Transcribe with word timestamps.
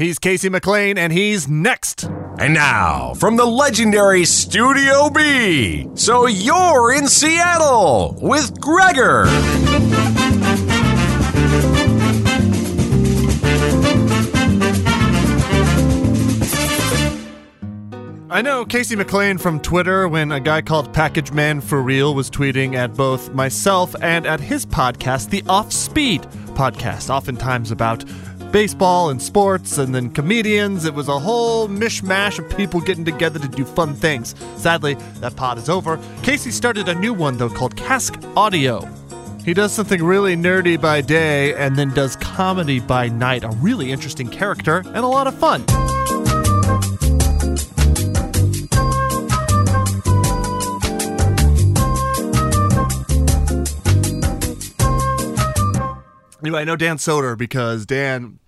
He's 0.00 0.18
Casey 0.18 0.48
McLean, 0.48 0.96
and 0.96 1.12
he's 1.12 1.46
next. 1.46 2.04
And 2.38 2.54
now, 2.54 3.12
from 3.18 3.36
the 3.36 3.44
legendary 3.44 4.24
Studio 4.24 5.10
B. 5.10 5.86
So 5.94 6.26
you're 6.26 6.94
in 6.94 7.06
Seattle 7.06 8.16
with 8.18 8.58
Gregor. 8.58 9.24
I 18.32 18.40
know 18.42 18.64
Casey 18.64 18.96
McLean 18.96 19.36
from 19.36 19.60
Twitter 19.60 20.08
when 20.08 20.32
a 20.32 20.40
guy 20.40 20.62
called 20.62 20.94
Package 20.94 21.30
Man 21.32 21.60
for 21.60 21.82
Real 21.82 22.14
was 22.14 22.30
tweeting 22.30 22.74
at 22.74 22.94
both 22.94 23.34
myself 23.34 23.94
and 24.00 24.24
at 24.24 24.40
his 24.40 24.64
podcast, 24.64 25.28
the 25.28 25.44
Off 25.46 25.70
Speed 25.72 26.22
podcast, 26.54 27.10
oftentimes 27.10 27.70
about 27.70 28.04
baseball 28.52 29.10
and 29.10 29.20
sports 29.20 29.78
and 29.78 29.94
then 29.94 30.10
comedians. 30.10 30.84
It 30.84 30.94
was 30.94 31.08
a 31.08 31.18
whole 31.18 31.68
mishmash 31.68 32.38
of 32.38 32.56
people 32.56 32.80
getting 32.80 33.04
together 33.04 33.38
to 33.38 33.48
do 33.48 33.64
fun 33.64 33.94
things. 33.94 34.34
Sadly, 34.56 34.94
that 35.20 35.36
pod 35.36 35.58
is 35.58 35.68
over. 35.68 35.98
Casey 36.22 36.50
started 36.50 36.88
a 36.88 36.94
new 36.94 37.14
one, 37.14 37.38
though, 37.38 37.50
called 37.50 37.76
Cask 37.76 38.14
Audio. 38.36 38.88
He 39.44 39.54
does 39.54 39.72
something 39.72 40.02
really 40.02 40.36
nerdy 40.36 40.80
by 40.80 41.00
day 41.00 41.54
and 41.54 41.76
then 41.76 41.94
does 41.94 42.16
comedy 42.16 42.78
by 42.80 43.08
night. 43.08 43.44
A 43.44 43.48
really 43.60 43.90
interesting 43.90 44.28
character 44.28 44.82
and 44.86 44.98
a 44.98 45.06
lot 45.06 45.26
of 45.26 45.34
fun. 45.34 45.64
Anyway, 56.42 56.60
I 56.60 56.64
know 56.64 56.76
Dan 56.76 56.96
Soder 56.96 57.36
because 57.36 57.86
Dan 57.86 58.38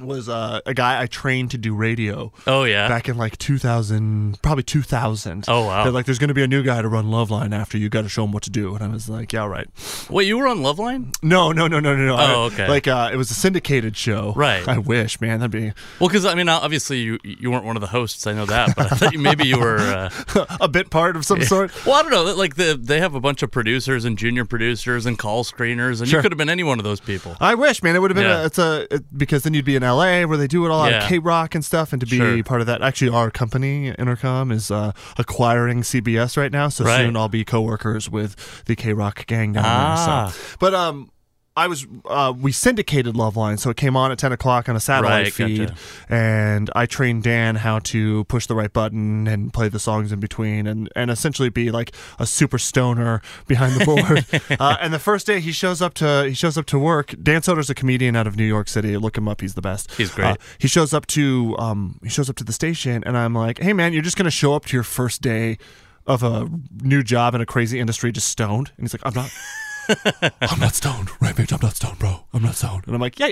was 0.00 0.28
uh, 0.28 0.60
a 0.66 0.74
guy 0.74 1.00
I 1.02 1.06
trained 1.06 1.50
to 1.52 1.58
do 1.58 1.74
radio. 1.74 2.32
Oh, 2.46 2.64
yeah? 2.64 2.88
back 2.88 3.08
in 3.08 3.16
like 3.16 3.36
2000, 3.38 4.40
probably 4.42 4.62
2000. 4.64 5.44
Oh, 5.48 5.66
wow. 5.66 5.84
They're 5.84 5.92
like, 5.92 6.06
there's 6.06 6.18
going 6.18 6.28
to 6.28 6.34
be 6.34 6.42
a 6.42 6.48
new 6.48 6.62
guy 6.62 6.82
to 6.82 6.88
run 6.88 7.06
Loveline 7.06 7.52
after 7.54 7.78
you. 7.78 7.88
Got 7.88 8.02
to 8.02 8.08
show 8.08 8.24
him 8.24 8.32
what 8.32 8.42
to 8.44 8.50
do. 8.50 8.74
And 8.74 8.82
I 8.84 8.88
was 8.88 9.08
like, 9.08 9.32
yeah, 9.32 9.46
right. 9.46 9.66
Wait, 10.08 10.26
you 10.26 10.38
were 10.38 10.46
on 10.48 10.58
Loveline? 10.58 11.14
No, 11.22 11.52
no, 11.52 11.68
no, 11.68 11.80
no, 11.80 11.94
no, 11.96 12.06
no. 12.06 12.14
Oh, 12.14 12.16
I- 12.16 12.46
okay. 12.52 12.68
Like 12.68 12.88
uh, 12.88 13.10
it 13.12 13.16
was 13.16 13.30
a 13.30 13.34
syndicated 13.34 13.96
show. 13.96 14.32
Right. 14.36 14.66
I 14.66 14.78
wish, 14.78 15.20
man. 15.20 15.40
That'd 15.40 15.50
be 15.52 15.72
Well, 15.98 16.08
because 16.08 16.24
I 16.24 16.34
mean, 16.34 16.48
obviously 16.48 16.98
you 16.98 17.18
you 17.22 17.50
weren't 17.50 17.64
one 17.64 17.76
of 17.76 17.80
the 17.80 17.86
hosts. 17.88 18.26
I 18.26 18.32
know 18.32 18.46
that, 18.46 18.74
but 18.76 18.92
I 18.92 18.96
thought 18.96 19.14
maybe 19.14 19.46
you 19.46 19.58
were. 19.58 19.78
Uh, 19.78 20.10
a 20.60 20.68
bit 20.68 20.90
part 20.90 21.16
of 21.16 21.24
some 21.24 21.42
sort. 21.42 21.72
well, 21.86 21.94
I 21.96 22.02
don't 22.02 22.10
know. 22.10 22.34
Like 22.34 22.56
the 22.56 22.78
they 22.80 23.00
have 23.00 23.14
a 23.14 23.20
bunch 23.20 23.42
of 23.42 23.50
producers 23.50 24.04
and 24.04 24.16
junior 24.18 24.44
producers 24.44 25.06
and 25.06 25.18
call 25.18 25.44
screeners, 25.44 26.00
and 26.00 26.08
Sure. 26.08 26.18
you 26.18 26.22
could 26.22 26.32
have 26.32 26.38
been 26.38 26.50
any 26.50 26.62
one 26.62 26.78
of 26.78 26.84
those 26.84 27.00
people. 27.00 27.36
I 27.40 27.54
wish, 27.54 27.82
man. 27.82 27.96
It 27.96 28.00
would 28.00 28.10
have 28.10 28.16
been 28.16 28.24
Yeah. 28.26 28.42
a, 28.42 28.46
it's 28.46 28.58
a 28.58 28.94
it, 28.94 29.18
because 29.18 29.42
then 29.42 29.54
you'd 29.54 29.64
be 29.64 29.76
in 29.76 29.82
L.A. 29.90 30.24
where 30.24 30.38
they 30.38 30.46
do 30.46 30.64
it 30.66 30.70
all 30.70 30.82
out 30.82 30.92
of 30.92 31.08
K 31.08 31.18
Rock 31.18 31.54
and 31.54 31.64
stuff, 31.64 31.92
and 31.92 32.00
to 32.00 32.06
be 32.06 32.16
Sure. 32.16 32.42
part 32.44 32.60
of 32.60 32.66
that. 32.68 32.80
Actually, 32.82 33.10
our 33.10 33.30
company 33.30 33.92
Entercom 33.98 34.52
is 34.52 34.70
uh, 34.70 34.92
acquiring 35.18 35.82
CBS 35.82 36.36
right 36.36 36.52
now, 36.52 36.68
so 36.68 36.84
Right. 36.84 36.98
soon 36.98 37.16
I'll 37.16 37.28
be 37.28 37.44
coworkers 37.44 38.08
with 38.08 38.64
the 38.66 38.76
K 38.76 38.92
Rock 38.92 39.26
gang 39.26 39.52
down 39.52 39.64
Ah. 39.66 40.24
there. 40.26 40.32
So, 40.34 40.56
but 40.60 40.74
um. 40.74 41.10
I 41.56 41.66
was 41.66 41.86
uh, 42.04 42.32
we 42.40 42.52
syndicated 42.52 43.16
Loveline, 43.16 43.58
so 43.58 43.70
it 43.70 43.76
came 43.76 43.96
on 43.96 44.12
at 44.12 44.18
ten 44.18 44.30
o'clock 44.32 44.68
on 44.68 44.76
a 44.76 44.80
satellite 44.80 45.24
Right, 45.24 45.32
feed, 45.32 45.68
gotcha. 45.68 45.74
and 46.08 46.70
I 46.76 46.86
trained 46.86 47.24
Dan 47.24 47.56
how 47.56 47.80
to 47.80 48.24
push 48.24 48.46
the 48.46 48.54
right 48.54 48.72
button 48.72 49.26
and 49.26 49.52
play 49.52 49.68
the 49.68 49.80
songs 49.80 50.12
in 50.12 50.20
between, 50.20 50.66
and 50.68 50.88
and 50.94 51.10
essentially 51.10 51.48
be 51.48 51.70
like 51.72 51.92
a 52.20 52.26
super 52.26 52.56
stoner 52.56 53.20
behind 53.48 53.78
the 53.80 53.84
board. 53.84 54.24
uh, 54.60 54.76
and 54.80 54.94
the 54.94 54.98
first 55.00 55.26
day 55.26 55.40
he 55.40 55.50
shows 55.50 55.82
up 55.82 55.92
to 55.94 56.24
he 56.28 56.34
shows 56.34 56.56
up 56.56 56.66
to 56.66 56.78
work. 56.78 57.14
Dan 57.20 57.42
Soder's 57.42 57.68
a 57.68 57.74
comedian 57.74 58.14
out 58.14 58.26
of 58.28 58.36
New 58.36 58.44
York 58.46 58.68
City. 58.68 58.96
Look 58.96 59.18
him 59.18 59.26
up; 59.28 59.40
he's 59.40 59.54
the 59.54 59.62
best. 59.62 59.90
He's 59.96 60.12
great. 60.14 60.26
Uh, 60.28 60.36
he 60.58 60.68
shows 60.68 60.94
up 60.94 61.06
to 61.08 61.56
um 61.58 61.98
he 62.02 62.08
shows 62.08 62.30
up 62.30 62.36
to 62.36 62.44
the 62.44 62.52
station, 62.52 63.02
and 63.04 63.18
I'm 63.18 63.34
like, 63.34 63.58
hey 63.58 63.72
man, 63.72 63.92
you're 63.92 64.02
just 64.02 64.16
gonna 64.16 64.30
show 64.30 64.54
up 64.54 64.66
to 64.66 64.76
your 64.76 64.84
first 64.84 65.20
day 65.20 65.58
of 66.06 66.22
a 66.22 66.48
new 66.82 67.02
job 67.02 67.34
in 67.34 67.40
a 67.40 67.46
crazy 67.46 67.78
industry 67.80 68.12
just 68.12 68.28
stoned? 68.28 68.70
And 68.76 68.84
he's 68.84 68.94
like, 68.94 69.02
I'm 69.04 69.14
not. 69.14 69.30
I'm 70.42 70.60
not 70.60 70.74
stoned, 70.74 71.10
right, 71.20 71.34
bitch? 71.34 71.52
I'm 71.52 71.60
not 71.62 71.76
stoned, 71.76 71.98
bro. 71.98 72.24
I'm 72.32 72.42
not 72.42 72.56
stoned. 72.56 72.84
And 72.86 72.94
I'm 72.94 73.00
like, 73.00 73.18
yeah, 73.18 73.30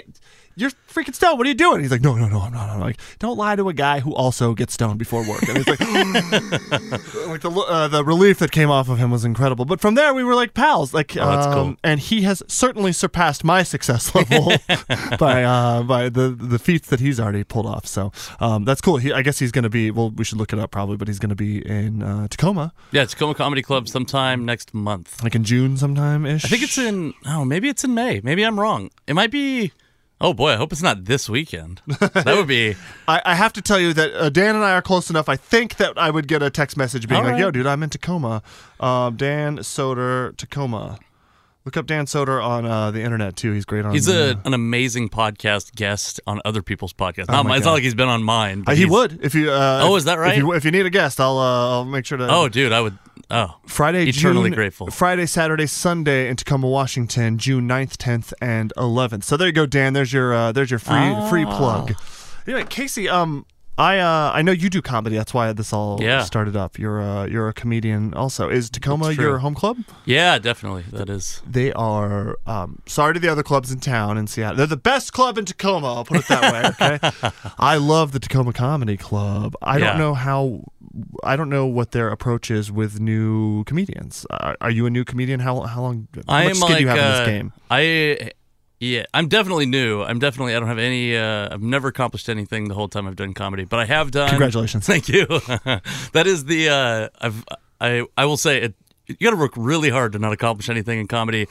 you're 0.59 0.71
freaking 0.93 1.15
stoned. 1.15 1.39
What 1.39 1.47
are 1.47 1.51
you 1.51 1.55
doing? 1.55 1.81
He's 1.81 1.91
like, 1.91 2.01
no, 2.03 2.15
no, 2.17 2.29
no, 2.29 2.41
I'm 2.41 2.53
not. 2.53 2.69
I'm 2.71 2.81
like, 2.81 2.99
don't 3.19 3.37
lie 3.39 3.57
to 3.57 3.69
a 3.69 3.73
guy 3.73 4.01
who 4.01 4.15
also 4.15 4.55
gets 4.55 4.75
stoned 4.75 4.99
before 4.99 5.27
work. 5.29 5.43
And 5.49 5.57
he's 5.59 5.67
like, 5.69 5.81
like 7.29 7.41
the 7.43 7.51
uh, 7.69 7.89
the 7.89 8.05
relief 8.05 8.39
that 8.39 8.51
came 8.51 8.71
off 8.71 8.89
of 8.89 8.99
him 8.99 9.11
was 9.11 9.25
incredible. 9.25 9.65
But 9.65 9.81
from 9.81 9.95
there, 9.95 10.13
we 10.15 10.25
were 10.25 10.35
like 10.35 10.55
pals. 10.55 10.93
Like, 10.95 11.17
Oh, 11.17 11.27
that's 11.31 11.47
cool. 11.47 11.55
um, 11.59 11.79
And 11.85 12.01
he 12.01 12.23
has 12.23 12.43
certainly 12.49 12.93
surpassed 12.93 13.45
my 13.45 13.63
success 13.63 14.15
level 14.15 14.53
by 15.19 15.45
uh, 15.45 15.83
by 15.83 16.09
the 16.09 16.31
the 16.31 16.59
feats 16.59 16.89
that 16.89 17.01
he's 17.01 17.21
already 17.21 17.45
pulled 17.45 17.67
off. 17.67 17.87
So 17.87 18.13
um, 18.41 18.65
that's 18.65 18.81
cool. 18.81 18.97
He, 18.99 19.13
I 19.13 19.23
guess 19.23 19.39
he's 19.39 19.53
going 19.53 19.65
to 19.65 19.71
be. 19.71 19.91
Well, 19.91 20.11
we 20.11 20.25
should 20.25 20.39
look 20.39 20.53
it 20.53 20.59
up 20.59 20.71
probably, 20.71 20.97
but 20.97 21.09
he's 21.09 21.19
going 21.19 21.31
to 21.31 21.37
be 21.37 21.65
in 21.67 22.03
uh, 22.03 22.29
Tacoma, 22.29 22.73
Yeah, 22.93 23.05
Tacoma 23.05 23.35
Comedy 23.35 23.63
Club 23.63 23.89
sometime 23.89 24.45
next 24.45 24.75
month. 24.75 25.23
like 25.23 25.35
in 25.35 25.45
June 25.45 25.77
sometime 25.77 26.27
ish. 26.27 26.45
I 26.45 26.49
think 26.49 26.63
it's 26.63 26.79
in. 26.79 27.15
Oh, 27.27 27.45
maybe 27.45 27.69
it's 27.69 27.85
in 27.85 27.95
May. 27.95 28.21
Maybe 28.23 28.43
I'm 28.45 28.59
wrong. 28.59 28.91
It 29.07 29.15
might 29.15 29.31
be. 29.31 29.73
Oh 30.21 30.35
boy, 30.35 30.51
I 30.51 30.57
hope 30.57 30.73
it's 30.73 30.83
not 30.83 31.05
this 31.05 31.29
weekend. 31.29 31.81
That 31.87 32.35
would 32.37 32.49
be. 32.49 32.75
I, 33.09 33.23
I 33.25 33.35
have 33.37 33.53
to 33.53 33.63
tell 33.63 33.79
you 33.79 33.93
that 33.95 34.13
uh, 34.15 34.29
Dan 34.31 34.57
and 34.57 34.65
I 34.65 34.73
are 34.73 34.83
close 34.83 35.11
enough. 35.11 35.29
I 35.29 35.37
think 35.37 35.77
that 35.77 35.97
I 35.97 36.11
would 36.11 36.27
get 36.27 36.43
a 36.43 36.51
text 36.51 36.77
message 36.77 37.07
being 37.07 37.21
All 37.21 37.25
like, 37.25 37.35
right. 37.35 37.41
"Yo, 37.41 37.51
dude, 37.53 37.67
I'm 37.67 37.83
in 37.85 37.91
Tacoma. 37.91 38.43
Um, 38.81 39.17
Dan 39.17 39.59
Soder, 39.59 40.37
Tacoma. 40.37 40.99
Look 41.69 41.77
up 41.77 41.85
Dan 41.85 42.07
Soder 42.07 42.43
on 42.43 42.65
uh, 42.65 42.91
the 42.93 43.03
internet 43.03 43.37
too. 43.37 43.53
He's 43.53 43.67
great 43.67 43.85
on. 43.85 43.93
He's 43.93 44.09
a, 44.09 44.31
uh, 44.31 44.35
an 44.47 44.55
amazing 44.55 45.11
podcast 45.11 45.75
guest 45.75 46.19
on 46.27 46.41
other 46.47 46.63
people's 46.63 46.95
podcasts. 46.95 47.27
Oh 47.29 47.33
Not 47.35 47.45
mine. 47.45 47.57
It's 47.59 47.65
God. 47.67 47.73
not 47.73 47.75
like 47.75 47.83
he's 47.83 47.95
been 47.95 48.09
on 48.09 48.23
mine. 48.23 48.65
uh, 48.67 48.75
he 48.75 48.87
would 48.87 49.23
if 49.23 49.35
you. 49.35 49.51
Uh, 49.51 49.81
Oh, 49.83 49.95
if- 49.95 49.99
is 49.99 50.05
that 50.05 50.15
If 50.15 50.19
right? 50.19 50.39
you, 50.39 50.55
if 50.55 50.65
you 50.65 50.71
need 50.71 50.87
a 50.87 50.91
guest, 50.91 51.21
I'll 51.21 51.37
uh, 51.37 51.71
I'll 51.73 51.85
make 51.85 52.07
sure 52.07 52.17
to. 52.17 52.27
Oh, 52.27 52.49
dude, 52.49 52.73
I 52.73 52.81
would. 52.81 52.97
Oh, 53.31 53.55
Friday, 53.67 54.09
eternally 54.09 54.49
June- 54.49 54.55
grateful. 54.57 54.87
Friday, 54.91 55.27
Saturday, 55.27 55.67
Sunday 55.67 56.31
in 56.31 56.37
Tacoma, 56.37 56.67
Washington, 56.69 57.37
June 57.37 57.69
9th, 57.69 57.99
10th, 57.99 58.33
and 58.41 58.73
11th. 58.79 59.25
So 59.25 59.37
there 59.37 59.49
you 59.49 59.53
go, 59.53 59.67
Dan. 59.67 59.93
There's 59.93 60.11
your 60.15 60.33
uh, 60.33 60.53
there's 60.53 60.71
your 60.71 60.81
free 60.81 61.15
free 61.29 61.45
Ah. 61.47 61.59
plug. 61.59 61.95
Anyway, 62.47 62.65
Casey, 62.71 63.11
um, 63.11 63.45
I 63.79 63.99
uh, 64.01 64.33
I 64.35 64.43
know 64.43 64.51
you 64.53 64.69
do 64.69 64.83
comedy. 64.83 65.17
That's 65.17 65.33
why 65.33 65.53
this 65.53 65.73
all 65.73 65.99
Yeah. 66.03 66.25
started 66.25 66.57
up. 66.57 66.79
You're 66.79 67.01
uh, 67.01 67.27
you're 67.27 67.49
a 67.49 67.53
comedian 67.55 68.13
also. 68.15 68.49
Is 68.51 68.71
Tacoma 68.71 69.13
your 69.13 69.39
home 69.39 69.55
club? 69.55 69.79
yeah, 70.05 70.39
definitely. 70.41 70.85
That 70.91 71.09
is. 71.09 71.41
They 71.49 71.73
are. 71.75 72.37
Um, 72.47 72.83
sorry 72.87 73.15
to 73.15 73.21
the 73.21 73.29
other 73.29 73.45
clubs 73.45 73.71
in 73.71 73.79
town 73.79 74.19
in 74.19 74.27
Seattle. 74.27 74.57
They're 74.57 74.67
the 74.67 74.77
best 74.77 75.13
club 75.13 75.39
in 75.39 75.45
Tacoma. 75.45 75.95
I'll 75.95 76.05
put 76.05 76.19
it 76.19 76.27
that 76.29 76.53
way. 76.53 76.99
Okay. 76.99 77.31
I 77.59 77.77
love 77.77 78.11
the 78.13 78.19
Tacoma 78.19 78.53
Comedy 78.53 78.97
Club. 78.97 79.55
I 79.63 79.79
Yeah. 79.79 79.91
don't 79.91 79.99
know 79.99 80.15
how. 80.15 80.65
I 81.23 81.37
don't 81.37 81.51
know 81.51 81.67
what 81.67 81.93
their 81.93 82.09
approach 82.09 82.51
is 82.51 82.73
with 82.73 82.99
new 82.99 83.63
comedians. 83.65 84.27
Are, 84.31 84.57
are 84.61 84.71
you 84.71 84.87
a 84.87 84.91
new 84.91 85.05
comedian? 85.05 85.39
How 85.41 85.61
how 85.63 85.83
long? 85.83 86.09
How 86.17 86.23
I 86.35 86.45
much 86.45 86.51
am 86.51 86.55
skin 86.57 86.69
like 86.71 86.77
do 86.79 86.83
you 86.83 86.89
have 86.89 86.99
in 86.99 87.05
uh, 87.05 87.19
this 87.19 87.27
game? 87.29 87.53
I. 87.71 88.31
Yeah, 88.81 89.05
I'm 89.13 89.29
definitely 89.29 89.67
new. 89.67 90.03
I'm 90.03 90.19
definitely. 90.19 90.55
I 90.55 90.61
don't 90.61 90.69
have 90.69 90.79
any. 90.79 91.17
Uh, 91.17 91.49
I've 91.53 91.63
never 91.63 91.89
accomplished 91.89 92.29
anything 92.29 92.69
the 92.69 92.75
whole 92.75 92.89
time 92.89 93.09
I've 93.09 93.17
done 93.17 93.35
comedy, 93.35 93.65
but 93.65 93.81
I 93.81 93.87
have 93.87 94.11
done. 94.13 94.29
Congratulations. 94.29 94.87
Thank 94.87 95.09
you. 95.09 95.27
that 96.13 96.25
is 96.27 96.45
the. 96.45 96.69
Uh, 96.69 97.09
I've. 97.21 97.45
I. 97.81 98.05
I 98.17 98.25
will 98.25 98.37
say 98.37 98.63
it. 98.63 98.75
You 99.07 99.17
got 99.17 99.31
to 99.31 99.37
work 99.37 99.55
really 99.57 99.89
hard 99.89 100.13
to 100.13 100.19
not 100.19 100.33
accomplish 100.33 100.69
anything 100.69 101.01
in 101.01 101.09
comedy. 101.09 101.49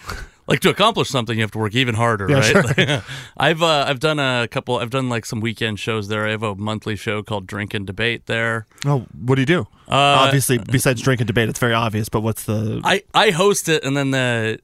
Like 0.47 0.61
to 0.61 0.69
accomplish 0.69 1.09
something, 1.09 1.35
you 1.35 1.41
have 1.43 1.51
to 1.51 1.57
work 1.57 1.75
even 1.75 1.95
harder, 1.95 2.29
Yeah, 2.29 2.51
right? 2.51 3.03
I've 3.37 3.61
uh, 3.61 3.83
I've 3.85 3.99
done 3.99 4.19
a 4.19 4.47
couple. 4.47 4.77
I've 4.77 4.91
done 4.91 5.09
like 5.09 5.25
some 5.25 5.41
weekend 5.41 5.77
shows 5.79 6.07
there. 6.07 6.25
I 6.25 6.31
have 6.31 6.43
a 6.43 6.55
monthly 6.55 6.95
show 6.95 7.21
called 7.23 7.47
Drink 7.47 7.73
and 7.73 7.85
Debate 7.85 8.27
there. 8.27 8.67
Oh, 8.85 9.05
what 9.19 9.35
do 9.35 9.41
you 9.41 9.45
do? 9.45 9.61
Uh, 9.89 10.23
Obviously, 10.25 10.59
besides 10.59 11.01
drink 11.01 11.19
and 11.19 11.27
debate, 11.27 11.49
it's 11.49 11.59
very 11.59 11.73
obvious. 11.73 12.07
But 12.07 12.21
what's 12.21 12.45
the? 12.45 12.79
I 12.85 13.03
I 13.13 13.31
host 13.31 13.67
it, 13.67 13.83
and 13.83 13.97
then 13.97 14.11
the 14.11 14.59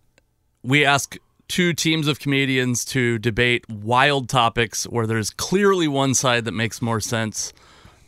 we 0.63 0.85
ask 0.85 1.17
two 1.53 1.71
teams 1.71 2.07
of 2.07 2.19
comedians 2.19 2.83
to 2.83 3.19
debate 3.19 3.63
wild 3.69 4.27
topics 4.27 4.85
where 4.85 5.05
there's 5.05 5.29
clearly 5.29 5.87
one 5.87 6.15
side 6.15 6.45
that 6.45 6.51
makes 6.51 6.81
more 6.81 6.99
sense. 6.99 7.53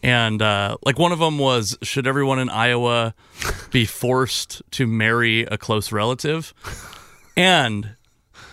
And 0.01 0.41
uh, 0.41 0.77
like 0.83 0.97
one 0.97 1.11
of 1.11 1.19
them 1.19 1.37
was, 1.37 1.77
should 1.83 2.07
everyone 2.07 2.39
in 2.39 2.49
Iowa 2.49 3.13
be 3.69 3.85
forced 3.85 4.63
to 4.71 4.87
marry 4.87 5.41
a 5.41 5.59
close 5.59 5.91
relative? 5.91 6.55
And 7.37 7.91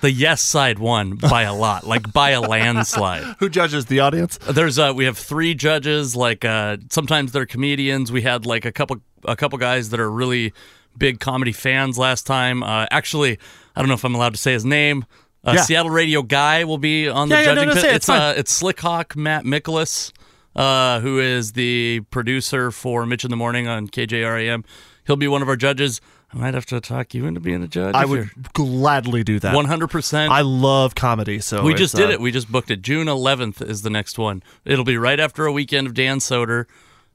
the 0.03 0.11
yes 0.11 0.43
side 0.43 0.79
won 0.79 1.17
by 1.17 1.45
a 1.45 1.55
lot, 1.55 1.87
like 1.87 2.13
by 2.13 2.33
a 2.33 2.43
landslide. 2.43 3.37
Who 3.39 3.49
judges 3.49 3.87
the 3.87 4.01
audience? 4.01 4.39
There's 4.47 4.79
uh 4.79 4.93
we 4.95 5.07
have 5.07 5.17
three 5.17 5.55
judges. 5.55 6.15
Like 6.15 6.45
uh 6.45 6.77
sometimes 6.91 7.33
they're 7.33 7.47
comedians. 7.47 8.13
We 8.13 8.21
had 8.21 8.45
like 8.45 8.67
a 8.67 8.73
couple 8.73 8.99
a 9.25 9.37
couple 9.37 9.57
guys 9.57 9.89
that 9.89 10.01
are 10.01 10.11
really 10.11 10.53
big 10.99 11.21
comedy 11.21 11.53
fans 11.53 11.99
last 11.99 12.27
time. 12.27 12.63
Uh, 12.63 12.87
actually, 12.91 13.39
I 13.75 13.81
don't 13.81 13.89
know 13.89 13.95
if 13.95 14.05
I'm 14.05 14.15
allowed 14.15 14.35
to 14.35 14.39
say 14.39 14.53
his 14.53 14.65
name. 14.65 15.05
Uh, 15.45 15.53
Yeah. 15.57 15.63
Seattle 15.63 15.91
radio 15.91 16.23
guy 16.23 16.65
will 16.65 16.79
be 16.79 17.09
on 17.09 17.29
the 17.29 17.35
Yeah, 17.35 17.41
yeah, 17.41 17.47
no, 17.47 17.55
judging 17.55 17.69
no, 17.69 17.75
pit. 17.75 17.85
it, 17.85 17.97
it's 17.97 18.09
uh 18.09 18.35
it's 18.37 18.63
Slickhawk 18.63 19.17
Matt 19.17 19.45
Mikolas, 19.45 20.13
uh, 20.55 21.01
who 21.01 21.19
is 21.19 21.53
the 21.53 22.01
producer 22.11 22.71
for 22.71 23.07
Mitch 23.07 23.25
in 23.25 23.31
the 23.31 23.37
Morning 23.37 23.67
on 23.67 23.89
KJRAM. 23.89 24.65
He'll 25.05 25.17
be 25.17 25.29
one 25.29 25.43
of 25.43 25.49
our 25.49 25.57
judges. 25.57 26.01
I 26.33 26.39
might 26.39 26.55
have 26.55 26.65
to 26.67 26.81
talk 26.81 27.13
you 27.13 27.27
into 27.27 27.41
being 27.41 27.63
a 27.63 27.69
judge. 27.69 27.95
I 27.95 28.07
would 28.07 28.31
gladly 28.55 29.23
do 29.23 29.39
that. 29.41 29.55
One 29.55 29.67
hundred 29.67 29.89
percent. 29.89 30.33
I 30.33 30.41
love 30.41 30.95
comedy, 30.95 31.41
so 31.41 31.63
We 31.63 31.75
just 31.75 31.95
did 31.95 32.09
uh, 32.09 32.15
it. 32.15 32.21
We 32.21 32.31
just 32.31 32.51
booked 32.51 32.71
it. 32.71 32.81
June 32.81 33.07
11th 33.07 33.61
is 33.61 33.83
the 33.83 33.91
next 33.91 34.19
one. 34.19 34.43
It'll 34.65 34.85
be 34.85 34.97
right 34.97 35.21
after 35.21 35.45
a 35.45 35.53
weekend 35.53 35.87
of 35.87 35.95
Dan 35.95 36.21
Soder. 36.21 36.67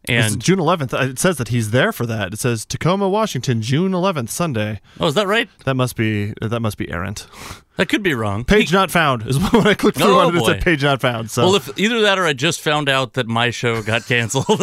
It's 0.03 0.33
And 0.33 0.41
June 0.41 0.59
11th. 0.59 0.94
Uh, 0.94 1.09
It 1.09 1.19
says 1.19 1.35
that 1.38 1.49
he's 1.49 1.71
there 1.71 1.91
for 1.91 2.05
that. 2.05 2.33
It 2.33 2.39
says 2.39 2.65
Tacoma, 2.65 3.09
Washington, 3.09 3.61
June 3.61 3.91
11th, 3.91 4.29
Sunday. 4.29 4.79
oh, 4.99 5.07
is 5.07 5.15
that 5.15 5.27
right? 5.27 5.49
That 5.65 5.75
must 5.75 5.95
be 5.97 6.33
that 6.41 6.61
must 6.61 6.77
be 6.77 6.89
errant. 6.89 7.27
That 7.75 7.89
could 7.89 8.01
be 8.03 8.13
wrong. 8.13 8.44
Page 8.45 8.71
not 8.73 8.89
found 8.89 9.27
is 9.27 9.38
what 9.51 9.67
I 9.67 9.73
clicked 9.73 9.97
through 9.97 10.15
Oh, 10.15 10.27
on 10.27 10.35
it. 10.35 10.39
It 10.41 10.45
said 10.45 10.61
page 10.63 10.83
not 10.83 11.01
found. 11.01 11.29
So 11.29 11.44
Well, 11.44 11.55
if 11.55 11.69
either 11.77 12.01
that 12.01 12.17
or 12.17 12.25
I 12.25 12.33
just 12.33 12.61
found 12.61 12.88
out 12.89 13.13
that 13.13 13.27
my 13.27 13.49
show 13.51 13.81
got 13.83 14.05
canceled. 14.05 14.45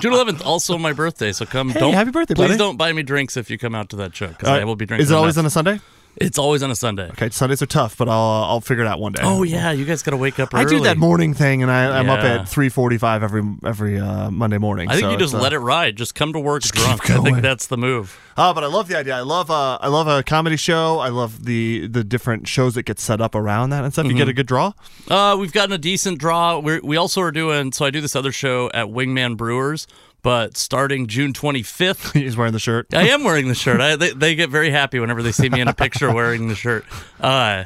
June 0.00 0.12
11th, 0.12 0.44
also 0.44 0.78
my 0.78 0.92
birthday. 0.92 1.32
So 1.32 1.44
come. 1.46 1.70
Hey, 1.70 1.80
don't 1.80 1.92
happy 1.94 2.10
birthday, 2.12 2.34
Please 2.34 2.48
buddy. 2.48 2.58
don't 2.58 2.76
buy 2.76 2.92
me 2.92 3.02
drinks 3.02 3.36
if 3.36 3.50
you 3.50 3.58
come 3.58 3.74
out 3.74 3.88
to 3.90 3.96
that 3.96 4.14
show 4.14 4.28
because 4.28 4.48
Uh, 4.48 4.52
I 4.52 4.64
will 4.64 4.76
be 4.76 4.86
drinking. 4.86 5.02
Is 5.04 5.10
it 5.10 5.14
always 5.14 5.36
on 5.36 5.46
a 5.46 5.50
Sunday? 5.50 5.80
It's 6.16 6.38
always 6.38 6.62
on 6.62 6.70
a 6.70 6.74
Sunday. 6.76 7.08
Okay, 7.10 7.28
Sundays 7.30 7.60
are 7.62 7.66
tough, 7.66 7.96
but 7.96 8.08
I'll 8.08 8.14
uh, 8.44 8.46
I'll 8.48 8.60
figure 8.60 8.84
it 8.84 8.86
out 8.86 9.00
one 9.00 9.12
day. 9.12 9.20
Oh 9.24 9.42
yeah, 9.42 9.72
you 9.72 9.84
guys 9.84 10.02
got 10.02 10.12
to 10.12 10.16
wake 10.16 10.38
up 10.38 10.54
early. 10.54 10.64
I 10.64 10.68
do 10.68 10.80
that 10.84 10.96
morning 10.96 11.34
thing, 11.34 11.62
and 11.62 11.70
I, 11.70 11.98
I'm 11.98 12.08
up 12.08 12.20
at 12.20 12.42
3:45 12.46 13.22
every 13.22 13.42
every 13.64 13.98
uh, 13.98 14.30
Monday 14.30 14.58
morning. 14.58 14.88
I 14.88 14.92
think 14.94 15.04
so 15.06 15.10
you 15.10 15.16
just 15.18 15.34
uh, 15.34 15.40
let 15.40 15.52
it 15.52 15.58
ride. 15.58 15.96
Just 15.96 16.14
come 16.14 16.32
to 16.32 16.38
work 16.40 16.62
drunk. 16.62 17.10
I 17.10 17.18
think 17.20 17.40
that's 17.42 17.66
the 17.66 17.76
move. 17.76 18.18
Oh, 18.36 18.52
but 18.54 18.64
I 18.64 18.68
love 18.68 18.88
the 18.88 18.96
idea. 18.96 19.16
I 19.16 19.20
love 19.22 19.50
uh, 19.50 19.78
I 19.80 19.88
love 19.88 20.06
a 20.08 20.22
comedy 20.22 20.56
show. 20.56 20.98
I 20.98 21.08
love 21.08 21.44
the 21.44 21.86
the 21.88 22.04
different 22.04 22.46
shows 22.48 22.74
that 22.74 22.84
get 22.84 22.98
set 23.00 23.20
up 23.20 23.34
around 23.34 23.70
that 23.70 23.84
and 23.84 23.92
stuff. 23.92 24.04
You 24.06 24.10
Mm-hmm. 24.12 24.18
get 24.18 24.28
a 24.28 24.32
good 24.32 24.46
draw. 24.46 24.72
Uh, 25.08 25.36
we've 25.38 25.52
gotten 25.52 25.72
a 25.72 25.78
decent 25.78 26.18
draw. 26.18 26.58
We're, 26.58 26.80
we 26.82 26.96
also 26.96 27.20
are 27.22 27.32
doing. 27.32 27.72
So 27.72 27.84
I 27.84 27.90
do 27.90 28.00
this 28.00 28.14
other 28.14 28.30
show 28.32 28.70
at 28.72 28.86
Wingman 28.86 29.36
Brewers, 29.36 29.86
but 30.24 30.56
starting 30.56 31.06
June 31.06 31.34
25th. 31.34 32.12
He's 32.20 32.36
wearing 32.36 32.54
the 32.54 32.58
shirt. 32.58 32.92
I 32.92 33.08
am 33.08 33.22
wearing 33.22 33.46
the 33.46 33.54
shirt. 33.54 33.80
I, 33.80 33.94
they, 33.94 34.10
they 34.10 34.34
get 34.34 34.48
very 34.50 34.70
happy 34.70 34.98
whenever 34.98 35.22
they 35.22 35.30
see 35.30 35.50
me 35.50 35.60
in 35.60 35.68
a 35.68 35.74
picture 35.74 36.12
wearing 36.14 36.48
the 36.48 36.54
shirt. 36.56 36.84
Uh, 37.20 37.64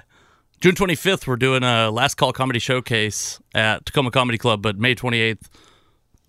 June 0.60 0.74
25th, 0.74 1.26
we're 1.26 1.36
doing 1.36 1.62
a 1.62 1.88
last 1.90 2.16
call 2.16 2.32
comedy 2.32 2.58
showcase 2.58 3.40
at 3.54 3.86
Tacoma 3.86 4.10
Comedy 4.10 4.38
Club, 4.38 4.60
but 4.60 4.76
May 4.76 4.96
28th, 4.96 5.48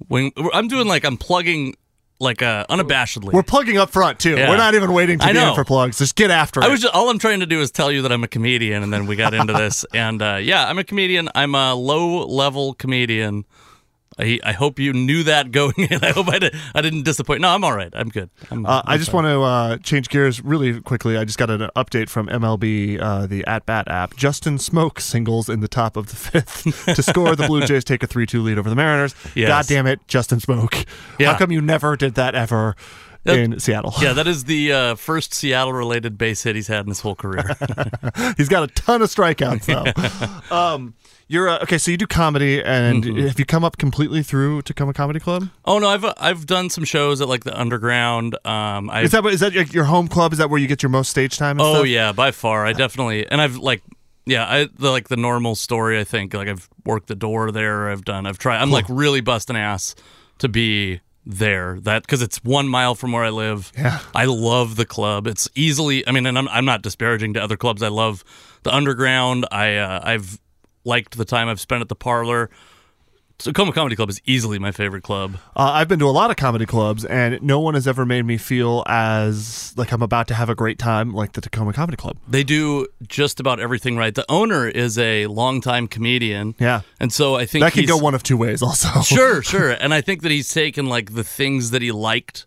when 0.08 0.32
I'm 0.54 0.68
doing 0.68 0.88
like 0.88 1.04
I'm 1.04 1.18
plugging 1.18 1.74
like 2.20 2.44
uh, 2.44 2.66
unabashedly. 2.70 3.34
We're 3.34 3.42
plugging 3.42 3.80
up 3.80 3.90
front 3.90 4.20
too. 4.20 4.38
Yeah. 4.38 4.50
We're 4.50 4.58
not 4.58 4.76
even 4.76 4.94
waiting 4.94 5.18
to 5.20 5.26
I 5.26 5.32
be 5.34 5.40
in 5.40 5.46
know. 5.46 5.56
for 5.56 5.66
plugs. 5.66 5.98
Just 5.98 6.16
get 6.16 6.30
after 6.30 6.60
it. 6.60 6.66
I 6.66 6.70
was 6.70 6.82
just, 6.82 6.94
all 6.94 7.10
I'm 7.10 7.18
trying 7.18 7.40
to 7.40 7.46
do 7.48 7.60
is 7.60 7.72
tell 7.72 7.92
you 7.92 8.04
that 8.04 8.12
I'm 8.12 8.24
a 8.24 8.28
comedian, 8.28 8.84
and 8.84 8.94
then 8.94 9.08
we 9.08 9.16
got 9.16 9.34
into 9.34 9.54
this. 9.54 9.84
And 9.96 10.22
uh, 10.22 10.36
yeah, 10.36 10.68
I'm 10.68 10.78
a 10.78 10.84
comedian. 10.84 11.30
I'm 11.34 11.56
a 11.56 11.74
low 11.74 12.26
level 12.28 12.76
comedian. 12.76 13.46
I, 14.20 14.40
I 14.44 14.52
hope 14.52 14.80
you 14.80 14.92
knew 14.94 15.24
that 15.24 15.52
going 15.52 15.74
in. 15.78 16.00
I 16.04 16.12
hope 16.12 16.28
I, 16.28 16.40
did, 16.40 16.56
I 16.76 16.82
didn't 16.82 17.04
disappoint. 17.04 17.42
No, 17.42 17.50
I'm 17.50 17.64
all 17.64 17.74
right. 17.76 17.92
I'm 17.94 18.10
good. 18.10 18.30
I'm, 18.52 18.66
Uh, 18.66 18.82
I 18.86 18.94
I'm 18.94 19.00
just 19.00 19.12
fine. 19.12 19.24
want 19.24 19.34
to 19.34 19.42
uh, 19.42 19.78
change 19.78 20.10
gears 20.10 20.42
really 20.44 20.82
quickly. 20.82 21.18
I 21.18 21.24
just 21.24 21.38
got 21.38 21.50
an 21.50 21.70
update 21.76 22.10
from 22.10 22.28
MLB, 22.28 23.02
uh, 23.02 23.28
the 23.28 23.46
At 23.46 23.66
Bat 23.66 23.88
app. 23.88 24.16
Justin 24.18 24.58
Smoak 24.58 25.00
singles 25.00 25.48
in 25.50 25.62
the 25.62 25.68
top 25.70 25.96
of 25.96 26.08
the 26.08 26.16
fifth 26.18 26.86
to 26.96 27.02
score. 27.02 27.36
The 27.36 27.48
Blue 27.48 27.66
Jays 27.66 27.84
take 27.84 28.04
a 28.04 28.08
3 28.08 28.26
2 28.26 28.42
lead 28.42 28.58
over 28.60 28.70
the 28.70 28.76
Mariners. 28.76 29.16
Yes. 29.36 29.48
God 29.48 29.66
damn 29.68 29.88
it, 29.88 30.00
Justin 30.08 30.40
Smoak. 30.40 30.86
Yeah. 31.18 31.32
How 31.32 31.38
come 31.38 31.52
you 31.52 31.62
never 31.62 31.96
did 31.96 32.16
that 32.16 32.36
ever 32.36 32.76
in 33.26 33.60
Seattle? 33.60 33.94
Yeah, 34.02 34.14
that 34.14 34.28
is 34.34 34.46
the 34.46 34.72
uh, 34.74 34.96
first 34.96 35.34
Seattle 35.34 35.74
related 35.74 36.18
base 36.18 36.44
hit 36.44 36.56
he's 36.56 36.68
had 36.68 36.82
in 36.82 36.88
his 36.90 37.00
whole 37.02 37.16
career. 37.16 37.44
He's 38.38 38.50
got 38.50 38.64
a 38.64 38.68
ton 38.68 39.02
of 39.02 39.10
strikeouts, 39.10 39.66
though. 40.50 40.56
um, 40.56 40.94
you're 41.28 41.48
uh, 41.50 41.60
okay, 41.64 41.78
so 41.78 41.92
you 41.92 41.98
do 41.98 42.08
comedy, 42.08 42.64
and 42.64 43.04
Mm-hmm. 43.04 43.28
have 43.28 43.38
you 43.38 43.46
come 43.46 43.64
up 43.64 43.78
completely 43.78 44.24
through 44.24 44.64
Tacoma 44.64 44.94
Comedy 44.94 45.20
Club? 45.20 45.50
oh 45.66 45.78
no, 45.80 45.88
I've 45.90 46.06
I've 46.18 46.46
done 46.48 46.70
some 46.72 46.84
shows 46.86 47.22
at 47.22 47.28
like 47.28 47.44
the 47.44 47.60
Underground. 47.60 48.36
Um, 48.48 48.90
Is 48.92 49.12
that 49.12 49.24
is 49.28 49.40
that 49.42 49.54
your- 49.54 49.64
your 49.66 49.84
home 49.84 50.08
club? 50.08 50.32
Is 50.34 50.40
that 50.40 50.50
where 50.50 50.60
you 50.60 50.68
get 50.68 50.82
your 50.82 50.90
most 50.90 51.10
stage 51.10 51.38
time? 51.38 51.60
And 51.60 51.62
oh 51.62 51.74
stuff? 51.76 51.88
yeah, 51.88 52.12
by 52.14 52.32
far. 52.32 52.66
I 52.66 52.74
definitely 52.74 53.28
and 53.30 53.40
I've 53.42 53.58
like 53.58 53.84
yeah, 54.26 54.46
I 54.46 54.68
the 54.78 54.90
like 54.92 55.08
the 55.10 55.18
normal 55.18 55.56
story. 55.56 56.00
I 56.00 56.04
think 56.04 56.34
like 56.34 56.48
I've 56.48 56.68
worked 56.86 57.08
the 57.08 57.16
door 57.16 57.52
there. 57.52 57.90
I've 57.92 58.04
done. 58.06 58.26
I've 58.26 58.38
tried. 58.40 58.60
I'm 58.62 58.72
like 58.72 58.86
really 58.90 59.22
busting 59.22 59.56
ass 59.56 59.94
to 60.40 60.50
be 60.50 61.00
there. 61.26 61.80
That 61.82 62.04
because 62.04 62.22
it's 62.22 62.44
one 62.44 62.68
mile 62.68 62.96
from 62.96 63.12
where 63.12 63.24
I 63.24 63.30
live. 63.30 63.72
Yeah. 63.78 64.00
I 64.16 64.26
love 64.26 64.76
the 64.76 64.86
club. 64.86 65.28
It's 65.28 65.50
easily. 65.56 66.08
I 66.08 66.12
mean, 66.12 66.26
and 66.26 66.38
I'm 66.38 66.48
I'm 66.48 66.66
not 66.66 66.82
disparaging 66.82 67.34
to 67.36 67.44
other 67.44 67.58
clubs. 67.58 67.84
I 67.84 67.90
love 67.90 68.24
the 68.64 68.74
Underground. 68.74 69.46
I 69.52 69.76
uh, 69.76 70.02
I've 70.04 70.40
liked 70.86 71.18
the 71.18 71.26
time 71.26 71.48
I've 71.48 71.60
spent 71.60 71.82
at 71.82 71.90
the 71.90 71.96
Parlor. 71.96 72.50
Tacoma 73.40 73.72
Comedy 73.72 73.96
Club 73.96 74.10
is 74.10 74.22
easily 74.26 74.60
my 74.60 74.72
favorite 74.74 75.02
club. 75.02 75.36
Uh, 75.56 75.72
I've 75.74 75.88
been 75.88 76.00
to 76.00 76.06
a 76.06 76.12
lot 76.12 76.30
of 76.30 76.36
comedy 76.36 76.66
clubs, 76.66 77.06
and 77.06 77.42
no 77.42 77.62
one 77.62 77.74
has 77.74 77.88
ever 77.88 78.06
made 78.06 78.24
me 78.26 78.38
feel 78.38 78.84
as 78.86 79.74
like 79.78 79.94
I'm 79.94 80.02
about 80.02 80.28
to 80.28 80.34
have 80.34 80.50
a 80.50 80.56
great 80.56 80.78
time 80.78 81.14
like 81.14 81.32
the 81.32 81.40
Tacoma 81.42 81.72
Comedy 81.72 81.96
Club. 81.96 82.18
They 82.28 82.44
do 82.44 82.86
just 83.08 83.40
about 83.40 83.62
everything 83.62 83.96
right. 83.96 84.14
The 84.14 84.26
owner 84.30 84.68
is 84.68 84.98
a 84.98 85.26
longtime 85.28 85.88
comedian. 85.88 86.54
Yeah. 86.60 86.82
And 87.00 87.14
so 87.14 87.36
I 87.36 87.46
think 87.46 87.64
That 87.64 87.72
could 87.72 87.88
go 87.88 87.96
one 87.98 88.14
of 88.14 88.24
two 88.24 88.36
ways, 88.36 88.62
also. 88.62 89.00
sure, 89.04 89.42
sure. 89.44 89.72
And 89.72 89.94
I 89.94 90.02
think 90.02 90.22
that 90.24 90.32
he's 90.32 90.50
taken 90.54 90.88
like 90.88 91.14
the 91.14 91.24
things 91.24 91.72
that 91.72 91.82
he 91.82 91.94
liked 91.94 92.46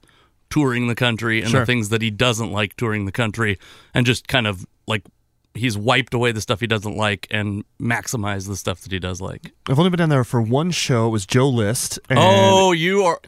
touring 0.51 0.89
the 0.89 0.95
country 0.95 1.41
and 1.41 1.51
Sure. 1.51 1.61
the 1.61 1.67
things 1.67 1.89
that 1.89 2.03
he 2.03 2.11
doesn't 2.11 2.53
like 2.53 2.77
touring 2.77 3.07
the 3.07 3.13
country 3.13 3.59
and 3.95 4.05
just 4.05 4.29
kind 4.29 4.47
of 4.47 4.67
like 4.87 5.03
he's 5.55 5.77
wiped 5.77 6.15
away 6.15 6.33
the 6.33 6.41
stuff 6.41 6.61
he 6.61 6.67
doesn't 6.67 6.97
like 6.97 7.27
and 7.31 7.65
maximized 7.81 8.47
the 8.49 8.57
stuff 8.57 8.81
that 8.83 8.93
he 8.93 8.99
does 8.99 9.21
like. 9.21 9.53
I've 9.69 9.79
only 9.79 9.91
been 9.91 9.99
down 9.99 10.09
there 10.09 10.25
for 10.25 10.41
one 10.41 10.71
show. 10.71 11.07
It 11.09 11.11
was 11.11 11.27
Joe 11.27 11.49
List. 11.49 11.99
And 12.09 12.19
oh, 12.21 12.73
you 12.73 13.03
are 13.05 13.21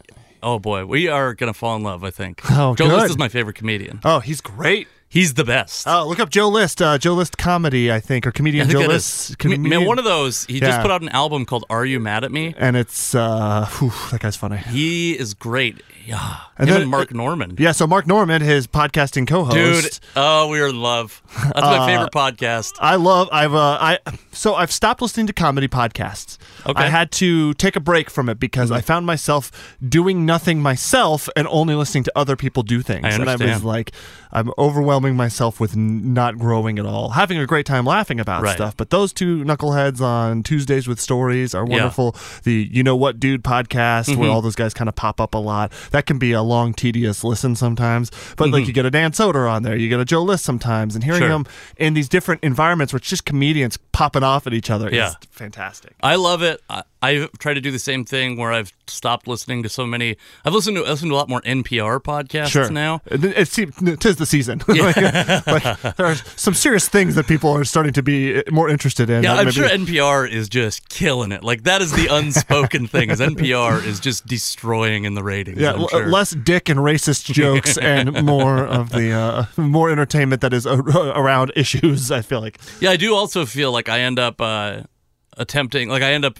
Oh 0.42 0.58
boy, 0.58 0.84
we 0.84 1.08
are 1.08 1.32
going 1.34 1.50
to 1.52 1.58
fall 1.58 1.74
in 1.76 1.82
love, 1.82 2.04
I 2.04 2.10
think. 2.10 2.40
Oh, 2.50 2.74
Joe 2.74 2.86
good. 2.88 2.92
List 2.96 3.10
is 3.10 3.18
my 3.18 3.28
favorite 3.28 3.56
comedian. 3.56 4.00
Oh, 4.04 4.20
he's 4.20 4.40
great. 4.42 4.88
He's 5.08 5.34
the 5.34 5.44
best. 5.44 5.86
Oh, 5.86 6.06
look 6.08 6.18
up 6.18 6.28
Joe 6.28 6.48
List. 6.48 6.82
Uh, 6.82 6.98
Joe 6.98 7.14
List 7.14 7.38
comedy, 7.38 7.90
I 7.92 8.00
think, 8.00 8.26
or 8.26 8.32
comedian 8.32 8.66
I 8.66 8.70
think 8.72 8.82
Joe 8.82 8.88
List. 8.88 9.30
is- 9.30 9.36
Comedian- 9.36 9.68
man, 9.70 9.86
one 9.86 9.98
of 10.00 10.04
those. 10.04 10.44
He 10.46 10.54
Yeah. 10.58 10.66
just 10.66 10.82
put 10.82 10.90
out 10.90 11.02
an 11.02 11.08
album 11.10 11.46
called 11.46 11.64
"Are 11.70 11.86
You 11.86 12.00
Mad 12.00 12.24
at 12.24 12.32
Me?" 12.32 12.52
and 12.58 12.76
it's 12.76 13.14
uh, 13.14 13.66
whew, 13.78 13.92
that 14.10 14.20
guy's 14.20 14.34
funny. 14.36 14.56
He 14.58 15.12
is 15.18 15.32
great. 15.34 15.82
Yeah, 16.04 16.36
And 16.56 16.68
him 16.68 16.74
then- 16.74 16.82
and 16.82 16.90
Mark 16.90 17.12
Normand. 17.12 17.58
Yeah, 17.58 17.72
so 17.72 17.86
Mark 17.86 18.06
Normand, 18.06 18.44
his 18.44 18.66
podcasting 18.66 19.26
co-host. 19.26 19.54
Dude, 19.82 19.98
oh, 20.16 20.48
we 20.48 20.60
are 20.60 20.68
in 20.68 20.80
love. 20.80 21.20
That's 21.42 21.60
my 21.62 21.86
favorite 21.86 22.12
podcast. 22.12 22.74
I 22.80 22.94
love. 22.96 23.28
I've. 23.32 23.54
Uh, 23.54 23.78
I. 23.80 23.98
So 24.32 24.54
I've 24.54 24.70
stopped 24.72 25.02
listening 25.02 25.26
to 25.28 25.32
comedy 25.32 25.66
podcasts. 25.68 26.38
Okay. 26.66 26.82
I 26.84 26.88
had 26.88 27.10
to 27.12 27.54
take 27.54 27.76
a 27.76 27.80
break 27.80 28.08
from 28.10 28.28
it 28.28 28.38
because 28.38 28.70
I 28.70 28.80
found 28.80 29.04
myself 29.06 29.76
doing 29.86 30.24
nothing 30.24 30.60
myself 30.62 31.28
and 31.36 31.46
only 31.50 31.74
listening 31.74 32.04
to 32.04 32.12
other 32.16 32.36
people 32.36 32.62
do 32.62 32.82
things. 32.82 33.04
I 33.04 33.10
And 33.10 33.28
I 33.28 33.36
was 33.36 33.64
like, 33.64 33.92
I'm 34.32 34.50
overwhelming 34.58 35.14
myself 35.16 35.60
with 35.60 35.74
n- 35.76 36.14
not 36.14 36.38
growing 36.38 36.78
at 36.78 36.86
all. 36.86 37.10
Having 37.10 37.38
a 37.38 37.46
great 37.46 37.66
time 37.66 37.84
laughing 37.84 38.18
about 38.18 38.42
Right. 38.42 38.54
stuff, 38.56 38.76
but 38.76 38.90
those 38.90 39.12
two 39.12 39.44
knuckleheads 39.44 40.00
on 40.00 40.42
Tuesdays 40.42 40.88
with 40.88 41.00
Stories 41.00 41.54
are 41.54 41.64
wonderful. 41.64 42.16
The 42.44 42.68
You 42.72 42.82
Know 42.82 42.96
What 42.96 43.18
Dude 43.20 43.42
podcast, 43.44 44.08
Mm-hmm. 44.08 44.20
where 44.20 44.30
all 44.30 44.42
those 44.42 44.56
guys 44.56 44.72
kind 44.74 44.88
of 44.88 44.94
pop 44.96 45.20
up 45.20 45.34
a 45.34 45.38
lot. 45.38 45.72
That 45.92 46.06
can 46.06 46.18
be 46.18 46.32
a 46.32 46.42
long, 46.44 46.72
tedious 46.74 47.24
listen 47.24 47.56
sometimes. 47.56 48.10
But 48.36 48.50
like 48.50 48.66
you 48.66 48.72
get 48.72 48.86
a 48.86 48.90
Dan 48.90 49.10
Soder 49.12 49.50
on 49.50 49.62
there, 49.64 49.74
you 49.76 49.88
get 49.88 49.98
a 50.00 50.04
Joe 50.04 50.22
List 50.22 50.44
sometimes, 50.44 50.94
and 50.94 51.02
hearing 51.02 51.22
Mm-hmm. 51.22 51.30
Sure. 51.30 51.38
them 51.44 51.46
in 51.78 51.94
these 51.94 52.08
different 52.08 52.42
environments 52.44 52.92
where 52.92 52.98
it's 52.98 53.08
just 53.08 53.24
comedians 53.24 53.78
popping 53.92 54.22
off 54.22 54.46
at 54.46 54.52
each 54.54 54.70
other 54.70 54.88
Yeah. 54.92 55.08
is 55.08 55.16
fantastic. 55.30 55.94
I 56.02 56.16
love 56.16 56.42
it. 56.42 56.60
I, 56.68 56.82
I 57.04 57.28
try 57.38 57.52
to 57.54 57.60
do 57.60 57.70
the 57.70 57.78
same 57.78 58.04
thing 58.04 58.36
where 58.36 58.52
I've 58.52 58.72
stopped 58.86 59.26
listening 59.28 59.62
to 59.62 59.68
so 59.68 59.86
many. 59.86 60.16
I've 60.44 60.54
listened 60.54 60.76
to 60.76 60.84
I 60.84 60.90
listen 60.90 61.08
to 61.08 61.14
a 61.14 61.16
lot 61.16 61.28
more 61.28 61.40
NPR 61.42 62.00
podcasts 62.00 62.48
Sure. 62.48 62.70
now. 62.70 63.00
It, 63.06 63.24
it 63.24 64.00
tis 64.00 64.16
the 64.16 64.26
season. 64.26 64.62
like, 64.68 64.96
like, 65.46 65.96
there 65.96 66.06
are 66.06 66.14
some 66.36 66.54
serious 66.54 66.88
things 66.88 67.14
that 67.16 67.26
people 67.26 67.50
are 67.50 67.64
starting 67.64 67.92
to 67.94 68.02
be 68.02 68.42
more 68.50 68.68
interested 68.68 69.10
in. 69.10 69.22
Yeah, 69.22 69.32
I'm 69.34 69.46
maybe- 69.46 69.52
sure 69.52 69.68
NPR 69.68 70.30
is 70.30 70.48
just 70.48 70.88
killing 70.88 71.32
it. 71.32 71.42
Like 71.44 71.64
that 71.64 71.82
is 71.82 71.92
the 71.92 72.06
unspoken 72.08 72.86
thing. 72.86 73.10
Is 73.10 73.20
NPR 73.20 73.84
is 73.84 74.00
just 74.00 74.26
destroying 74.26 75.04
in 75.04 75.14
the 75.14 75.22
ratings. 75.22 75.58
Yeah, 75.58 75.72
l- 75.74 75.88
sure. 75.88 76.06
less 76.08 76.30
dick 76.30 76.68
and 76.68 76.80
racist 76.80 77.32
jokes, 77.32 77.76
and 77.92 78.24
more 78.24 78.64
of 78.66 78.90
the 78.90 79.12
uh, 79.12 79.44
more 79.56 79.90
entertainment 79.90 80.40
that 80.42 80.52
is 80.52 80.66
a- 80.66 80.74
around 81.14 81.52
issues. 81.56 82.10
I 82.10 82.22
feel 82.22 82.40
like 82.40 82.58
Yeah, 82.80 82.90
I 82.90 82.96
do 82.96 83.14
also 83.14 83.44
feel 83.46 83.72
like 83.72 83.88
I 83.88 84.00
end 84.00 84.18
up 84.18 84.40
uh, 84.40 84.82
attempting, 85.36 85.88
like 85.88 86.02
I 86.02 86.12
end 86.12 86.24
up 86.24 86.38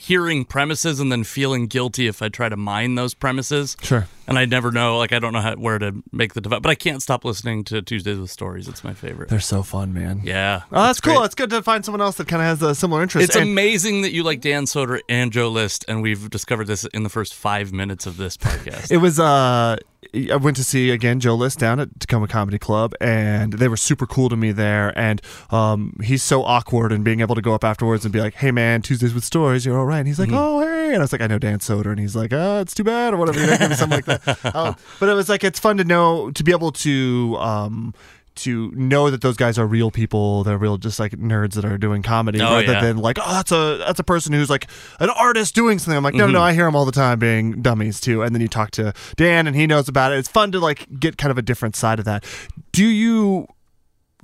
hearing 0.00 0.44
premises 0.46 0.98
and 0.98 1.12
then 1.12 1.24
feeling 1.24 1.66
guilty 1.66 2.06
if 2.06 2.22
I 2.22 2.28
try 2.30 2.48
to 2.48 2.56
mine 2.56 2.94
those 2.94 3.12
premises. 3.12 3.76
Sure. 3.82 4.06
And 4.26 4.38
I 4.38 4.44
never 4.46 4.70
know, 4.70 4.96
like 4.96 5.12
I 5.12 5.18
don't 5.18 5.32
know 5.32 5.40
how, 5.40 5.56
where 5.56 5.78
to 5.78 6.02
make 6.12 6.32
the 6.34 6.40
divide. 6.40 6.62
But 6.62 6.70
I 6.70 6.74
can't 6.74 7.02
stop 7.02 7.24
listening 7.24 7.64
to 7.64 7.82
Tuesdays 7.82 8.18
with 8.18 8.30
Stories. 8.30 8.66
It's 8.68 8.82
my 8.82 8.94
favorite. 8.94 9.28
They're 9.28 9.40
so 9.40 9.62
fun, 9.62 9.92
man. 9.92 10.22
yeah. 10.24 10.62
Oh, 10.72 10.84
that's 10.84 11.00
cool. 11.00 11.16
great. 11.16 11.24
It's 11.26 11.34
good 11.34 11.50
to 11.50 11.62
find 11.62 11.84
someone 11.84 12.00
else 12.00 12.16
that 12.16 12.28
kind 12.28 12.40
of 12.40 12.46
has 12.46 12.62
a 12.62 12.74
similar 12.74 13.02
interest. 13.02 13.28
It's 13.28 13.36
And- 13.36 13.50
amazing 13.50 14.02
that 14.02 14.12
you 14.12 14.22
like 14.22 14.40
Dan 14.40 14.64
Soder 14.64 15.00
and 15.08 15.32
Joe 15.32 15.48
List, 15.48 15.84
and 15.88 16.00
we've 16.00 16.30
discovered 16.30 16.66
this 16.68 16.84
in 16.86 17.02
the 17.02 17.08
first 17.10 17.34
five 17.34 17.72
minutes 17.72 18.06
of 18.06 18.16
this 18.16 18.36
podcast. 18.38 18.90
It 18.90 18.98
was 18.98 19.18
uh 19.20 19.76
I 20.14 20.36
went 20.36 20.56
to 20.56 20.64
see 20.64 20.90
again 20.90 21.20
Joe 21.20 21.34
List 21.34 21.58
down 21.58 21.78
at 21.80 22.00
Tacoma 22.00 22.26
Comedy 22.28 22.58
Club 22.58 22.94
and 23.00 23.52
they 23.54 23.68
were 23.68 23.76
super 23.76 24.06
cool 24.06 24.28
to 24.28 24.36
me 24.36 24.52
there 24.52 24.96
and 24.98 25.20
um 25.50 25.96
he's 26.02 26.22
so 26.22 26.42
awkward 26.44 26.92
and 26.92 27.04
being 27.04 27.20
able 27.20 27.34
to 27.34 27.40
go 27.42 27.54
up 27.54 27.64
afterwards 27.64 28.04
and 28.04 28.12
be 28.12 28.20
like, 28.20 28.34
Hey 28.34 28.50
man, 28.50 28.82
Tuesdays 28.82 29.14
with 29.14 29.24
stories, 29.24 29.64
you're 29.64 29.78
all 29.78 29.86
right. 29.86 29.98
And 29.98 30.06
he's 30.08 30.18
like, 30.18 30.30
Oh 30.32 30.60
hey 30.60 30.88
and 30.88 30.96
I 30.96 31.00
was 31.00 31.12
like, 31.12 31.20
I 31.20 31.26
know 31.26 31.38
Dan 31.38 31.58
Soder 31.60 31.90
and 31.90 32.00
he's 32.00 32.16
like, 32.16 32.32
Oh, 32.32 32.60
it's 32.60 32.74
too 32.74 32.84
bad 32.84 33.14
or 33.14 33.18
whatever, 33.18 33.40
you 33.40 33.46
know, 33.46 33.74
something 33.74 34.02
like 34.04 34.24
that. 34.24 34.54
Um, 34.60 34.74
but 34.98 35.08
it 35.08 35.14
was 35.14 35.28
like 35.28 35.44
it's 35.44 35.60
fun 35.60 35.76
to 35.76 35.84
know 35.84 36.30
to 36.32 36.42
be 36.42 36.50
able 36.50 36.72
to 36.72 37.36
um 37.38 37.94
to 38.36 38.70
know 38.72 39.10
that 39.10 39.20
those 39.20 39.36
guys 39.36 39.58
are 39.58 39.66
real 39.66 39.90
people, 39.90 40.44
they're 40.44 40.56
real 40.58 40.78
just 40.78 40.98
like 41.00 41.12
nerds 41.12 41.54
that 41.54 41.64
are 41.64 41.76
doing 41.78 42.02
comedy 42.02 42.40
Oh, 42.40 42.44
rather 42.44 42.72
yeah. 42.72 42.80
than 42.80 42.98
like, 42.98 43.18
oh, 43.20 43.32
that's 43.32 43.52
a 43.52 43.76
that's 43.78 43.98
a 44.00 44.04
person 44.04 44.32
who's 44.32 44.48
like 44.50 44.66
an 45.00 45.10
artist 45.10 45.54
doing 45.54 45.78
something. 45.78 45.96
I'm 45.96 46.02
like, 46.04 46.14
no, 46.14 46.20
no, 46.20 46.24
Mm-hmm. 46.26 46.32
no, 46.34 46.40
I 46.42 46.52
hear 46.52 46.64
them 46.64 46.76
all 46.76 46.84
the 46.84 46.92
time 46.92 47.18
being 47.18 47.60
dummies 47.62 48.00
too. 48.00 48.22
And 48.22 48.34
then 48.34 48.40
you 48.40 48.48
talk 48.48 48.70
to 48.72 48.92
Dan, 49.16 49.46
and 49.46 49.54
he 49.56 49.66
knows 49.66 49.88
about 49.88 50.12
it. 50.12 50.18
It's 50.18 50.28
fun 50.28 50.52
to 50.52 50.60
like 50.60 50.86
get 50.98 51.18
kind 51.18 51.30
of 51.30 51.38
a 51.38 51.42
different 51.42 51.76
side 51.76 51.98
of 51.98 52.04
that. 52.06 52.24
Do 52.72 52.84
you? 52.86 53.46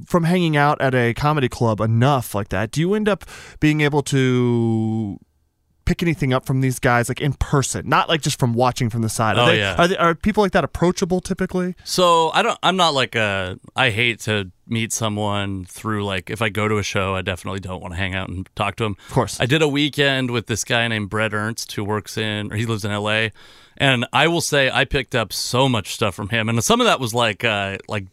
From 0.05 0.25
hanging 0.25 0.59
out 0.59 0.79
at 0.83 0.95
a 0.95 1.15
comedy 1.15 1.49
club 1.49 1.81
enough 1.81 2.35
like 2.35 2.51
that, 2.51 2.71
do 2.71 2.81
you 2.83 2.95
end 2.95 3.09
up 3.09 3.25
being 3.61 3.81
able 3.81 4.03
to 4.03 5.19
pick 5.87 6.03
anything 6.03 6.35
up 6.35 6.45
from 6.45 6.61
these 6.61 6.79
guys 6.79 7.09
like 7.09 7.21
in 7.23 7.33
person, 7.33 7.89
not 7.89 8.11
like 8.11 8.21
just 8.21 8.39
from 8.39 8.53
watching 8.53 8.91
from 8.91 9.01
the 9.01 9.09
side? 9.09 9.39
Are 9.39 9.45
Oh, 9.45 9.47
they, 9.47 9.59
yeah. 9.59 9.77
Are, 9.79 9.89
they, 9.89 9.97
are 9.97 10.15
people 10.15 10.43
like 10.43 10.53
that 10.53 10.65
approachable 10.65 11.23
typically? 11.23 11.75
So 11.85 12.31
I 12.35 12.43
don't. 12.43 12.59
I'm 12.63 12.77
not 12.77 12.93
like 12.93 13.15
a. 13.15 13.59
I 13.75 13.89
hate 13.91 14.21
to 14.21 14.51
meet 14.69 14.93
someone 14.93 15.65
through 15.65 16.05
like 16.05 16.29
if 16.29 16.43
I 16.43 16.51
go 16.51 16.69
to 16.69 16.77
a 16.77 16.83
show, 16.83 17.15
I 17.15 17.23
definitely 17.23 17.61
don't 17.61 17.81
want 17.81 17.95
to 17.95 17.99
hang 17.99 18.15
out 18.15 18.29
and 18.29 18.47
talk 18.55 18.77
to 18.77 18.85
him. 18.85 18.97
Of 19.09 19.15
course. 19.15 19.41
I 19.41 19.47
did 19.47 19.63
a 19.63 19.69
weekend 19.69 20.31
with 20.31 20.47
this 20.49 20.65
guy 20.65 20.87
named 20.89 21.09
Brett 21.09 21.33
Ernst 21.33 21.73
who 21.73 21.85
works 21.85 22.19
in 22.19 22.53
or 22.53 22.57
he 22.57 22.67
lives 22.67 22.85
in 22.85 22.91
L.A. 22.91 23.33
And 23.79 24.07
I 24.13 24.29
will 24.29 24.41
say 24.41 24.71
I 24.71 24.85
picked 24.85 25.15
up 25.15 25.33
so 25.33 25.69
much 25.69 25.95
stuff 25.95 26.15
from 26.15 26.31
him, 26.31 26.49
and 26.49 26.63
some 26.65 26.81
of 26.81 26.87
that 26.87 26.99
was 27.01 27.15
like 27.15 27.45
uh 27.45 27.79
like 27.89 28.07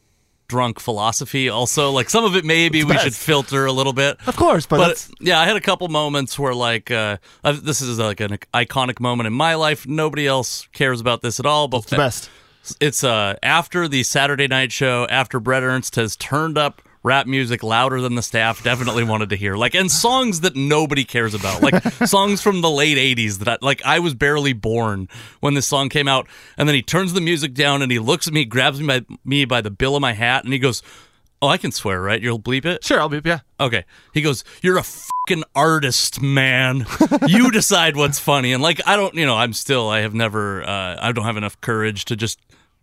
drunk 0.48 0.80
philosophy. 0.80 1.50
Also, 1.50 1.92
like 1.92 2.10
some 2.10 2.24
of 2.24 2.36
it 2.36 2.46
maybe 2.46 2.84
we 2.84 2.98
should 2.98 3.16
filter 3.16 3.66
a 3.66 3.72
little 3.72 3.94
bit. 3.94 4.18
Of 4.28 4.36
course, 4.36 4.66
but, 4.66 4.78
But 4.78 5.10
yeah, 5.20 5.40
I 5.40 5.46
had 5.46 5.56
a 5.56 5.62
couple 5.62 5.88
moments 5.88 6.38
where 6.38 6.54
like 6.54 6.92
uh, 6.92 7.18
this 7.44 7.82
is 7.82 8.00
like 8.00 8.20
an 8.20 8.38
iconic 8.54 9.00
moment 9.00 9.28
in 9.28 9.34
my 9.34 9.56
life. 9.56 9.88
Nobody 9.88 10.28
else 10.28 10.68
cares 10.74 11.02
about 11.02 11.22
this 11.22 11.40
at 11.40 11.46
all, 11.46 11.68
but 11.68 11.88
the 11.88 11.98
best. 11.98 12.30
it's 12.80 13.04
uh 13.04 13.36
after 13.44 13.88
the 13.88 14.04
Saturday 14.04 14.48
night 14.48 14.72
show, 14.72 15.08
after 15.10 15.40
Brett 15.40 15.64
Ernst 15.64 15.96
has 15.96 16.16
turned 16.16 16.58
up 16.58 16.82
rap 17.04 17.28
music 17.28 17.62
louder 17.64 18.02
than 18.02 18.16
the 18.16 18.22
staff 18.22 18.64
definitely 18.64 19.04
wanted 19.04 19.30
to 19.30 19.36
hear. 19.36 19.56
Like 19.56 19.76
and 19.76 19.92
songs 19.92 20.42
that 20.42 20.56
nobody 20.56 21.04
cares 21.04 21.34
about. 21.34 21.62
Like 21.62 21.84
songs 22.06 22.42
from 22.42 22.62
the 22.62 22.70
late 22.70 22.98
80s 22.98 23.40
that 23.40 23.48
I, 23.48 23.58
like 23.62 23.84
I 23.86 24.00
was 24.00 24.14
barely 24.14 24.54
born 24.54 25.10
when 25.42 25.54
this 25.54 25.68
song 25.68 25.90
came 25.90 26.08
out 26.08 26.28
and 26.58 26.68
then 26.68 26.76
he 26.76 26.82
turns 26.82 27.14
the 27.14 27.22
music 27.22 27.54
down 27.54 27.82
and 27.82 27.92
he 27.92 28.00
looks 28.00 28.28
at 28.28 28.34
me, 28.34 28.46
grabs 28.46 28.80
me 28.80 28.88
by 28.88 29.06
me 29.26 29.46
by 29.46 29.62
the 29.62 29.72
bill 29.72 29.96
of 29.96 30.02
my 30.02 30.14
hat 30.14 30.44
and 30.46 30.54
he 30.54 30.60
goes, 30.60 30.82
"Oh, 31.42 31.48
I 31.48 31.58
can 31.58 31.72
swear, 31.72 32.02
right? 32.02 32.22
You'll 32.22 32.40
bleep 32.40 32.66
it?" 32.66 32.84
Sure, 32.84 33.00
I'll 33.00 33.10
be 33.10 33.22
yeah. 33.24 33.40
Okay. 33.60 33.86
He 34.14 34.22
goes, 34.22 34.44
You're 34.62 34.78
a 34.78 34.84
fucking 34.84 35.44
artist, 35.56 36.22
man. 36.22 36.86
you 37.28 37.50
decide 37.52 37.96
what's 37.96 38.20
funny. 38.20 38.52
And 38.54 38.62
like, 38.62 38.82
I 38.86 38.96
don't, 38.96 39.14
you 39.16 39.26
know, 39.26 39.36
I'm 39.36 39.54
still, 39.54 39.90
I 39.90 40.00
have 40.02 40.14
never, 40.14 40.64
uh, 40.64 40.98
I 41.02 41.12
don't 41.14 41.26
have 41.26 41.38
enough 41.38 41.60
courage 41.62 42.06
to 42.06 42.16
just, 42.16 42.40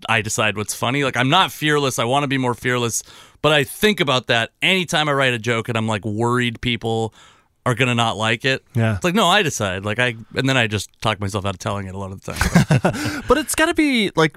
I 0.08 0.22
decide 0.22 0.56
what's 0.56 0.74
funny. 0.74 1.04
Like, 1.04 1.18
I'm 1.18 1.28
not 1.28 1.52
fearless. 1.52 1.98
I 1.98 2.04
want 2.04 2.22
to 2.24 2.28
be 2.28 2.38
more 2.38 2.54
fearless. 2.54 3.02
But 3.42 3.52
I 3.52 3.64
think 3.64 4.00
about 4.00 4.26
that 4.26 4.50
anytime 4.60 5.08
I 5.08 5.12
write 5.12 5.32
a 5.32 5.38
joke 5.38 5.68
and 5.68 5.78
I'm 5.78 5.86
like 5.86 6.04
worried 6.04 6.60
people 6.60 7.14
are 7.66 7.74
going 7.74 7.88
to 7.88 7.94
not 7.94 8.16
like 8.16 8.44
it. 8.44 8.64
Yeah. 8.74 8.96
It's 8.96 9.04
like, 9.04 9.14
no, 9.14 9.26
I 9.26 9.42
decide. 9.42 9.84
Like, 9.84 9.98
I, 9.98 10.16
and 10.34 10.48
then 10.48 10.56
I 10.56 10.66
just 10.66 10.90
talk 11.00 11.20
myself 11.20 11.44
out 11.44 11.54
of 11.54 11.58
telling 11.58 11.86
it 11.86 11.94
a 11.94 11.98
lot 11.98 12.12
of 12.12 12.20
the 12.22 12.32
time. 12.32 13.22
but 13.28 13.38
it's 13.38 13.54
got 13.54 13.66
to 13.66 13.74
be 13.74 14.10
like 14.16 14.36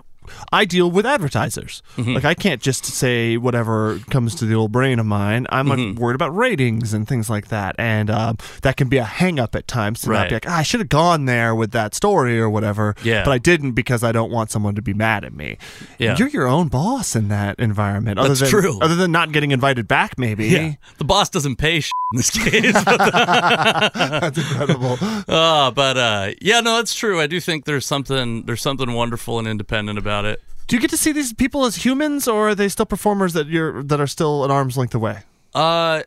I 0.52 0.66
deal 0.66 0.90
with 0.92 1.06
advertisers. 1.06 1.82
Mm-hmm. 1.98 2.14
Like 2.16 2.26
I 2.26 2.34
can't 2.34 2.62
just 2.62 2.86
say 2.86 3.38
whatever 3.38 4.00
comes 4.10 4.36
to 4.36 4.46
the 4.46 4.56
old 4.56 4.72
brain 4.72 5.00
of 5.00 5.06
mine. 5.06 5.48
I'm 5.50 5.68
Mm-hmm. 5.74 6.00
worried 6.00 6.16
about 6.16 6.36
ratings 6.36 6.94
and 6.94 7.08
things 7.08 7.30
like 7.30 7.48
that, 7.48 7.76
and 7.80 8.10
um, 8.12 8.38
that 8.62 8.78
can 8.78 8.90
be 8.90 8.98
a 8.98 9.04
hang 9.04 9.40
up 9.40 9.56
at 9.56 9.68
times 9.68 10.02
to 10.02 10.10
not 10.12 10.30
be 10.30 10.36
like, 10.36 10.48
"Ah, 10.48 10.58
I 10.60 10.64
should 10.64 10.82
have 10.82 10.90
gone 10.90 11.26
there 11.26 11.56
with 11.56 11.72
that 11.72 11.96
story 11.96 12.40
or 12.40 12.50
whatever. 12.50 12.96
Yeah. 13.04 13.24
but 13.26 13.32
I 13.32 13.38
didn't 13.40 13.72
because 13.72 14.04
I 14.04 14.12
don't 14.12 14.30
want 14.32 14.52
someone 14.52 14.76
to 14.76 14.82
be 14.82 14.94
mad 14.94 15.24
at 15.26 15.34
me. 15.34 15.58
Yeah. 15.98 16.16
you're 16.18 16.28
your 16.28 16.48
own 16.48 16.68
boss 16.68 17.16
in 17.16 17.30
that 17.30 17.58
environment. 17.60 18.20
Other 18.20 18.30
That's 18.30 18.42
than, 18.42 18.50
true. 18.50 18.80
Other 18.82 18.96
than 18.96 19.12
not 19.12 19.32
getting 19.32 19.52
invited 19.52 19.88
back, 19.88 20.18
maybe. 20.18 20.46
Yeah. 20.48 20.74
The 21.00 21.06
boss 21.06 21.30
doesn't 21.30 21.56
pay 21.56 21.80
shit 21.80 21.92
in 22.14 22.18
this 22.18 22.30
case. 22.30 22.74
That's 22.84 24.38
incredible. 24.38 24.98
Uh, 25.28 25.72
but 25.72 25.98
uh, 25.98 26.32
yeah, 26.42 26.60
no, 26.62 26.76
that's 26.78 26.94
true. 26.94 27.20
I 27.20 27.28
do 27.28 27.40
think 27.40 27.66
there's 27.66 27.86
something 27.86 28.44
there's 28.46 28.62
something 28.62 28.94
wonderful 28.94 29.40
and 29.40 29.48
independent 29.48 29.98
about 29.98 30.13
it. 30.26 30.42
Do 30.68 30.76
you 30.76 30.82
get 30.82 30.92
to 30.92 30.98
see 30.98 31.12
these 31.12 31.34
people 31.34 31.66
as 31.66 31.76
humans, 31.76 32.28
or 32.28 32.50
are 32.50 32.56
they 32.56 32.70
still 32.70 32.86
performers 32.86 33.34
that 33.34 33.48
you're 33.48 33.84
that 33.84 34.00
are 34.00 34.08
still 34.08 34.46
an 34.46 34.52
arm's 34.52 34.78
length 34.78 34.96
away? 34.96 35.24
Uh, 35.54 36.04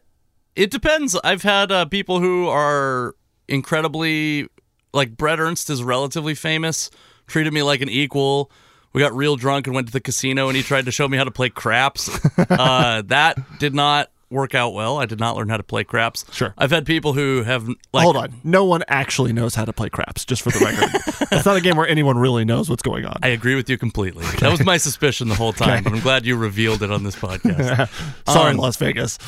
it 0.54 0.70
depends. 0.70 1.14
I've 1.22 1.42
had 1.42 1.70
uh, 1.70 1.84
people 1.84 2.20
who 2.20 2.48
are 2.48 3.14
incredibly 3.48 4.48
like 4.92 5.16
Brett 5.16 5.38
Ernst 5.38 5.70
is 5.70 5.82
relatively 5.82 6.34
famous. 6.34 6.90
Treated 7.26 7.52
me 7.52 7.62
like 7.62 7.80
an 7.82 7.88
equal. 7.88 8.50
We 8.92 9.02
got 9.02 9.14
real 9.14 9.36
drunk 9.36 9.66
and 9.66 9.74
went 9.74 9.88
to 9.88 9.92
the 9.92 10.00
casino, 10.00 10.48
and 10.48 10.56
he 10.56 10.62
tried 10.62 10.86
to 10.86 10.90
show 10.90 11.06
me 11.06 11.18
how 11.18 11.24
to 11.24 11.30
play 11.30 11.50
craps. 11.50 12.08
uh, 12.38 13.02
that 13.06 13.38
did 13.58 13.74
not 13.74 14.10
work 14.30 14.54
out 14.54 14.74
well. 14.74 14.98
I 14.98 15.06
did 15.06 15.20
not 15.20 15.36
learn 15.36 15.48
how 15.48 15.56
to 15.56 15.62
play 15.62 15.84
craps. 15.84 16.24
Sure. 16.32 16.52
I've 16.58 16.70
had 16.70 16.84
people 16.86 17.12
who 17.12 17.42
have 17.44 17.68
like 17.92 18.02
Hold 18.04 18.16
on. 18.16 18.34
No 18.44 18.64
one 18.64 18.82
actually 18.88 19.32
knows 19.32 19.54
how 19.54 19.64
to 19.64 19.72
play 19.72 19.88
craps, 19.88 20.24
just 20.24 20.42
for 20.42 20.50
the 20.50 20.58
record. 20.64 21.28
it's 21.32 21.46
not 21.46 21.56
a 21.56 21.60
game 21.60 21.76
where 21.76 21.86
anyone 21.86 22.18
really 22.18 22.44
knows 22.44 22.68
what's 22.68 22.82
going 22.82 23.04
on. 23.04 23.18
I 23.22 23.28
agree 23.28 23.54
with 23.54 23.70
you 23.70 23.78
completely. 23.78 24.24
That 24.40 24.50
was 24.50 24.64
my 24.64 24.76
suspicion 24.78 25.28
the 25.28 25.34
whole 25.34 25.52
time, 25.52 25.84
but 25.84 25.92
I'm 25.92 26.00
glad 26.00 26.26
you 26.26 26.36
revealed 26.36 26.82
it 26.82 26.90
on 26.90 27.02
this 27.04 27.16
podcast. 27.16 27.88
Sorry, 28.32 28.50
Um, 28.52 28.56
Las 28.56 28.76
Vegas. 28.76 29.18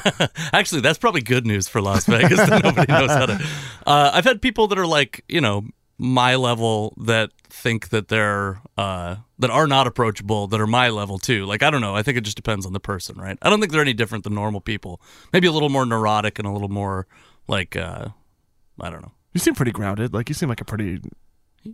Actually, 0.52 0.80
that's 0.80 0.98
probably 0.98 1.22
good 1.22 1.46
news 1.46 1.68
for 1.68 1.80
Las 1.80 2.06
Vegas 2.06 2.38
that 2.38 2.62
nobody 2.64 2.90
knows 2.92 3.10
how 3.10 3.26
to. 3.26 3.34
Uh, 3.86 4.10
I've 4.14 4.24
had 4.24 4.42
people 4.42 4.66
that 4.68 4.78
are 4.78 4.86
like, 4.86 5.24
you 5.28 5.40
know, 5.40 5.64
my 6.00 6.34
level 6.34 6.94
that 6.96 7.30
think 7.50 7.90
that 7.90 8.08
they're 8.08 8.62
uh, 8.78 9.16
that 9.38 9.50
are 9.50 9.66
not 9.66 9.86
approachable 9.86 10.46
that 10.46 10.58
are 10.58 10.66
my 10.66 10.88
level 10.88 11.18
too. 11.18 11.44
Like 11.44 11.62
I 11.62 11.70
don't 11.70 11.82
know. 11.82 11.94
I 11.94 12.02
think 12.02 12.16
it 12.16 12.22
just 12.22 12.36
depends 12.36 12.64
on 12.64 12.72
the 12.72 12.80
person, 12.80 13.18
right? 13.18 13.36
I 13.42 13.50
don't 13.50 13.60
think 13.60 13.70
they're 13.70 13.82
any 13.82 13.92
different 13.92 14.24
than 14.24 14.34
normal 14.34 14.62
people. 14.62 15.02
Maybe 15.32 15.46
a 15.46 15.52
little 15.52 15.68
more 15.68 15.84
neurotic 15.84 16.38
and 16.38 16.48
a 16.48 16.50
little 16.50 16.70
more 16.70 17.06
like 17.48 17.76
uh, 17.76 18.08
I 18.80 18.88
don't 18.90 19.02
know. 19.02 19.12
You 19.34 19.40
seem 19.40 19.54
pretty 19.54 19.72
grounded. 19.72 20.14
Like 20.14 20.30
you 20.30 20.34
seem 20.34 20.48
like 20.48 20.62
a 20.62 20.64
pretty 20.64 21.00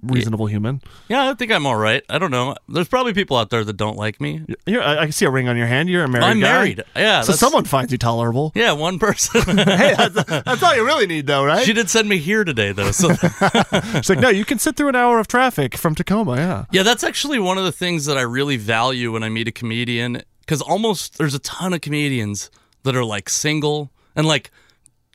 reasonable 0.03 0.47
human. 0.47 0.83
Yeah, 1.09 1.31
I 1.31 1.35
think 1.35 1.53
I'm 1.53 1.65
all 1.67 1.77
right. 1.77 2.03
I 2.09 2.19
don't 2.19 2.31
know. 2.31 2.57
There's 2.69 2.89
probably 2.89 3.15
people 3.15 3.37
out 3.37 3.51
there 3.51 3.63
that 3.65 3.77
don't 3.77 3.97
like 3.97 4.21
me. 4.21 4.43
You're, 4.67 4.83
I, 4.83 4.99
I 4.99 5.03
can 5.05 5.13
see 5.13 5.25
a 5.27 5.31
ring 5.31 5.49
on 5.49 5.57
your 5.57 5.67
hand. 5.69 5.89
You're 5.89 6.05
a 6.05 6.09
married 6.09 6.25
I'm 6.25 6.41
guy. 6.41 6.47
married. 6.53 6.85
Yeah, 6.97 7.21
So 7.21 7.27
that's- 7.29 7.39
someone 7.41 7.65
finds 7.65 7.93
you 7.93 7.99
tolerable. 7.99 8.53
Yeah, 8.55 8.73
one 8.73 8.99
person. 8.99 9.43
hey, 9.59 9.95
that's, 9.97 10.25
that's 10.25 10.63
all 10.63 10.75
you 10.75 10.85
really 10.85 11.07
need, 11.07 11.27
though, 11.27 11.45
right? 11.45 11.65
she 11.65 11.73
did 11.73 11.89
send 11.89 12.09
me 12.09 12.19
here 12.19 12.43
today, 12.45 12.73
though. 12.73 12.91
So 12.91 13.11
It's 13.13 14.09
like, 14.09 14.19
no, 14.19 14.29
you 14.29 14.45
can 14.45 14.59
sit 14.59 14.77
through 14.77 14.89
an 14.89 14.97
hour 14.97 15.19
of 15.19 15.29
traffic 15.29 15.77
from 15.77 15.95
Tacoma. 15.95 16.37
Yeah. 16.37 16.65
Yeah, 16.73 16.83
that's 16.83 17.05
actually 17.05 17.39
one 17.39 17.59
of 17.59 17.65
the 17.65 17.73
things 17.73 18.07
that 18.07 18.19
I 18.19 18.23
really 18.23 18.57
value 18.57 19.13
when 19.13 19.23
I 19.23 19.29
meet 19.29 19.47
a 19.49 19.53
comedian 19.53 20.23
because 20.41 20.61
almost 20.63 21.19
there's 21.19 21.35
a 21.35 21.39
ton 21.41 21.73
of 21.73 21.81
comedians 21.81 22.51
that 22.85 22.95
are 22.97 23.05
like 23.05 23.29
single 23.29 23.91
and 24.15 24.27
like 24.27 24.51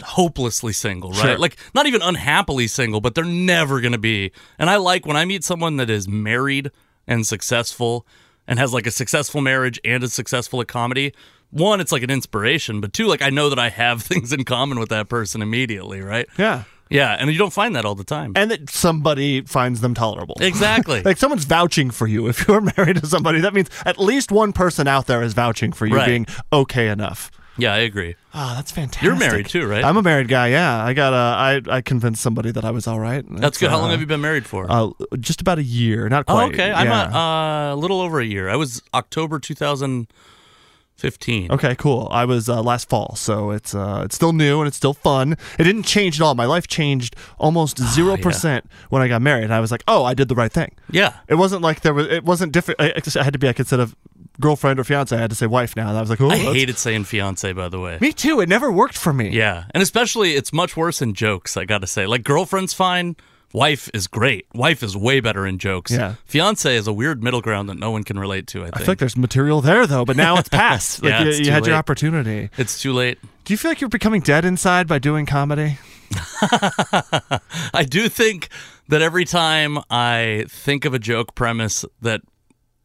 hopelessly 0.02 0.74
single, 0.74 1.12
right? 1.12 1.20
Sure. 1.22 1.38
Like 1.38 1.58
not 1.74 1.86
even 1.86 2.02
unhappily 2.02 2.68
single, 2.68 3.02
but 3.02 3.16
they're 3.16 3.24
never 3.26 3.82
going 3.82 3.92
to 3.94 3.98
be. 3.98 4.32
And 4.60 4.70
I 4.70 4.78
like 4.78 5.06
when 5.06 5.18
I 5.18 5.26
meet 5.26 5.44
someone 5.44 5.78
that 5.78 5.90
is 5.90 6.08
married 6.08 6.72
and 7.08 7.26
successful 7.28 8.06
and 8.48 8.60
has 8.60 8.74
like 8.74 8.88
a 8.88 8.92
successful 8.92 9.42
marriage 9.42 9.80
and 9.86 10.04
is 10.04 10.14
successful 10.14 10.62
at 10.62 10.68
comedy. 10.68 11.14
One, 11.52 11.82
it's 11.82 11.92
like 11.92 12.04
an 12.04 12.10
inspiration, 12.10 12.80
but 12.82 12.94
two, 12.94 13.08
like 13.08 13.22
I 13.22 13.30
know 13.30 13.50
that 13.50 13.60
I 13.60 13.70
have 13.70 14.02
things 14.04 14.32
in 14.32 14.44
common 14.46 14.80
with 14.80 14.90
that 14.90 15.10
person 15.10 15.42
immediately, 15.42 16.02
right? 16.02 16.28
Yeah. 16.38 16.64
Yeah, 16.90 17.16
and 17.18 17.32
you 17.32 17.38
don't 17.38 17.54
find 17.54 17.74
that 17.78 17.86
all 17.86 17.96
the 17.96 18.04
time. 18.04 18.34
And 18.36 18.52
that 18.52 18.70
somebody 18.70 19.40
finds 19.44 19.80
them 19.80 19.94
tolerable. 19.94 20.36
Exactly. 20.42 21.02
Like 21.06 21.16
someone's 21.16 21.46
vouching 21.46 21.90
for 21.90 22.06
you. 22.06 22.28
If 22.28 22.46
you're 22.46 22.60
married 22.78 22.98
to 22.98 23.06
somebody, 23.06 23.40
that 23.40 23.54
means 23.54 23.70
at 23.86 23.98
least 23.98 24.30
one 24.30 24.52
person 24.52 24.90
out 24.90 25.08
there 25.08 25.24
is 25.24 25.32
vouching 25.34 25.72
for 25.72 25.86
you 25.86 25.96
Right. 25.96 26.06
being 26.06 26.26
okay 26.52 26.90
enough. 26.90 27.32
Yeah, 27.58 27.74
I 27.74 27.80
agree. 27.80 28.16
Oh, 28.34 28.54
that's 28.56 28.72
fantastic. 28.72 29.04
You're 29.04 29.18
married 29.18 29.48
too, 29.48 29.68
right? 29.68 29.84
I'm 29.84 29.98
a 29.98 30.02
married 30.02 30.28
guy. 30.28 30.48
Yeah, 30.48 30.84
I 30.84 30.94
got. 30.94 31.14
Uh, 31.14 31.18
I 31.68 31.78
I 31.78 31.82
convinced 31.82 32.22
somebody 32.22 32.52
that 32.52 32.64
I 32.64 32.72
was 32.72 32.88
all 32.88 33.00
right. 33.00 33.26
That's 33.30 33.58
good. 33.58 33.70
How 33.70 33.78
long 33.78 33.90
uh, 33.90 33.92
have 33.92 34.00
you 34.00 34.06
been 34.06 34.22
married 34.22 34.46
for? 34.46 34.68
Uh, 34.70 34.92
just 35.20 35.42
about 35.42 35.60
a 35.60 35.64
year. 35.64 36.08
Not 36.10 36.26
oh, 36.28 36.34
quite. 36.34 36.54
okay. 36.54 36.72
I'm 36.72 36.88
a, 36.88 37.18
uh, 37.18 37.74
a 37.74 37.78
little 37.78 38.02
over 38.02 38.20
a 38.20 38.26
year. 38.26 38.50
I 38.50 38.56
was 38.56 38.82
October 38.94 39.40
2000. 39.40 40.08
15. 40.98 41.52
Okay, 41.52 41.76
cool. 41.76 42.08
I 42.12 42.26
was 42.26 42.48
uh, 42.48 42.62
last 42.62 42.88
fall, 42.88 43.16
so 43.16 43.52
it's 43.52 43.74
uh, 43.74 44.04
it's 44.06 44.16
still 44.16 44.34
new 44.34 44.60
and 44.60 44.68
it's 44.68 44.78
still 44.78 44.94
fun. 44.94 45.34
It 45.58 45.64
didn't 45.64 45.84
change 45.84 46.22
at 46.22 46.24
all. 46.24 46.36
My 46.36 46.46
life 46.46 46.68
changed 46.68 47.16
almost 47.40 47.80
zero 47.80 48.18
percent 48.18 48.70
when 48.90 49.02
I 49.02 49.08
got 49.08 49.22
married. 49.22 49.50
I 49.50 49.60
was 49.60 49.72
like, 49.72 49.84
oh, 49.88 50.04
I 50.04 50.14
did 50.14 50.28
the 50.28 50.36
right 50.36 50.52
thing. 50.52 50.76
Yeah. 50.92 51.18
It 51.28 51.36
wasn't 51.36 51.64
like 51.64 51.82
there 51.82 51.94
was. 51.94 52.08
It 52.08 52.24
wasn't 52.24 52.52
different. 52.52 52.80
I, 52.80 52.94
I 52.96 53.24
had 53.24 53.34
to 53.34 53.40
be 53.40 53.48
like 53.48 53.60
instead 53.60 53.80
of 53.80 53.96
girlfriend 54.40 54.80
or 54.80 54.84
fiance, 54.84 55.16
I 55.16 55.20
had 55.20 55.30
to 55.30 55.36
say 55.36 55.48
wife 55.48 55.76
now. 55.76 55.90
And 55.90 55.98
I 55.98 56.02
was 56.02 56.10
like, 56.10 56.22
oh, 56.22 56.30
I 56.30 56.38
hated 56.38 56.78
saying 56.78 57.06
fiance, 57.06 57.52
by 57.54 57.70
the 57.70 57.80
way. 57.80 57.98
Me 58.02 58.12
too. 58.12 58.40
It 58.42 58.50
never 58.50 58.72
worked 58.72 58.98
for 58.98 59.14
me. 59.14 59.30
Yeah. 59.30 59.66
And 59.72 59.82
especially, 59.82 60.34
it's 60.34 60.54
much 60.54 60.78
worse 60.78 61.02
in 61.02 61.14
jokes, 61.14 61.58
I 61.58 61.66
gotta 61.66 61.88
say. 61.88 62.06
Like, 62.06 62.24
girlfriend's 62.24 62.74
fine. 62.74 63.16
Wife 63.54 63.90
is 63.94 64.08
great. 64.08 64.46
Wife 64.54 64.82
is 64.84 64.96
way 64.96 65.20
better 65.20 65.46
in 65.46 65.58
jokes. 65.60 65.92
Yeah. 65.92 66.16
Fiance 66.26 66.74
is 66.76 66.88
a 66.88 66.94
weird 66.94 67.22
middle 67.24 67.42
ground 67.42 67.70
that 67.70 67.78
no 67.78 67.92
one 67.92 68.04
can 68.04 68.18
relate 68.18 68.48
to, 68.48 68.62
I 68.62 68.66
think. 68.66 68.76
I 68.78 68.80
feel 68.80 68.88
like 68.88 69.00
there's 69.00 69.18
material 69.18 69.62
there 69.62 69.86
though, 69.88 70.06
but 70.06 70.16
now 70.16 70.38
it's 70.38 70.50
past. 70.64 71.04
Yeah, 71.04 71.24
you, 71.24 71.30
it's 71.30 71.40
you 71.40 71.46
too 71.46 71.52
had 71.52 71.66
your 71.66 71.76
opportunity. 71.76 72.50
it's 72.58 72.82
too 72.82 72.94
late. 72.94 73.18
Do 73.46 73.54
you 73.54 73.58
feel 73.58 73.72
like 73.72 73.82
you're 73.82 73.90
becoming 73.90 74.22
dead 74.22 74.46
inside 74.46 74.88
by 74.88 75.00
doing 75.00 75.26
comedy? 75.26 75.78
I 77.74 77.86
do 77.88 78.10
think 78.10 78.50
that 78.90 79.02
every 79.02 79.26
time 79.26 79.80
I 79.90 80.46
think 80.50 80.86
of 80.86 80.94
a 80.94 81.00
joke 81.00 81.36
premise 81.36 81.86
that 82.02 82.22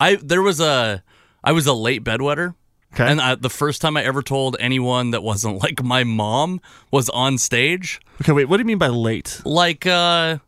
I 0.00 0.16
there 0.16 0.42
was 0.42 0.60
a 0.60 1.02
I 1.42 1.52
was 1.52 1.66
a 1.66 1.72
late 1.74 2.04
bedwetter. 2.04 2.54
Okay. 2.94 3.10
And 3.10 3.20
I, 3.20 3.34
the 3.34 3.50
first 3.50 3.82
time 3.82 3.96
I 3.96 4.04
ever 4.04 4.22
told 4.22 4.56
anyone 4.58 5.10
that 5.10 5.22
wasn't 5.22 5.58
like 5.62 5.82
my 5.82 6.02
mom 6.04 6.60
was 6.90 7.08
on 7.10 7.36
stage, 7.38 8.00
Okay, 8.22 8.32
wait. 8.32 8.46
What 8.46 8.56
do 8.56 8.62
you 8.62 8.66
mean 8.66 8.78
by 8.78 8.88
late? 8.88 9.40
like 9.44 9.86
uh 9.86 10.38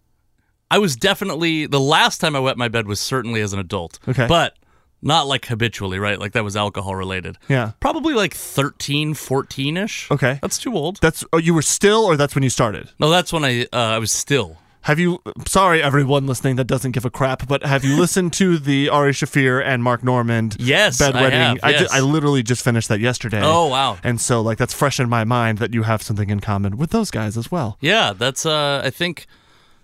I 0.70 0.78
was 0.78 0.96
definitely 0.96 1.66
the 1.66 1.80
last 1.80 2.18
time 2.20 2.36
I 2.36 2.40
wet 2.40 2.56
my 2.56 2.68
bed 2.68 2.86
was 2.86 3.00
certainly 3.00 3.40
as 3.40 3.52
an 3.52 3.58
adult. 3.58 3.98
Okay. 4.08 4.26
But 4.26 4.56
not 5.00 5.26
like 5.26 5.46
habitually, 5.46 5.98
right? 5.98 6.18
Like 6.18 6.32
that 6.32 6.44
was 6.44 6.56
alcohol 6.56 6.94
related. 6.94 7.38
Yeah. 7.48 7.72
Probably 7.80 8.14
like 8.14 8.34
13, 8.34 9.14
14ish. 9.14 10.10
Okay. 10.10 10.38
That's 10.42 10.58
too 10.58 10.74
old. 10.74 10.98
That's 11.00 11.24
oh, 11.32 11.38
you 11.38 11.54
were 11.54 11.62
still, 11.62 12.04
or 12.04 12.16
that's 12.16 12.34
when 12.34 12.42
you 12.44 12.50
started. 12.50 12.90
No, 12.98 13.08
that's 13.10 13.32
when 13.32 13.44
I 13.44 13.62
uh, 13.72 13.76
I 13.76 13.98
was 13.98 14.12
still. 14.12 14.58
Have 14.82 14.98
you? 14.98 15.20
Sorry, 15.46 15.82
everyone 15.82 16.26
listening 16.26 16.56
that 16.56 16.64
doesn't 16.64 16.92
give 16.92 17.04
a 17.04 17.10
crap, 17.10 17.46
but 17.46 17.62
have 17.62 17.84
you 17.84 17.98
listened 17.98 18.32
to 18.34 18.58
the 18.58 18.88
Ari 18.88 19.12
Shaffir 19.12 19.62
and 19.62 19.82
Mark 19.82 20.02
Normand? 20.02 20.56
Yes, 20.58 21.00
I 21.00 21.10
bedwetting? 21.10 21.30
have, 21.32 21.58
I, 21.62 21.72
ju- 21.76 21.88
I 21.90 22.00
literally 22.00 22.42
just 22.42 22.64
finished 22.64 22.88
that 22.88 23.00
yesterday. 23.00 23.40
Oh, 23.42 23.66
wow. 23.66 23.98
And 24.02 24.18
so, 24.18 24.40
like, 24.40 24.56
that's 24.56 24.72
fresh 24.72 24.98
in 24.98 25.08
my 25.08 25.24
mind 25.24 25.58
that 25.58 25.74
you 25.74 25.82
have 25.82 26.00
something 26.02 26.30
in 26.30 26.40
common 26.40 26.78
with 26.78 26.90
those 26.90 27.10
guys 27.10 27.36
as 27.36 27.50
well. 27.50 27.76
Yeah, 27.80 28.14
that's 28.14 28.46
uh 28.46 28.80
I 28.82 28.88
think 28.88 29.26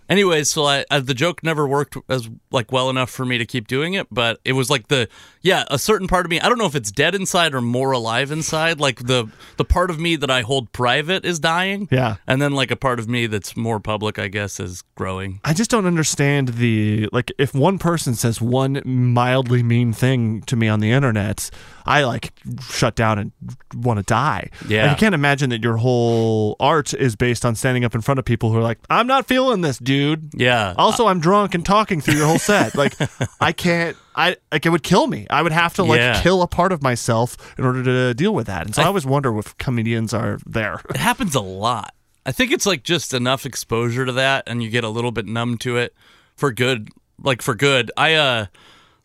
anyways, 0.09 0.49
so 0.49 0.65
I, 0.65 0.85
I 0.91 0.99
the 0.99 1.13
joke 1.13 1.43
never 1.43 1.67
worked 1.67 1.97
as 2.09 2.29
like 2.51 2.71
well 2.71 2.89
enough 2.89 3.09
for 3.09 3.25
me 3.25 3.37
to 3.37 3.45
keep 3.45 3.67
doing 3.67 3.93
it, 3.93 4.07
but 4.11 4.39
it 4.45 4.53
was 4.53 4.69
like 4.69 4.87
the 4.87 5.07
yeah, 5.41 5.63
a 5.69 5.77
certain 5.77 6.07
part 6.07 6.25
of 6.25 6.31
me, 6.31 6.39
I 6.39 6.49
don't 6.49 6.57
know 6.57 6.65
if 6.65 6.75
it's 6.75 6.91
dead 6.91 7.13
inside 7.13 7.53
or 7.53 7.61
more 7.61 7.91
alive 7.91 8.31
inside, 8.31 8.79
like 8.79 9.05
the 9.05 9.29
the 9.57 9.65
part 9.65 9.89
of 9.89 9.99
me 9.99 10.15
that 10.15 10.31
I 10.31 10.41
hold 10.41 10.71
private 10.71 11.25
is 11.25 11.39
dying. 11.39 11.87
Yeah. 11.91 12.15
And 12.27 12.41
then 12.41 12.53
like 12.53 12.71
a 12.71 12.75
part 12.75 12.99
of 12.99 13.07
me 13.07 13.27
that's 13.27 13.55
more 13.55 13.79
public, 13.79 14.17
I 14.17 14.27
guess, 14.27 14.59
is 14.59 14.83
growing. 14.95 15.39
I 15.43 15.53
just 15.53 15.69
don't 15.69 15.85
understand 15.85 16.49
the 16.49 17.09
like 17.11 17.31
if 17.37 17.53
one 17.53 17.77
person 17.77 18.15
says 18.15 18.41
one 18.41 18.81
mildly 18.85 19.63
mean 19.63 19.93
thing 19.93 20.41
to 20.43 20.55
me 20.55 20.67
on 20.67 20.79
the 20.79 20.91
internet, 20.91 21.49
I 21.85 22.03
like 22.03 22.33
shut 22.69 22.95
down 22.95 23.19
and 23.19 23.31
want 23.75 23.99
to 23.99 24.03
die. 24.03 24.49
Yeah. 24.67 24.87
Like, 24.87 24.97
I 24.97 24.99
can't 24.99 25.15
imagine 25.15 25.51
that 25.51 25.63
your 25.63 25.77
whole 25.77 26.55
art 26.59 26.93
is 26.93 27.15
based 27.15 27.45
on 27.45 27.55
standing 27.55 27.85
up 27.85 27.93
in 27.93 28.01
front 28.01 28.19
of 28.19 28.25
people 28.25 28.51
who 28.51 28.57
are 28.57 28.63
like, 28.63 28.79
"I'm 28.89 29.07
not 29.07 29.27
feeling 29.27 29.61
this, 29.61 29.77
dude." 29.77 29.94
Yeah. 30.33 30.73
Also, 30.77 31.07
I'm 31.07 31.19
drunk 31.19 31.55
and 31.55 31.65
talking 31.65 32.01
through 32.01 32.15
your 32.15 32.27
whole 32.27 32.39
set. 32.39 32.75
Like, 32.75 32.95
I 33.39 33.51
can't. 33.51 33.95
I 34.15 34.37
like 34.51 34.65
it 34.65 34.69
would 34.69 34.83
kill 34.83 35.07
me. 35.07 35.27
I 35.29 35.41
would 35.41 35.51
have 35.51 35.73
to 35.75 35.83
like 35.83 35.99
Yeah. 35.99 36.21
kill 36.21 36.41
a 36.41 36.47
part 36.47 36.71
of 36.71 36.81
myself 36.81 37.35
in 37.57 37.65
order 37.65 37.83
to 37.83 38.13
deal 38.13 38.33
with 38.33 38.47
that. 38.47 38.65
And 38.65 38.73
so 38.75 38.81
I, 38.81 38.85
I- 38.85 38.87
always 38.87 39.05
wonder 39.05 39.37
if 39.37 39.57
comedians 39.57 40.13
are 40.13 40.39
there. 40.45 40.79
It 40.89 40.97
happens 40.97 41.35
a 41.35 41.41
lot. 41.41 41.93
I 42.25 42.31
think 42.31 42.51
it's 42.51 42.65
like 42.65 42.83
just 42.83 43.13
enough 43.13 43.45
exposure 43.45 44.05
to 44.05 44.11
that 44.13 44.43
and 44.47 44.63
you 44.63 44.69
get 44.69 44.83
a 44.83 44.89
little 44.89 45.11
bit 45.11 45.25
numb 45.27 45.57
to 45.59 45.77
it 45.77 45.93
for 46.35 46.51
good. 46.51 46.89
Like 47.21 47.41
for 47.41 47.55
good. 47.55 47.91
I 47.97 48.13
uh 48.15 48.45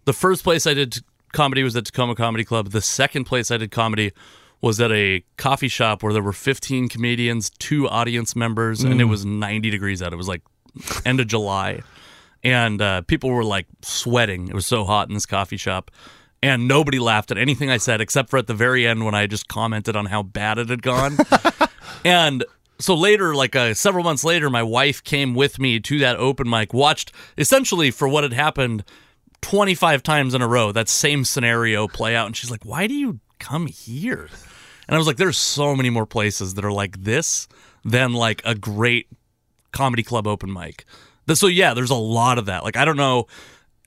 the 0.04 0.12
first 0.12 0.42
place 0.44 0.66
I 0.66 0.74
did 0.74 0.98
comedy 1.32 1.62
was 1.62 1.76
at 1.76 1.84
Tacoma 1.84 2.14
Comedy 2.14 2.44
Club. 2.44 2.70
The 2.70 2.80
second 2.80 3.24
place 3.24 3.50
I 3.50 3.56
did 3.56 3.70
comedy 3.70 4.12
was 4.62 4.80
at 4.80 4.90
a 4.92 5.22
coffee 5.36 5.68
shop 5.68 6.02
where 6.02 6.12
there 6.12 6.22
were 6.22 6.32
15 6.32 6.88
comedians, 6.88 7.50
two 7.58 7.88
audience 7.88 8.34
members, 8.36 8.82
and 8.82 9.00
it 9.00 9.04
was 9.04 9.24
90 9.24 9.70
degrees 9.70 10.02
out. 10.02 10.12
It 10.12 10.16
was 10.16 10.28
like 10.28 10.42
end 11.04 11.20
of 11.20 11.26
July. 11.26 11.80
And 12.42 12.80
uh, 12.80 13.02
people 13.02 13.30
were 13.30 13.44
like 13.44 13.66
sweating. 13.82 14.48
It 14.48 14.54
was 14.54 14.66
so 14.66 14.84
hot 14.84 15.08
in 15.08 15.14
this 15.14 15.26
coffee 15.26 15.56
shop. 15.58 15.90
And 16.42 16.66
nobody 16.66 16.98
laughed 16.98 17.30
at 17.30 17.36
anything 17.36 17.70
I 17.70 17.76
said 17.76 18.00
except 18.00 18.30
for 18.30 18.38
at 18.38 18.46
the 18.46 18.54
very 18.54 18.86
end 18.86 19.04
when 19.04 19.14
I 19.14 19.26
just 19.26 19.46
commented 19.46 19.94
on 19.94 20.06
how 20.06 20.22
bad 20.22 20.58
it 20.58 20.70
had 20.70 20.82
gone. 20.82 21.18
And 22.04 22.44
so 22.78 22.94
later, 22.94 23.34
like 23.34 23.54
uh, 23.54 23.74
several 23.74 24.04
months 24.04 24.24
later, 24.24 24.48
my 24.50 24.62
wife 24.62 25.02
came 25.04 25.34
with 25.34 25.58
me 25.58 25.80
to 25.80 25.98
that 25.98 26.16
open 26.16 26.48
mic, 26.48 26.72
watched 26.72 27.12
essentially 27.36 27.90
for 27.90 28.08
what 28.08 28.24
had 28.24 28.32
happened 28.32 28.84
25 29.42 30.02
times 30.02 30.34
in 30.34 30.42
a 30.42 30.48
row, 30.48 30.72
that 30.72 30.88
same 30.88 31.24
scenario 31.24 31.88
play 31.88 32.16
out. 32.16 32.26
And 32.26 32.36
she's 32.36 32.50
like, 32.50 32.64
Why 32.64 32.86
do 32.86 32.94
you 32.94 33.20
come 33.38 33.66
here? 33.66 34.28
And 34.88 34.94
I 34.94 34.98
was 34.98 35.06
like, 35.06 35.16
There's 35.16 35.36
so 35.36 35.76
many 35.76 35.90
more 35.90 36.06
places 36.06 36.54
that 36.54 36.64
are 36.64 36.72
like 36.72 37.02
this 37.02 37.48
than 37.84 38.12
like 38.12 38.42
a 38.44 38.54
great 38.54 39.08
comedy 39.72 40.02
club 40.02 40.26
open 40.26 40.52
mic. 40.52 40.84
So 41.34 41.46
yeah, 41.46 41.74
there's 41.74 41.90
a 41.90 41.94
lot 41.94 42.38
of 42.38 42.46
that. 42.46 42.64
Like, 42.64 42.76
I 42.76 42.84
don't 42.84 42.96
know. 42.96 43.26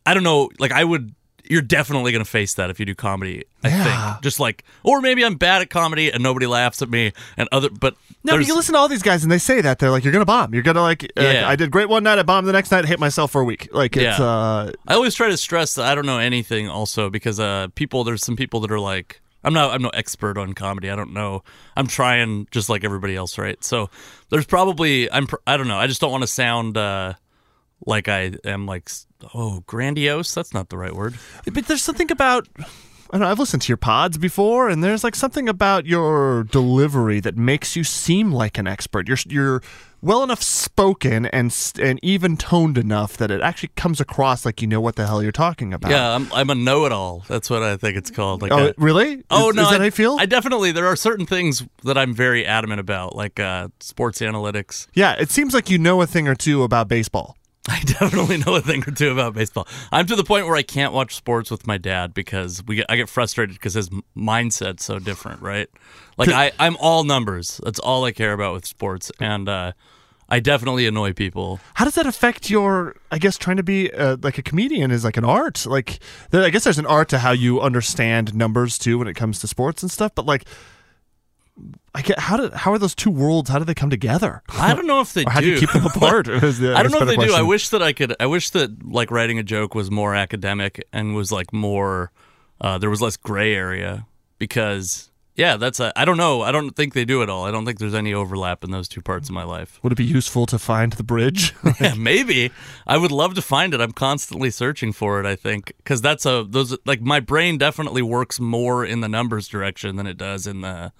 I 0.05 0.13
don't 0.13 0.23
know. 0.23 0.49
Like, 0.59 0.71
I 0.71 0.83
would. 0.83 1.13
You're 1.45 1.61
definitely 1.61 2.13
going 2.13 2.23
to 2.23 2.29
face 2.29 2.53
that 2.53 2.69
if 2.69 2.79
you 2.79 2.85
do 2.85 2.95
comedy. 2.95 3.43
I 3.65 3.67
Yeah. 3.67 4.11
think 4.13 4.23
just 4.23 4.39
like, 4.39 4.63
or 4.81 5.01
maybe 5.01 5.25
I'm 5.25 5.35
bad 5.35 5.61
at 5.61 5.69
comedy 5.69 6.09
and 6.09 6.23
nobody 6.23 6.45
laughs 6.45 6.81
at 6.81 6.89
me, 6.89 7.11
and 7.35 7.49
other. 7.51 7.69
But 7.69 7.95
No, 8.23 8.37
but 8.37 8.47
you 8.47 8.55
listen 8.55 8.73
to 8.75 8.79
all 8.79 8.87
these 8.87 9.01
guys 9.01 9.23
and 9.23 9.31
they 9.31 9.37
say 9.39 9.59
that 9.59 9.77
they're 9.79 9.91
like, 9.91 10.05
you're 10.05 10.13
gonna 10.13 10.23
bomb. 10.23 10.53
You're 10.53 10.63
gonna 10.63 10.81
like, 10.81 11.03
uh, 11.17 11.21
Yeah. 11.21 11.49
I 11.49 11.57
did 11.57 11.69
great 11.69 11.89
one 11.89 12.01
night, 12.03 12.17
I 12.17 12.23
bombed 12.23 12.47
the 12.47 12.53
next 12.53 12.71
night, 12.71 12.85
hate 12.85 12.97
myself 12.97 13.29
for 13.31 13.41
a 13.41 13.43
week. 13.43 13.67
Like 13.73 13.97
it's 13.97 14.19
Yeah. 14.19 14.25
uh, 14.25 14.71
I 14.87 14.93
always 14.93 15.15
try 15.15 15.27
to 15.27 15.35
stress 15.35 15.75
that 15.75 15.85
I 15.85 15.95
don't 15.95 16.05
know 16.05 16.17
anything. 16.17 16.69
Also, 16.69 17.09
because 17.09 17.41
uh, 17.41 17.67
people, 17.75 18.05
there's 18.05 18.23
some 18.23 18.37
people 18.37 18.61
that 18.61 18.71
are 18.71 18.79
like, 18.79 19.19
I'm 19.43 19.53
not, 19.53 19.71
I'm 19.71 19.81
no 19.81 19.89
expert 19.89 20.37
on 20.37 20.53
comedy. 20.53 20.89
I 20.89 20.95
don't 20.95 21.13
know. 21.13 21.43
I'm 21.75 21.87
trying 21.87 22.47
just 22.51 22.69
like 22.69 22.83
everybody 22.83 23.15
else, 23.15 23.37
right? 23.37 23.61
So 23.63 23.89
there's 24.29 24.45
probably, 24.45 25.11
I'm, 25.11 25.27
I 25.45 25.57
don't 25.57 25.67
know. 25.67 25.77
I 25.77 25.87
just 25.87 26.01
don't 26.01 26.11
want 26.11 26.23
to 26.23 26.27
sound 26.27 26.77
uh, 26.77 27.13
like 27.85 28.07
I 28.07 28.33
am 28.45 28.65
like, 28.65 28.89
oh, 29.33 29.63
grandiose. 29.67 30.33
That's 30.33 30.53
not 30.53 30.69
the 30.69 30.77
right 30.77 30.93
word. 30.93 31.15
But 31.51 31.67
there's 31.67 31.83
something 31.83 32.11
about 32.11 32.47
I 33.13 33.19
know, 33.19 33.27
I've 33.27 33.37
listened 33.37 33.61
to 33.61 33.67
your 33.67 33.77
pods 33.77 34.17
before, 34.17 34.69
and 34.69 34.83
there's 34.83 35.03
like 35.03 35.13
something 35.13 35.47
about 35.47 35.85
your 35.85 36.45
delivery 36.45 37.19
that 37.19 37.37
makes 37.37 37.75
you 37.75 37.83
seem 37.83 38.31
like 38.31 38.57
an 38.57 38.65
expert. 38.65 39.07
You're 39.07 39.19
you're 39.27 39.61
well 40.03 40.21
enough 40.21 40.43
spoken 40.43 41.25
and 41.27 41.55
and 41.81 41.99
even 42.03 42.35
toned 42.37 42.77
enough 42.77 43.15
that 43.17 43.31
it 43.31 43.41
actually 43.41 43.69
comes 43.75 44.01
across 44.01 44.45
like 44.45 44.61
you 44.61 44.67
know 44.67 44.81
what 44.81 44.95
the 44.97 45.07
hell 45.07 45.23
you're 45.23 45.31
talking 45.31 45.73
about. 45.73 45.89
Yeah, 45.91 46.13
I'm, 46.13 46.31
I'm 46.33 46.49
a 46.49 46.55
know-it-all. 46.55 47.23
That's 47.27 47.49
what 47.49 47.63
I 47.63 47.77
think 47.77 47.95
it's 47.97 48.11
called. 48.11 48.41
Like, 48.41 48.51
Oh, 48.51 48.67
a- 48.67 48.73
really? 48.77 49.23
Oh 49.31 49.49
is, 49.49 49.55
no! 49.55 49.63
Is 49.63 49.69
that 49.69 49.75
I, 49.75 49.79
how 49.79 49.85
you 49.85 49.91
feel? 49.91 50.17
I 50.19 50.25
definitely 50.25 50.71
there 50.71 50.85
are 50.87 50.95
certain 50.95 51.25
things 51.25 51.63
that 51.83 51.97
I'm 51.97 52.13
very 52.13 52.45
adamant 52.45 52.79
about, 52.81 53.15
like 53.15 53.39
uh, 53.39 53.69
sports 53.79 54.19
analytics. 54.19 54.87
yeah, 54.93 55.13
it 55.13 55.31
seems 55.31 55.53
like 55.53 55.69
you 55.69 55.77
know 55.79 56.01
a 56.01 56.05
thing 56.07 56.27
or 56.27 56.35
two 56.35 56.63
about 56.63 56.87
baseball. 56.89 57.37
I 57.69 57.79
definitely 57.85 58.39
know 58.39 58.55
a 58.55 58.61
thing 58.61 58.83
or 58.85 58.91
two 58.91 59.09
about 59.11 59.33
baseball. 59.35 59.69
I'm 59.89 60.05
to 60.07 60.17
the 60.17 60.25
point 60.25 60.47
where 60.47 60.55
I 60.57 60.63
can't 60.63 60.91
watch 60.91 61.15
sports 61.15 61.49
with 61.49 61.65
my 61.65 61.77
dad 61.77 62.13
because 62.13 62.61
we 62.67 62.75
get, 62.75 62.87
I 62.89 62.97
get 62.97 63.07
frustrated 63.07 63.55
because 63.55 63.73
his 63.73 63.89
mindset's 64.17 64.83
so 64.83 64.99
different, 64.99 65.41
right? 65.41 65.69
Like 66.17 66.27
I, 66.27 66.51
I'm 66.59 66.75
all 66.81 67.05
numbers. 67.05 67.61
That's 67.63 67.79
all 67.79 68.03
I 68.03 68.11
care 68.11 68.33
about 68.33 68.53
with 68.53 68.65
sports, 68.65 69.13
and 69.17 69.47
uh, 69.47 69.71
I 70.33 70.39
definitely 70.39 70.87
annoy 70.87 71.13
people. 71.13 71.59
How 71.75 71.85
does 71.85 71.93
that 71.93 72.07
affect 72.07 72.49
your? 72.49 72.95
I 73.11 73.19
guess 73.19 73.37
trying 73.37 73.57
to 73.57 73.63
be 73.63 73.93
uh, 73.93 74.17
like 74.23 74.39
a 74.39 74.41
comedian 74.41 74.89
is 74.89 75.03
like 75.03 75.15
an 75.15 75.23
art. 75.23 75.63
Like, 75.67 75.99
there, 76.31 76.41
I 76.43 76.49
guess 76.49 76.63
there's 76.63 76.79
an 76.79 76.87
art 76.87 77.09
to 77.09 77.19
how 77.19 77.33
you 77.33 77.61
understand 77.61 78.33
numbers 78.33 78.79
too 78.79 78.97
when 78.97 79.07
it 79.07 79.13
comes 79.13 79.39
to 79.41 79.47
sports 79.47 79.83
and 79.83 79.91
stuff. 79.91 80.15
But 80.15 80.25
like, 80.25 80.45
I 81.93 82.01
get 82.01 82.17
how 82.17 82.37
do 82.37 82.49
how 82.55 82.71
are 82.73 82.79
those 82.79 82.95
two 82.95 83.11
worlds? 83.11 83.51
How 83.51 83.59
do 83.59 83.65
they 83.65 83.75
come 83.75 83.91
together? 83.91 84.41
I 84.49 84.73
don't 84.73 84.87
know 84.87 85.01
if 85.01 85.13
they 85.13 85.23
how 85.29 85.39
do 85.39 85.45
you 85.47 85.59
keep 85.59 85.71
them 85.71 85.85
apart? 85.95 86.25
The- 86.25 86.73
I 86.75 86.81
don't 86.81 86.91
know 86.91 87.07
if 87.07 87.15
they 87.15 87.27
do. 87.27 87.31
I 87.35 87.43
wish 87.43 87.69
that 87.69 87.83
I 87.83 87.93
could. 87.93 88.15
I 88.19 88.25
wish 88.25 88.49
that 88.49 88.83
like 88.83 89.11
writing 89.11 89.37
a 89.37 89.43
joke 89.43 89.75
was 89.75 89.91
more 89.91 90.15
academic 90.15 90.83
and 90.91 91.13
was 91.13 91.31
like 91.31 91.53
more. 91.53 92.11
Uh, 92.59 92.79
there 92.79 92.89
was 92.89 93.03
less 93.03 93.17
gray 93.17 93.53
area 93.53 94.07
because 94.39 95.11
yeah, 95.35 95.57
that's 95.57 95.79
a. 95.79 95.97
I 95.99 96.05
don't 96.05 96.17
know. 96.17 96.41
I 96.41 96.51
don't 96.51 96.75
think 96.75 96.93
they 96.93 97.05
do 97.05 97.23
at 97.23 97.29
all. 97.29 97.45
I 97.45 97.51
don't 97.51 97.65
think 97.65 97.79
there's 97.79 97.95
any 97.95 98.13
overlap 98.13 98.63
in 98.63 98.71
those 98.71 98.87
two 98.87 99.01
parts 99.01 99.29
of 99.29 99.35
my 99.35 99.43
life. 99.43 99.79
Would 99.81 99.91
it 99.91 99.95
be 99.95 100.05
useful 100.05 100.45
to 100.45 100.59
find 100.59 100.93
the 100.93 101.03
bridge? 101.03 101.55
yeah, 101.81 101.95
maybe 101.95 102.51
I 102.85 102.97
would 102.97 103.11
love 103.11 103.33
to 103.35 103.41
find 103.41 103.73
it. 103.73 103.81
I'm 103.81 103.93
constantly 103.93 104.51
searching 104.51 104.93
for 104.93 105.19
it. 105.19 105.25
I 105.25 105.35
think 105.35 105.73
because 105.77 106.01
that's 106.01 106.25
a 106.25 106.45
those 106.47 106.77
like 106.85 107.01
my 107.01 107.19
brain 107.19 107.57
definitely 107.57 108.03
works 108.03 108.39
more 108.39 108.85
in 108.85 109.01
the 109.01 109.09
numbers 109.09 109.47
direction 109.47 109.95
than 109.95 110.05
it 110.05 110.17
does 110.17 110.45
in 110.45 110.61
the 110.61 110.91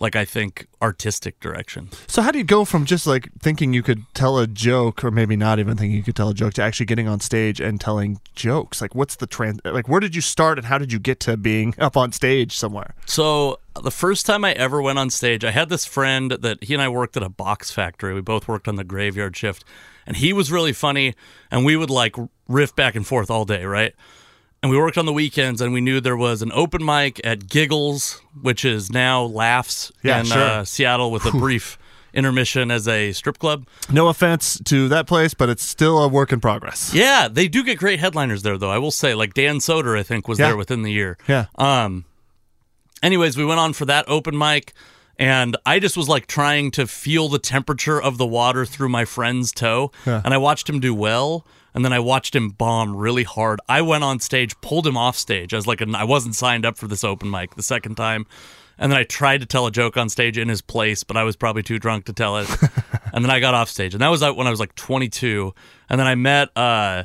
like 0.00 0.16
I 0.16 0.24
think 0.24 0.66
artistic 0.82 1.38
direction. 1.40 1.88
So 2.06 2.20
how 2.20 2.30
do 2.30 2.38
you 2.38 2.44
go 2.44 2.64
from 2.64 2.84
just 2.84 3.06
like 3.06 3.30
thinking 3.40 3.72
you 3.72 3.82
could 3.82 4.02
tell 4.12 4.38
a 4.38 4.46
joke, 4.46 5.04
or 5.04 5.10
maybe 5.10 5.36
not 5.36 5.58
even 5.58 5.76
thinking 5.76 5.96
you 5.96 6.02
could 6.02 6.16
tell 6.16 6.28
a 6.28 6.34
joke, 6.34 6.54
to 6.54 6.62
actually 6.62 6.86
getting 6.86 7.08
on 7.08 7.20
stage 7.20 7.60
and 7.60 7.80
telling 7.80 8.20
jokes? 8.34 8.80
Like, 8.80 8.94
what's 8.94 9.16
the 9.16 9.26
trans? 9.26 9.60
Like, 9.64 9.88
where 9.88 10.00
did 10.00 10.14
you 10.14 10.20
start, 10.20 10.58
and 10.58 10.66
how 10.66 10.78
did 10.78 10.92
you 10.92 10.98
get 10.98 11.20
to 11.20 11.36
being 11.36 11.74
up 11.78 11.96
on 11.96 12.12
stage 12.12 12.56
somewhere? 12.56 12.94
So 13.06 13.60
the 13.80 13.90
first 13.90 14.26
time 14.26 14.44
I 14.44 14.52
ever 14.52 14.82
went 14.82 14.98
on 14.98 15.10
stage, 15.10 15.44
I 15.44 15.52
had 15.52 15.68
this 15.68 15.84
friend 15.84 16.32
that 16.32 16.62
he 16.64 16.74
and 16.74 16.82
I 16.82 16.88
worked 16.88 17.16
at 17.16 17.22
a 17.22 17.28
box 17.28 17.70
factory. 17.70 18.14
We 18.14 18.20
both 18.20 18.48
worked 18.48 18.68
on 18.68 18.76
the 18.76 18.84
graveyard 18.84 19.36
shift, 19.36 19.64
and 20.06 20.16
he 20.16 20.32
was 20.32 20.50
really 20.50 20.72
funny, 20.72 21.14
and 21.50 21.64
we 21.64 21.76
would 21.76 21.90
like 21.90 22.16
riff 22.48 22.74
back 22.74 22.94
and 22.94 23.06
forth 23.06 23.30
all 23.30 23.44
day, 23.44 23.64
right? 23.64 23.94
And 24.64 24.70
we 24.70 24.78
worked 24.78 24.96
on 24.96 25.04
the 25.04 25.12
weekends, 25.12 25.60
and 25.60 25.74
we 25.74 25.82
knew 25.82 26.00
there 26.00 26.16
was 26.16 26.40
an 26.40 26.50
open 26.54 26.82
mic 26.82 27.20
at 27.22 27.50
Giggles, 27.50 28.22
which 28.40 28.64
is 28.64 28.90
now 28.90 29.22
Laughs 29.22 29.92
Yeah, 30.02 30.20
in 30.20 30.24
sure. 30.24 30.38
uh, 30.42 30.64
Seattle, 30.64 31.10
with 31.10 31.26
a 31.26 31.32
brief 31.32 31.76
intermission 32.14 32.70
as 32.70 32.88
a 32.88 33.12
strip 33.12 33.38
club. 33.38 33.66
No 33.90 34.08
offense 34.08 34.58
to 34.64 34.88
that 34.88 35.06
place, 35.06 35.34
but 35.34 35.50
it's 35.50 35.62
still 35.62 35.98
a 36.02 36.08
work 36.08 36.32
in 36.32 36.40
progress. 36.40 36.94
Yeah, 36.94 37.28
they 37.30 37.46
do 37.46 37.62
get 37.62 37.76
great 37.76 38.00
headliners 38.00 38.40
there, 38.42 38.56
though. 38.56 38.70
I 38.70 38.78
will 38.78 38.90
say, 38.90 39.12
like 39.14 39.34
Dan 39.34 39.58
Soder, 39.58 39.98
I 39.98 40.02
think 40.02 40.28
was 40.28 40.38
Yeah. 40.38 40.46
there 40.46 40.56
within 40.56 40.80
the 40.80 40.90
year. 40.92 41.18
Yeah. 41.28 41.44
Um. 41.56 42.06
Anyways, 43.02 43.36
we 43.36 43.44
went 43.44 43.60
on 43.60 43.74
for 43.74 43.84
that 43.84 44.06
open 44.08 44.34
mic, 44.38 44.72
and 45.18 45.58
I 45.66 45.78
just 45.78 45.94
was 45.94 46.08
like 46.08 46.26
trying 46.26 46.70
to 46.70 46.86
feel 46.86 47.28
the 47.28 47.38
temperature 47.38 48.00
of 48.00 48.16
the 48.16 48.24
water 48.26 48.64
through 48.64 48.88
my 48.88 49.04
friend's 49.04 49.52
toe, 49.52 49.92
Yeah. 50.06 50.22
and 50.24 50.32
I 50.32 50.38
watched 50.38 50.70
him 50.70 50.80
do 50.80 50.94
well. 50.94 51.44
And 51.74 51.84
then 51.84 51.92
I 51.92 51.98
watched 51.98 52.36
him 52.36 52.50
bomb 52.50 52.94
really 52.96 53.24
hard. 53.24 53.60
I 53.68 53.82
went 53.82 54.04
on 54.04 54.20
stage, 54.20 54.58
pulled 54.60 54.86
him 54.86 54.96
off 54.96 55.16
stage. 55.16 55.52
I 55.52 55.56
was 55.56 55.66
like, 55.66 55.82
I 55.82 56.04
wasn't 56.04 56.36
signed 56.36 56.64
up 56.64 56.78
for 56.78 56.86
this 56.86 57.02
open 57.02 57.30
mic 57.30 57.56
the 57.56 57.62
second 57.64 57.96
time. 57.96 58.26
And 58.78 58.90
then 58.92 58.98
I 58.98 59.04
tried 59.04 59.40
to 59.40 59.46
tell 59.46 59.66
a 59.66 59.70
joke 59.70 59.96
on 59.96 60.08
stage 60.08 60.38
in 60.38 60.48
his 60.48 60.60
place, 60.60 61.04
but 61.04 61.16
I 61.16 61.22
was 61.24 61.36
probably 61.36 61.62
too 61.62 61.78
drunk 61.78 62.06
to 62.06 62.12
tell 62.12 62.38
it. 62.38 62.48
and 63.12 63.24
then 63.24 63.30
I 63.30 63.40
got 63.40 63.54
off 63.54 63.68
stage. 63.68 63.94
And 63.94 64.02
that 64.02 64.08
was 64.08 64.20
when 64.22 64.46
I 64.46 64.50
was 64.50 64.60
like 64.60 64.74
22. 64.74 65.52
And 65.88 65.98
then 66.00 66.06
I 66.06 66.14
met, 66.14 66.56
uh, 66.56 67.04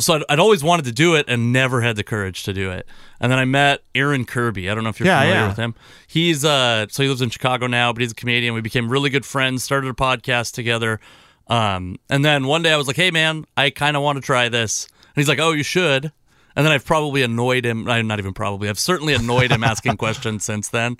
so 0.00 0.14
I'd, 0.14 0.22
I'd 0.28 0.38
always 0.38 0.62
wanted 0.64 0.84
to 0.86 0.92
do 0.92 1.14
it 1.14 1.26
and 1.28 1.52
never 1.52 1.80
had 1.80 1.96
the 1.96 2.04
courage 2.04 2.44
to 2.44 2.52
do 2.52 2.70
it. 2.70 2.86
And 3.20 3.30
then 3.30 3.38
I 3.38 3.44
met 3.44 3.80
Aaron 3.94 4.24
Kirby. 4.24 4.70
I 4.70 4.74
don't 4.74 4.82
know 4.84 4.90
if 4.90 4.98
you're 5.00 5.06
Yeah, 5.06 5.20
familiar 5.20 5.40
yeah. 5.40 5.48
with 5.48 5.56
him. 5.56 5.74
He's 6.06 6.44
uh, 6.44 6.86
so 6.90 7.02
he 7.02 7.08
lives 7.08 7.22
in 7.22 7.30
Chicago 7.30 7.66
now, 7.66 7.92
but 7.92 8.00
he's 8.00 8.12
a 8.12 8.16
comedian. 8.16 8.54
We 8.54 8.60
became 8.60 8.88
really 8.88 9.10
good 9.10 9.26
friends. 9.26 9.62
Started 9.64 9.88
a 9.88 9.94
podcast 9.94 10.52
together. 10.54 11.00
Um, 11.48 11.96
and 12.08 12.24
then 12.24 12.46
one 12.46 12.62
day 12.62 12.72
I 12.72 12.76
was 12.76 12.86
like, 12.86 12.96
"Hey, 12.96 13.10
man, 13.10 13.44
I 13.56 13.70
kind 13.70 13.96
of 13.96 14.02
want 14.02 14.16
to 14.16 14.22
try 14.22 14.48
this." 14.48 14.86
And 15.14 15.16
he's 15.22 15.28
like, 15.28 15.38
"Oh, 15.38 15.52
you 15.52 15.62
should." 15.62 16.10
And 16.56 16.64
then 16.64 16.72
I've 16.72 16.84
probably 16.84 17.22
annoyed 17.22 17.66
him. 17.66 17.88
I'm 17.88 18.06
not 18.06 18.18
even 18.20 18.32
probably. 18.32 18.68
I've 18.68 18.78
certainly 18.78 19.12
annoyed 19.14 19.50
him 19.50 19.64
asking 19.64 19.96
questions 19.98 20.44
since 20.44 20.68
then. 20.68 20.96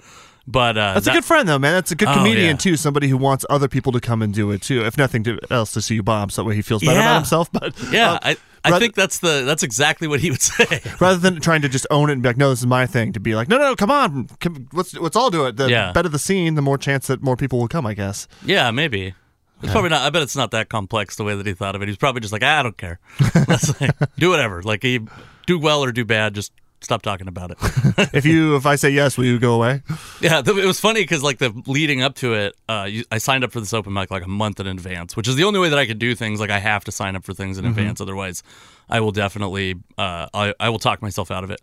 But 0.47 0.77
uh, 0.77 0.95
That's 0.95 1.07
that- 1.07 1.13
a 1.13 1.15
good 1.19 1.25
friend, 1.25 1.49
though, 1.49 1.59
man. 1.59 1.73
That's 1.73 1.91
a 1.93 1.95
good 1.95 2.09
Oh, 2.09 2.15
comedian 2.15 2.47
yeah. 2.49 2.57
too. 2.57 2.77
Somebody 2.77 3.09
who 3.09 3.17
wants 3.17 3.47
other 3.49 3.69
people 3.69 3.93
to 3.93 4.01
come 4.01 4.21
and 4.21 4.35
do 4.35 4.51
it 4.51 4.61
too. 4.61 4.85
If 4.85 4.99
nothing 4.99 5.23
to, 5.25 5.39
else, 5.51 5.73
to 5.73 5.81
see 5.81 5.95
you 5.95 6.03
bomb, 6.03 6.29
so 6.29 6.43
that 6.43 6.49
way 6.49 6.55
he 6.57 6.61
feels 6.63 6.83
better 6.83 6.99
about 7.01 7.15
himself. 7.17 7.51
But 7.51 7.73
Yeah, 7.91 8.13
uh, 8.13 8.19
I, 8.23 8.37
I 8.65 8.71
rather- 8.71 8.81
think 8.81 8.95
that's 8.95 9.21
the 9.21 9.45
that's 9.47 9.63
exactly 9.63 10.07
what 10.09 10.21
he 10.21 10.31
would 10.31 10.43
say. 10.43 10.83
rather 11.01 11.17
than 11.19 11.41
trying 11.41 11.63
to 11.63 11.69
just 11.71 11.87
own 11.91 12.11
it 12.11 12.15
and 12.15 12.23
be 12.23 12.29
like, 12.29 12.37
"No, 12.37 12.51
this 12.51 12.59
is 12.59 12.67
my 12.67 12.85
thing," 12.85 13.13
to 13.15 13.21
be 13.21 13.35
like, 13.35 13.49
"No, 13.49 13.57
no, 13.57 13.75
come 13.75 13.91
on, 13.91 14.29
come, 14.41 14.69
let's 14.75 14.93
let's 14.95 15.17
all 15.17 15.31
do 15.31 15.47
it." 15.47 15.57
The 15.57 15.71
Yeah. 15.71 15.93
better 15.93 16.11
the 16.11 16.19
scene, 16.19 16.57
the 16.57 16.63
more 16.63 16.77
chance 16.77 17.07
that 17.07 17.23
more 17.23 17.37
people 17.37 17.59
will 17.59 17.69
come. 17.69 17.87
I 17.87 17.95
guess. 17.95 18.29
Yeah, 18.45 18.71
maybe. 18.71 19.15
It's 19.65 19.73
probably 19.73 19.91
not. 19.91 20.03
I 20.03 20.11
bet 20.11 20.23
it's 20.23 20.37
not 20.37 20.51
that 20.53 20.69
complex 20.69 21.17
the 21.17 21.25
way 21.25 21.35
that 21.35 21.47
he 21.47 21.55
thought 21.55 21.75
of 21.75 21.83
it. 21.83 21.89
He's 21.89 21.97
probably 21.97 22.21
just 22.21 22.33
like, 22.33 22.43
"Ah, 22.45 22.61
I 22.61 22.63
don't 22.63 22.77
care. 22.77 22.99
Like, 23.49 23.91
do 24.19 24.31
whatever. 24.31 24.63
Like, 24.63 24.83
he, 24.83 25.01
do 25.47 25.59
well 25.59 25.85
or 25.85 25.93
do 25.93 26.05
bad. 26.05 26.35
Just 26.35 26.53
stop 26.81 27.03
talking 27.03 27.29
about 27.29 27.51
it. 27.51 27.59
if 28.15 28.25
you, 28.25 28.57
if 28.57 28.67
I 28.67 28.77
say 28.77 28.91
yes, 28.91 29.17
will 29.17 29.25
you 29.25 29.39
go 29.39 29.55
away? 29.55 29.83
yeah, 30.21 30.43
th- 30.43 30.57
it 30.57 30.67
was 30.67 30.81
funny 30.81 31.03
because 31.03 31.23
like 31.23 31.39
the 31.39 31.51
leading 31.67 32.03
up 32.03 32.15
to 32.17 32.35
it, 32.35 32.57
uh, 32.69 32.87
you, 32.89 33.05
I 33.11 33.19
signed 33.19 33.43
up 33.45 33.53
for 33.53 33.61
this 33.61 33.73
open 33.73 33.93
mic 33.93 34.11
like 34.11 34.25
a 34.25 34.29
month 34.29 34.61
in 34.61 34.67
advance, 34.67 35.17
which 35.17 35.29
is 35.29 35.37
the 35.37 35.45
only 35.45 35.61
way 35.61 35.69
that 35.69 35.79
I 35.79 35.87
could 35.87 35.99
do 35.99 36.15
things. 36.15 36.41
Like, 36.41 36.51
I 36.51 36.59
have 36.59 36.85
to 36.85 36.93
sign 36.93 37.17
up 37.17 37.25
for 37.25 37.35
things 37.35 37.59
in 37.59 37.65
advance, 37.65 38.01
otherwise, 38.01 38.43
I 38.89 39.01
will 39.01 39.13
definitely, 39.13 39.75
uh, 39.99 40.29
I, 40.33 40.55
I 40.61 40.69
will 40.69 40.79
talk 40.79 41.03
myself 41.03 41.31
out 41.31 41.45
of 41.45 41.51
it. 41.51 41.61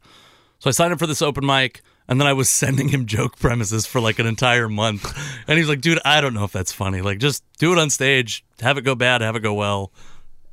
So 0.59 0.69
I 0.69 0.71
signed 0.71 0.93
up 0.93 0.99
for 0.99 1.07
this 1.07 1.21
open 1.21 1.45
mic, 1.45 1.81
and 2.11 2.19
then 2.19 2.27
I 2.27 2.33
was 2.33 2.49
sending 2.49 2.89
him 2.89 3.05
joke 3.05 3.39
premises 3.39 3.85
for 3.85 4.01
like 4.01 4.19
an 4.19 4.27
entire 4.27 4.67
month. 4.67 5.17
And 5.47 5.57
he's 5.57 5.69
like, 5.69 5.79
dude, 5.79 5.99
I 6.03 6.19
don't 6.19 6.33
know 6.33 6.43
if 6.43 6.51
that's 6.51 6.73
funny. 6.73 7.01
Like, 7.01 7.19
just 7.19 7.41
do 7.57 7.71
it 7.71 7.79
on 7.79 7.89
stage, 7.89 8.43
have 8.59 8.77
it 8.77 8.81
go 8.81 8.95
bad, 8.95 9.21
have 9.21 9.37
it 9.37 9.39
go 9.39 9.53
well. 9.53 9.93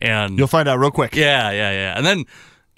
And 0.00 0.38
You'll 0.38 0.46
find 0.46 0.68
out 0.68 0.78
real 0.78 0.92
quick. 0.92 1.16
yeah, 1.16 1.50
yeah, 1.50 1.72
yeah. 1.72 1.94
And 1.96 2.06
then 2.06 2.24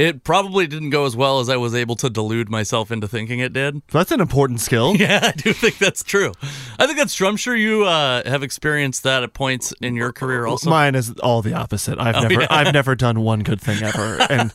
it 0.00 0.24
probably 0.24 0.66
didn't 0.66 0.88
go 0.90 1.04
as 1.04 1.14
well 1.14 1.40
as 1.40 1.50
I 1.50 1.56
was 1.58 1.74
able 1.74 1.94
to 1.96 2.08
delude 2.08 2.48
myself 2.48 2.90
into 2.90 3.06
thinking 3.06 3.38
it 3.38 3.52
did. 3.52 3.82
That's 3.92 4.10
an 4.10 4.20
important 4.20 4.60
skill. 4.60 4.96
Yeah, 5.00 5.20
I 5.22 5.32
do 5.32 5.52
think 5.52 5.78
that's 5.78 6.02
true. 6.02 6.32
I 6.78 6.86
think 6.86 6.98
that's 6.98 7.14
true. 7.14 7.26
I'm 7.28 7.36
sure 7.36 7.54
you 7.54 7.84
uh, 7.84 8.22
have 8.28 8.42
experienced 8.42 9.02
that 9.02 9.22
at 9.22 9.34
points 9.34 9.72
in 9.80 9.94
your 9.96 10.12
career 10.12 10.46
also. 10.46 10.68
Mine 10.70 10.94
is 10.94 11.10
all 11.22 11.42
the 11.42 11.52
opposite. 11.54 11.98
I've 11.98 12.14
never, 12.14 12.34
Oh, 12.34 12.40
yeah. 12.40 12.46
I've 12.50 12.72
never 12.72 12.94
done 12.94 13.20
one 13.20 13.40
good 13.40 13.60
thing 13.60 13.82
ever, 13.82 14.18
and 14.30 14.52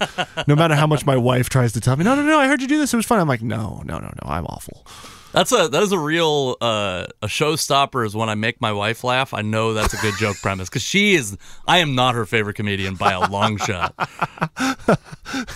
no 0.48 0.56
matter 0.56 0.76
how 0.76 0.88
much 0.88 1.06
my 1.06 1.16
wife 1.18 1.50
tries 1.50 1.74
to 1.74 1.82
tell 1.82 1.96
me, 1.96 2.04
no, 2.04 2.16
no, 2.16 2.24
no, 2.24 2.40
I 2.40 2.48
heard 2.48 2.62
you 2.62 2.68
do 2.68 2.78
this, 2.80 2.94
it 2.94 2.98
was 2.98 3.06
fun. 3.06 3.20
I'm 3.20 3.28
like, 3.28 3.42
no, 3.42 3.82
no, 3.86 3.98
no, 4.00 4.08
no, 4.08 4.24
I'm 4.30 4.46
awful. 4.46 4.86
That's 5.36 5.52
a 5.52 5.68
that 5.68 5.84
is 5.84 5.92
a 5.92 6.00
real 6.00 6.56
uh, 6.62 7.08
a 7.22 7.28
showstopper. 7.28 8.06
Is 8.06 8.16
when 8.16 8.30
I 8.30 8.36
make 8.36 8.62
my 8.62 8.72
wife 8.72 9.04
laugh. 9.04 9.34
I 9.34 9.42
know 9.42 9.74
that's 9.74 9.94
a 9.94 9.98
good 9.98 10.14
joke 10.18 10.38
premise 10.42 10.70
because 10.70 10.82
she 10.82 11.14
is. 11.16 11.38
I 11.68 11.80
am 11.80 11.94
not 11.94 12.16
her 12.16 12.26
favorite 12.26 12.56
comedian 12.56 12.96
by 12.96 13.12
a 13.12 13.30
long 13.30 13.58
shot. 13.58 13.94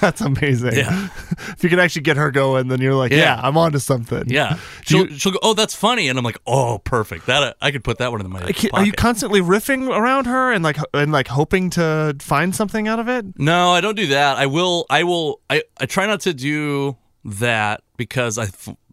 That's 0.01 0.19
amazing. 0.21 0.73
Yeah. 0.75 1.07
if 1.29 1.63
you 1.63 1.69
can 1.69 1.79
actually 1.79 2.01
get 2.01 2.17
her 2.17 2.31
going, 2.31 2.67
then 2.67 2.81
you're 2.81 2.95
like, 2.95 3.11
yeah, 3.11 3.17
Yeah. 3.17 3.39
I'm 3.41 3.55
onto 3.57 3.79
something. 3.79 4.23
Yeah, 4.27 4.57
she'll, 4.83 5.07
you- 5.07 5.17
she'll 5.17 5.31
go. 5.33 5.39
Oh, 5.41 5.53
that's 5.53 5.73
funny, 5.75 6.09
and 6.09 6.17
I'm 6.19 6.25
like, 6.25 6.39
oh, 6.45 6.79
perfect. 6.79 7.27
That 7.27 7.43
uh, 7.43 7.53
I 7.61 7.71
could 7.71 7.83
put 7.83 7.99
that 7.99 8.11
one 8.11 8.19
in 8.21 8.29
my. 8.29 8.51
Are 8.73 8.83
you 8.85 8.91
constantly 8.91 9.39
riffing 9.41 9.87
around 9.87 10.25
her 10.25 10.51
and 10.51 10.63
like 10.63 10.77
and 10.93 11.11
like 11.11 11.27
hoping 11.27 11.69
to 11.71 12.15
find 12.19 12.53
something 12.55 12.87
out 12.87 12.99
of 12.99 13.07
it? 13.07 13.25
No, 13.39 13.71
I 13.71 13.79
don't 13.81 13.95
do 13.95 14.07
that. 14.07 14.37
I 14.37 14.47
will. 14.47 14.85
I 14.89 15.03
will. 15.03 15.39
I, 15.49 15.63
I 15.79 15.85
try 15.85 16.05
not 16.05 16.21
to 16.21 16.33
do 16.33 16.97
that 17.23 17.81
because 17.95 18.37
I. 18.37 18.47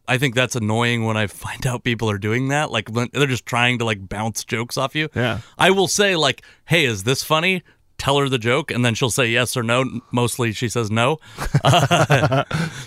I 0.09 0.19
think 0.19 0.35
that's 0.35 0.57
annoying 0.57 1.05
when 1.05 1.17
I 1.17 1.27
find 1.45 1.67
out 1.67 1.85
people 1.85 2.11
are 2.11 2.19
doing 2.19 2.49
that. 2.49 2.71
Like 2.71 2.89
when 2.89 3.09
they're 3.13 3.27
just 3.27 3.47
trying 3.47 3.79
to 3.79 3.85
like 3.85 4.09
bounce 4.09 4.45
jokes 4.45 4.77
off 4.77 4.95
you. 4.95 5.09
Yeah. 5.15 5.41
I 5.59 5.71
will 5.71 5.89
say 5.89 6.17
like, 6.17 6.43
"Hey, 6.67 6.85
is 6.85 7.05
this 7.05 7.23
funny?" 7.23 7.63
Tell 7.99 8.19
her 8.19 8.29
the 8.29 8.37
joke, 8.39 8.71
and 8.71 8.85
then 8.85 8.95
she'll 8.95 9.09
say 9.11 9.27
yes 9.29 9.57
or 9.57 9.63
no. 9.63 10.01
Mostly, 10.13 10.53
she 10.53 10.69
says 10.69 10.91
no. 10.91 11.17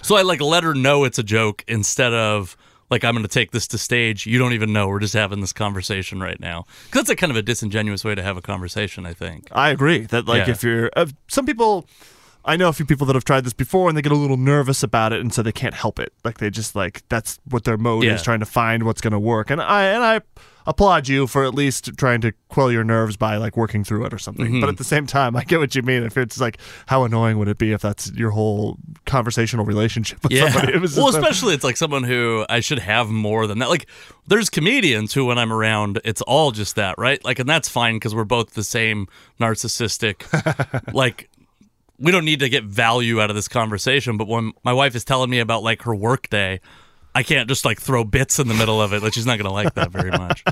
so 0.03 0.15
I 0.15 0.21
like 0.23 0.39
let 0.41 0.63
her 0.63 0.73
know 0.73 1.03
it's 1.03 1.17
a 1.19 1.23
joke 1.23 1.63
instead 1.67 2.13
of 2.13 2.55
like 2.91 3.03
I'm 3.03 3.13
going 3.13 3.23
to 3.23 3.27
take 3.29 3.51
this 3.51 3.67
to 3.69 3.77
stage. 3.77 4.25
You 4.27 4.37
don't 4.39 4.53
even 4.53 4.71
know. 4.73 4.87
We're 4.87 4.99
just 4.99 5.13
having 5.15 5.41
this 5.41 5.53
conversation 5.53 6.19
right 6.19 6.39
now. 6.39 6.65
Because 6.85 7.01
that's 7.01 7.09
a 7.09 7.15
kind 7.15 7.31
of 7.31 7.37
a 7.37 7.41
disingenuous 7.41 8.03
way 8.05 8.15
to 8.15 8.21
have 8.23 8.37
a 8.37 8.41
conversation. 8.41 9.05
I 9.05 9.13
think. 9.13 9.47
I 9.51 9.69
agree 9.71 10.05
that 10.07 10.25
like 10.27 10.45
Yeah. 10.47 10.53
if 10.53 10.63
you're 10.63 10.91
uh, 10.95 11.07
some 11.27 11.45
people 11.45 11.87
I 12.49 12.55
know 12.57 12.67
a 12.69 12.73
few 12.73 12.85
people 12.85 13.05
that 13.07 13.15
have 13.15 13.23
tried 13.25 13.45
this 13.45 13.53
before 13.53 13.87
and 13.89 13.97
they 13.97 14.01
get 14.01 14.11
a 14.11 14.15
little 14.15 14.37
nervous 14.37 14.83
about 14.83 15.13
it 15.13 15.21
and 15.21 15.33
so 15.33 15.41
they 15.43 15.51
can't 15.51 15.73
help 15.75 15.99
it. 15.99 16.11
Like 16.23 16.39
they 16.39 16.49
just 16.49 16.75
like 16.75 17.03
that's 17.09 17.39
what 17.49 17.63
their 17.63 17.77
mode 17.77 18.03
Yeah. 18.03 18.15
is 18.15 18.23
trying 18.23 18.39
to 18.41 18.45
find 18.45 18.83
what's 18.83 19.01
going 19.01 19.13
to 19.13 19.19
work. 19.19 19.49
And 19.49 19.61
I 19.61 19.83
and 19.85 20.03
I 20.03 20.21
applaud 20.67 21.07
you 21.07 21.25
for 21.25 21.45
at 21.45 21.53
least 21.55 21.97
trying 21.97 22.21
to 22.21 22.31
quell 22.49 22.71
your 22.71 22.83
nerves 22.83 23.17
by 23.17 23.37
like 23.37 23.57
working 23.57 23.83
through 23.83 24.05
it 24.05 24.13
or 24.13 24.19
something. 24.19 24.45
Mm-hmm. 24.45 24.59
But 24.61 24.69
at 24.69 24.77
the 24.77 24.83
same 24.83 25.07
time, 25.07 25.35
I 25.35 25.43
get 25.43 25.59
what 25.59 25.73
you 25.73 25.81
mean. 25.81 26.03
If 26.03 26.17
it's 26.17 26.39
like 26.39 26.57
how 26.87 27.03
annoying 27.05 27.37
would 27.39 27.47
it 27.47 27.57
be 27.57 27.71
if 27.71 27.81
that's 27.81 28.11
your 28.11 28.31
whole 28.31 28.77
conversational 29.05 29.65
relationship 29.65 30.21
with 30.23 30.31
Yeah. 30.31 30.49
somebody? 30.49 30.73
It 30.73 30.81
was 30.81 30.95
well, 30.97 31.09
especially 31.09 31.53
it's 31.53 31.63
like 31.63 31.77
someone 31.77 32.03
who 32.03 32.45
I 32.49 32.59
should 32.59 32.79
have 32.79 33.09
more 33.09 33.47
than 33.47 33.59
that. 33.59 33.69
Like, 33.69 33.87
there's 34.27 34.49
comedians 34.51 35.13
who, 35.13 35.25
when 35.25 35.39
I'm 35.39 35.51
around, 35.51 36.01
it's 36.05 36.21
all 36.21 36.51
just 36.51 36.75
that, 36.75 36.99
right? 36.99 37.23
Like, 37.25 37.39
and 37.39 37.49
that's 37.49 37.67
fine 37.67 37.95
because 37.95 38.13
we're 38.13 38.25
both 38.25 38.53
the 38.53 38.63
same 38.63 39.07
narcissistic. 39.39 40.23
like, 40.93 41.28
we 41.99 42.11
don't 42.11 42.25
need 42.25 42.39
to 42.39 42.49
get 42.49 42.63
value 42.63 43.21
out 43.21 43.29
of 43.29 43.35
this 43.35 43.47
conversation. 43.47 44.17
But 44.17 44.27
when 44.27 44.53
my 44.63 44.73
wife 44.73 44.95
is 44.95 45.03
telling 45.03 45.29
me 45.29 45.39
about 45.39 45.63
like 45.63 45.83
her 45.83 45.95
work 45.95 46.29
day, 46.29 46.61
I 47.15 47.23
can't 47.23 47.49
just 47.49 47.65
like 47.65 47.81
throw 47.81 48.03
bits 48.03 48.39
in 48.39 48.47
the 48.47 48.53
middle 48.53 48.81
of 48.81 48.93
it. 48.93 49.01
Like, 49.01 49.13
she's 49.13 49.25
not 49.25 49.37
going 49.37 49.47
to 49.47 49.51
like 49.51 49.73
that 49.73 49.91
very 49.91 50.11
much. 50.11 50.43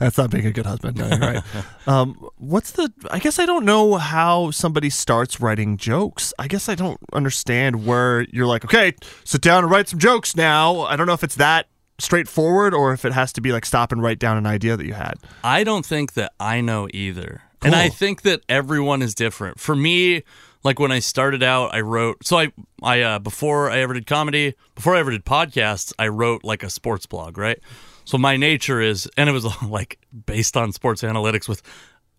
That's 0.00 0.16
not 0.16 0.30
being 0.30 0.46
a 0.46 0.52
good 0.52 0.66
husband. 0.66 0.96
No, 0.96 1.06
you're 1.06 1.18
right. 1.18 1.42
um, 1.86 2.14
what's 2.38 2.72
the? 2.72 2.92
I 3.10 3.18
guess 3.18 3.38
I 3.38 3.46
don't 3.46 3.64
know 3.64 3.96
how 3.96 4.50
somebody 4.50 4.90
starts 4.90 5.40
writing 5.40 5.76
jokes. 5.76 6.32
I 6.38 6.48
guess 6.48 6.68
I 6.68 6.74
don't 6.74 6.98
understand 7.12 7.84
where 7.84 8.22
you're 8.32 8.46
like, 8.46 8.64
okay, 8.64 8.94
sit 9.24 9.42
down 9.42 9.64
and 9.64 9.70
write 9.70 9.88
some 9.88 9.98
jokes 9.98 10.34
now. 10.34 10.80
I 10.82 10.96
don't 10.96 11.06
know 11.06 11.12
if 11.12 11.22
it's 11.22 11.36
that 11.36 11.66
straightforward 11.98 12.72
or 12.72 12.92
if 12.94 13.04
it 13.04 13.12
has 13.12 13.32
to 13.34 13.42
be 13.42 13.52
like 13.52 13.66
stop 13.66 13.92
and 13.92 14.02
write 14.02 14.18
down 14.18 14.38
an 14.38 14.46
idea 14.46 14.76
that 14.76 14.86
you 14.86 14.94
had. 14.94 15.14
I 15.44 15.64
don't 15.64 15.84
think 15.84 16.14
that 16.14 16.32
I 16.40 16.62
know 16.62 16.88
either. 16.94 17.42
And 17.62 17.74
I 17.74 17.88
think 17.88 18.22
that 18.22 18.42
everyone 18.48 19.02
is 19.02 19.14
different. 19.14 19.60
For 19.60 19.76
me, 19.76 20.22
like 20.62 20.78
when 20.78 20.92
I 20.92 20.98
started 20.98 21.42
out, 21.42 21.74
I 21.74 21.80
wrote 21.80 22.26
so 22.26 22.38
I 22.38 22.52
I 22.82 23.00
uh 23.02 23.18
before 23.18 23.70
I 23.70 23.78
ever 23.78 23.94
did 23.94 24.06
comedy, 24.06 24.54
before 24.74 24.96
I 24.96 25.00
ever 25.00 25.10
did 25.10 25.24
podcasts, 25.24 25.92
I 25.98 26.08
wrote 26.08 26.44
like 26.44 26.62
a 26.62 26.70
sports 26.70 27.06
blog, 27.06 27.38
right? 27.38 27.58
So 28.04 28.18
my 28.18 28.36
nature 28.36 28.80
is 28.80 29.08
and 29.16 29.28
it 29.28 29.32
was 29.32 29.46
like 29.62 29.98
based 30.26 30.56
on 30.56 30.72
sports 30.72 31.02
analytics 31.02 31.48
with 31.48 31.62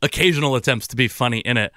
occasional 0.02 0.56
attempts 0.56 0.88
to 0.88 0.96
be 0.96 1.08
funny 1.08 1.40
in 1.40 1.58
it. 1.58 1.74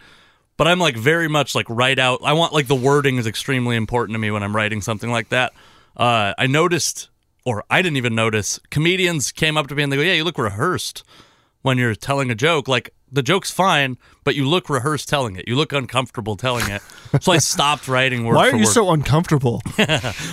But 0.57 0.68
I'm 0.68 0.79
like 0.79 0.96
very 0.96 1.29
much 1.29 1.55
like 1.55 1.66
write 1.68 1.98
out. 1.98 2.20
I 2.22 2.33
want 2.33 2.53
like 2.53 2.68
the 2.68 2.74
wording 2.77 3.16
is 3.16 3.27
extremely 3.27 3.77
important 3.77 4.14
to 4.14 4.18
me 4.18 4.31
when 4.31 4.42
I'm 4.42 4.55
writing 4.55 4.81
something 4.81 5.11
like 5.11 5.31
that. 5.31 5.53
Uh, 5.96 6.33
I 6.38 6.46
noticed 6.46 7.09
or 7.44 7.64
I 7.68 7.83
didn't 7.83 7.96
even 7.96 8.14
notice. 8.14 8.61
Comedians 8.70 9.33
came 9.33 9.57
up 9.57 9.66
to 9.68 9.74
me 9.74 9.83
and 9.83 9.92
they 9.92 9.96
go, 9.96 10.03
"Yeah, 10.03 10.14
you 10.14 10.24
look 10.24 10.38
rehearsed 10.38 11.03
when 11.64 11.79
you're 11.79 11.94
telling 11.94 12.31
a 12.31 12.35
joke. 12.35 12.68
Like 12.68 12.94
the 13.14 13.22
joke's 13.22 13.50
fine, 13.50 13.96
but 14.24 14.35
you 14.35 14.46
look 14.46 14.68
rehearsed 14.68 15.09
telling 15.09 15.37
it. 15.37 15.46
You 15.48 15.57
look 15.57 15.72
uncomfortable 15.72 16.37
telling 16.37 16.68
it." 16.70 16.83
So 17.20 17.33
I 17.33 17.38
stopped 17.38 17.87
writing 17.88 18.24
word 18.24 18.35
Why 18.35 18.48
are 18.48 18.57
you 18.57 18.64
word. 18.64 18.72
so 18.72 18.90
uncomfortable? 18.90 19.62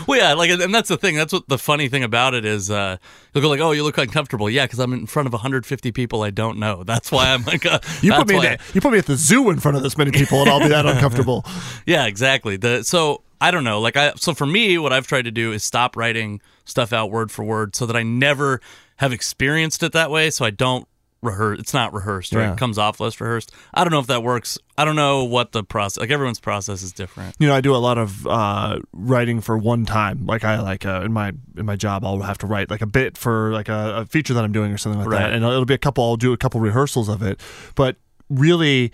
Well, 0.07 0.17
yeah, 0.19 0.33
like, 0.33 0.49
and 0.49 0.73
that's 0.73 0.89
the 0.89 0.97
thing. 0.97 1.15
That's 1.15 1.31
what 1.31 1.47
the 1.47 1.57
funny 1.57 1.87
thing 1.87 2.03
about 2.03 2.33
it 2.33 2.43
is. 2.43 2.69
Uh, 2.71 2.97
you'll 3.33 3.41
go 3.43 3.49
like, 3.49 3.59
"Oh, 3.59 3.71
you 3.71 3.83
look 3.83 3.97
uncomfortable." 3.97 4.49
Yeah, 4.49 4.65
because 4.65 4.79
I'm 4.79 4.91
in 4.93 5.05
front 5.05 5.27
of 5.27 5.33
150 5.33 5.91
people 5.91 6.23
I 6.23 6.31
don't 6.31 6.57
know. 6.57 6.83
That's 6.83 7.11
why 7.11 7.33
I'm 7.33 7.43
like, 7.43 7.65
uh, 7.65 7.79
You 8.01 8.13
put 8.13 8.27
me 8.27 8.35
in 8.35 8.39
why- 8.41 8.55
the, 8.57 8.63
you 8.73 8.81
put 8.81 8.91
me 8.91 8.97
at 8.97 9.05
the 9.05 9.15
zoo 9.15 9.49
in 9.51 9.59
front 9.59 9.77
of 9.77 9.83
this 9.83 9.97
many 9.97 10.11
people, 10.11 10.41
and 10.41 10.49
I'll 10.49 10.59
be 10.59 10.67
that 10.69 10.85
uncomfortable. 10.85 11.45
Yeah, 11.85 12.05
exactly. 12.07 12.57
The 12.57 12.83
so 12.83 13.21
I 13.39 13.51
don't 13.51 13.63
know. 13.63 13.79
Like 13.79 13.95
I 13.97 14.13
so 14.15 14.33
for 14.33 14.45
me, 14.45 14.77
what 14.77 14.91
I've 14.93 15.07
tried 15.07 15.23
to 15.23 15.31
do 15.31 15.51
is 15.51 15.63
stop 15.63 15.95
writing 15.95 16.41
stuff 16.65 16.91
out 16.93 17.11
word 17.11 17.31
for 17.31 17.43
word, 17.43 17.75
so 17.75 17.85
that 17.85 17.95
I 17.95 18.03
never 18.03 18.59
have 18.97 19.11
experienced 19.13 19.81
it 19.83 19.91
that 19.93 20.11
way. 20.11 20.29
So 20.29 20.45
I 20.45 20.49
don't 20.51 20.87
rehearse. 21.21 21.59
It's 21.59 21.73
not 21.73 21.93
rehearsed, 21.93 22.33
right? 22.33 22.43
Yeah. 22.43 22.53
It 22.53 22.57
comes 22.57 22.77
off 22.77 22.99
less 22.99 23.19
rehearsed. 23.21 23.51
I 23.73 23.83
don't 23.83 23.91
know 23.91 23.99
if 23.99 24.07
that 24.07 24.23
works. 24.23 24.57
I 24.77 24.85
don't 24.85 24.95
know 24.95 25.23
what 25.23 25.51
the 25.51 25.63
process. 25.63 25.99
Like 26.01 26.09
everyone's 26.09 26.39
process 26.39 26.81
is 26.81 26.91
different. 26.91 27.35
You 27.39 27.47
know, 27.47 27.55
I 27.55 27.61
do 27.61 27.75
a 27.75 27.77
lot 27.77 27.97
of 27.97 28.25
uh, 28.25 28.79
writing 28.93 29.39
for 29.41 29.57
one 29.57 29.85
time. 29.85 30.25
Like 30.25 30.43
I 30.43 30.59
like 30.61 30.85
uh, 30.85 31.01
in 31.05 31.13
my 31.13 31.33
in 31.57 31.65
my 31.65 31.75
job, 31.75 32.03
I'll 32.03 32.19
have 32.21 32.37
to 32.39 32.47
write 32.47 32.69
like 32.71 32.81
a 32.81 32.87
bit 32.87 33.17
for 33.17 33.51
like 33.51 33.69
a, 33.69 33.97
a 33.97 34.05
feature 34.05 34.33
that 34.33 34.43
I'm 34.43 34.51
doing 34.51 34.71
or 34.71 34.77
something 34.77 34.99
like 34.99 35.09
Right. 35.09 35.19
that, 35.19 35.33
and 35.33 35.43
it'll 35.45 35.65
be 35.65 35.73
a 35.75 35.77
couple. 35.77 36.03
I'll 36.03 36.15
do 36.17 36.33
a 36.33 36.37
couple 36.37 36.59
rehearsals 36.59 37.07
of 37.09 37.21
it, 37.21 37.39
but 37.75 37.97
really. 38.29 38.91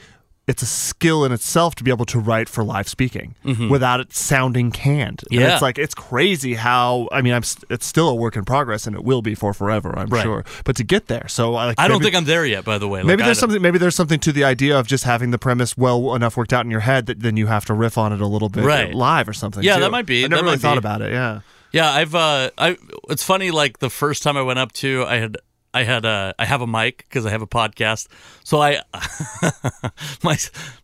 It's 0.47 0.61
a 0.61 0.65
skill 0.65 1.25
in 1.25 1.33
itself 1.33 1.75
to 1.75 1.83
be 1.83 1.91
able 1.91 2.05
to 2.05 2.19
write 2.19 2.47
for 2.47 2.63
live 2.63 2.87
speaking 2.87 3.35
without 3.69 3.99
it 3.99 4.13
sounding 4.13 4.71
canned. 4.71 5.23
And 5.23 5.31
Mm-hmm. 5.31 5.41
Yeah. 5.41 5.53
it's 5.53 5.61
like 5.61 5.77
it's 5.77 5.93
crazy 5.93 6.53
how 6.53 7.09
I 7.11 7.21
mean 7.21 7.33
I'm 7.33 7.43
it's 7.69 7.85
still 7.85 8.07
a 8.07 8.15
work 8.15 8.37
in 8.37 8.45
progress 8.45 8.87
and 8.87 8.95
it 8.95 9.03
will 9.03 9.21
be 9.21 9.35
for 9.35 9.53
forever 9.53 9.93
I'm 9.97 10.07
Right. 10.07 10.23
sure. 10.23 10.45
But 10.63 10.77
to 10.77 10.83
get 10.85 11.07
there, 11.07 11.27
so 11.27 11.55
I 11.55 11.65
like 11.65 11.79
I 11.79 11.87
don't 11.89 12.01
think 12.01 12.15
I'm 12.15 12.23
there 12.25 12.45
yet. 12.45 12.63
By 12.63 12.77
the 12.77 12.87
way, 12.87 12.99
Like, 13.01 13.07
Maybe 13.07 13.23
there's 13.23 13.39
something. 13.39 13.61
Maybe 13.61 13.77
there's 13.77 13.95
something 13.95 14.19
to 14.21 14.31
the 14.31 14.45
idea 14.45 14.79
of 14.79 14.87
just 14.87 15.03
having 15.03 15.31
the 15.31 15.37
premise 15.37 15.75
well 15.77 16.15
enough 16.15 16.37
worked 16.37 16.53
out 16.53 16.63
in 16.63 16.71
your 16.71 16.79
head 16.81 17.07
that 17.07 17.19
then 17.19 17.35
you 17.35 17.47
have 17.47 17.65
to 17.65 17.73
riff 17.73 17.97
on 17.97 18.13
it 18.13 18.21
a 18.21 18.27
little 18.27 18.49
bit 18.49 18.63
Right. 18.63 18.93
live 18.93 19.27
or 19.27 19.33
something. 19.33 19.63
Yeah, 19.63 19.75
too. 19.75 19.81
that 19.81 19.91
might 19.91 20.05
be- 20.05 20.23
I 20.23 20.27
never 20.29 20.43
really 20.43 20.57
thought 20.57 20.75
be. 20.75 20.79
about 20.79 21.01
it. 21.01 21.11
Yeah. 21.11 21.41
Yeah, 21.73 21.91
I've 21.91 22.15
uh 22.15 22.51
I 22.57 22.77
it's 23.09 23.23
funny 23.23 23.51
like 23.51 23.79
the 23.79 23.89
first 23.89 24.23
time 24.23 24.37
I 24.37 24.41
went 24.43 24.59
up 24.59 24.71
to 24.73 25.03
I 25.05 25.17
had 25.17 25.37
I 25.73 25.83
had 25.83 26.05
a 26.05 26.33
I 26.39 26.45
have 26.45 26.61
a 26.61 26.67
mic 26.67 26.99
because 27.09 27.25
I 27.25 27.29
have 27.29 27.41
a 27.41 27.47
podcast. 27.47 28.07
So 28.43 28.61
I 28.61 28.81
my 30.23 30.37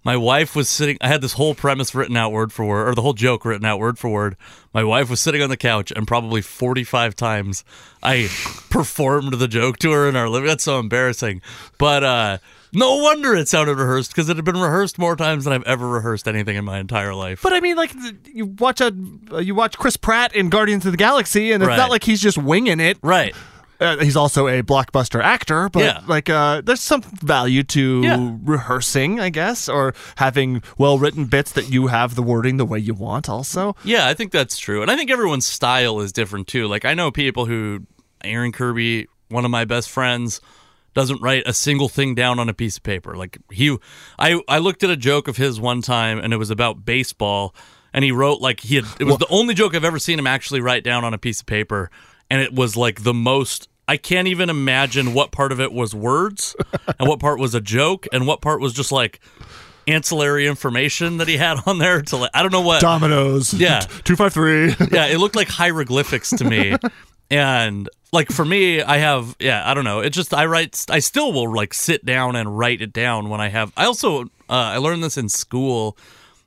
my 0.04 0.18
wife 0.18 0.56
was 0.56 0.70
sitting 0.70 0.98
I 1.02 1.08
had 1.08 1.22
this 1.22 1.34
whole 1.34 1.56
premise 1.56 1.96
written 1.96 2.16
out 2.18 2.32
word 2.32 2.52
for 2.52 2.66
word 2.66 2.88
or 2.90 2.96
the 2.96 3.02
whole 3.02 3.14
joke 3.14 3.46
written 3.46 3.66
out 3.66 3.80
word 3.80 3.98
for 3.98 4.10
word. 4.10 4.36
My 4.74 4.84
wife 4.84 5.10
was 5.10 5.20
sitting 5.22 5.42
on 5.42 5.50
the 5.50 5.58
couch 5.58 5.92
and 5.96 6.08
probably 6.08 6.42
45 6.42 7.16
times 7.16 7.64
I 8.02 8.28
performed 8.70 9.34
the 9.36 9.48
joke 9.48 9.78
to 9.80 9.92
her 9.92 10.08
in 10.08 10.16
our 10.16 10.30
living. 10.30 10.48
That's 10.48 10.64
so 10.64 10.80
embarrassing. 10.80 11.42
But 11.78 12.04
uh 12.04 12.38
no 12.76 12.98
wonder 12.98 13.36
it 13.36 13.48
sounded 13.48 13.76
rehearsed 13.78 14.12
because 14.12 14.30
it 14.30 14.36
had 14.36 14.46
been 14.46 14.60
rehearsed 14.60 14.98
more 14.98 15.16
times 15.16 15.44
than 15.44 15.54
I've 15.54 15.64
ever 15.64 15.88
rehearsed 15.88 16.28
anything 16.28 16.56
in 16.56 16.66
my 16.66 16.80
entire 16.80 17.14
life. 17.14 17.40
But 17.44 17.54
I 17.54 17.60
mean, 17.60 17.76
like 17.76 17.92
you 18.26 18.48
watch 18.48 18.82
a 18.82 18.92
you 19.42 19.54
watch 19.54 19.78
Chris 19.78 19.96
Pratt 19.96 20.36
in 20.36 20.50
Guardians 20.50 20.84
of 20.88 20.92
the 20.92 20.98
Galaxy, 20.98 21.52
and 21.52 21.62
it's 21.62 21.68
Right. 21.68 21.78
not 21.78 21.92
like 21.92 22.04
he's 22.04 22.20
just 22.22 22.38
winging 22.38 22.80
it. 22.80 22.98
right. 23.04 23.36
Uh, 23.84 23.98
he's 24.04 24.16
also 24.16 24.48
a 24.48 24.64
blockbuster 24.64 25.22
actor, 25.22 25.70
but 25.70 25.84
Yeah. 25.84 26.02
like 26.08 26.30
uh, 26.30 26.62
there's 26.62 26.80
some 26.82 27.02
value 27.02 27.64
to 27.64 28.02
Yeah. 28.04 28.32
rehearsing, 28.44 29.20
I 29.20 29.30
guess, 29.30 29.68
or 29.68 29.94
having 30.16 30.64
well 30.78 30.98
written 30.98 31.26
bits 31.26 31.52
that 31.52 31.70
you 31.70 31.88
have 31.88 32.16
the 32.16 32.24
wording 32.24 32.58
the 32.58 32.66
way 32.66 32.80
you 32.80 32.94
want. 32.94 33.28
Also, 33.30 33.76
Yeah, 33.84 34.08
I 34.08 34.14
think 34.14 34.32
that's 34.32 34.58
true. 34.58 34.82
And 34.82 34.90
I 34.90 34.96
think 34.96 35.12
everyone's 35.12 35.46
style 35.46 36.00
is 36.00 36.12
different 36.14 36.48
too. 36.48 36.68
Like 36.68 36.86
I 36.86 36.94
know 36.94 37.12
people 37.12 37.46
who 37.46 37.82
Aaron 38.24 38.52
Kirby, 38.54 39.08
one 39.30 39.44
of 39.46 39.52
my 39.52 39.66
best 39.66 39.90
friends, 39.90 40.40
doesn't 40.94 41.22
write 41.22 41.44
a 41.48 41.54
single 41.54 41.90
thing 41.90 42.14
down 42.16 42.40
on 42.40 42.48
a 42.50 42.54
piece 42.54 42.78
of 42.78 42.84
paper. 42.84 43.16
Like 43.18 43.38
he 43.52 43.76
I 44.20 44.40
I 44.48 44.60
looked 44.60 44.84
at 44.84 44.90
a 44.92 44.96
joke 44.98 45.28
of 45.28 45.38
his 45.38 45.60
one 45.60 45.82
time 45.82 46.20
and 46.20 46.32
it 46.34 46.38
was 46.38 46.52
about 46.52 46.86
baseball 46.86 47.54
and 47.94 48.06
he 48.06 48.12
wrote 48.12 48.42
like 48.42 48.60
he 48.62 48.76
had 48.76 48.86
it 49.00 49.06
was 49.06 49.18
the 49.18 49.28
only 49.30 49.54
joke 49.56 49.76
I've 49.76 49.84
ever 49.84 50.00
seen 50.00 50.20
him 50.20 50.28
actually 50.28 50.62
write 50.62 50.84
down 50.84 51.04
on 51.04 51.14
a 51.14 51.18
piece 51.18 51.40
of 51.42 51.48
paper 51.48 51.90
and 52.30 52.42
it 52.42 52.54
was 52.54 52.78
like 52.78 53.02
the 53.04 53.14
most 53.14 53.68
I 53.88 53.98
can't 53.98 54.28
even 54.28 54.50
imagine 54.50 55.14
what 55.14 55.32
part 55.32 55.52
of 55.52 55.60
it 55.60 55.74
was 55.74 55.94
words 55.94 56.56
and 57.00 57.08
what 57.10 57.20
part 57.20 57.40
was 57.40 57.54
a 57.54 57.62
joke 57.62 58.08
and 58.14 58.26
what 58.26 58.42
part 58.42 58.62
was 58.62 58.74
just 58.74 58.92
like 58.92 59.20
ancillary 59.88 60.48
information 60.48 61.18
that 61.18 61.28
he 61.28 61.36
had 61.38 61.58
on 61.66 61.78
there 61.78 62.02
to 62.02 62.18
like 62.18 62.32
I 62.34 62.42
don't 62.42 62.52
know 62.54 62.62
what 62.62 62.82
Dominoes, 62.82 63.54
Yeah. 63.54 63.80
two 64.06 64.16
five 64.16 64.34
three. 64.34 64.68
yeah, 64.92 65.08
it 65.08 65.18
looked 65.20 65.36
like 65.36 65.48
hieroglyphics 65.60 66.30
to 66.32 66.46
me. 66.46 66.76
and 67.30 67.90
like 68.14 68.32
for 68.32 68.46
me, 68.46 68.82
I 68.82 68.98
have 68.98 69.36
yeah, 69.40 69.70
I 69.70 69.74
don't 69.74 69.84
know. 69.84 70.00
It 70.00 70.12
just 70.12 70.34
I 70.34 70.46
write 70.46 70.86
I 70.90 71.00
still 71.00 71.34
will 71.34 71.54
like 71.54 71.74
sit 71.74 72.06
down 72.06 72.36
and 72.36 72.58
write 72.58 72.82
it 72.82 72.94
down 72.94 73.30
when 73.30 73.42
I 73.42 73.50
have 73.50 73.74
I 73.76 73.86
also 73.86 74.24
uh, 74.24 74.28
I 74.50 74.78
learned 74.78 75.04
this 75.04 75.18
in 75.18 75.28
school. 75.30 75.98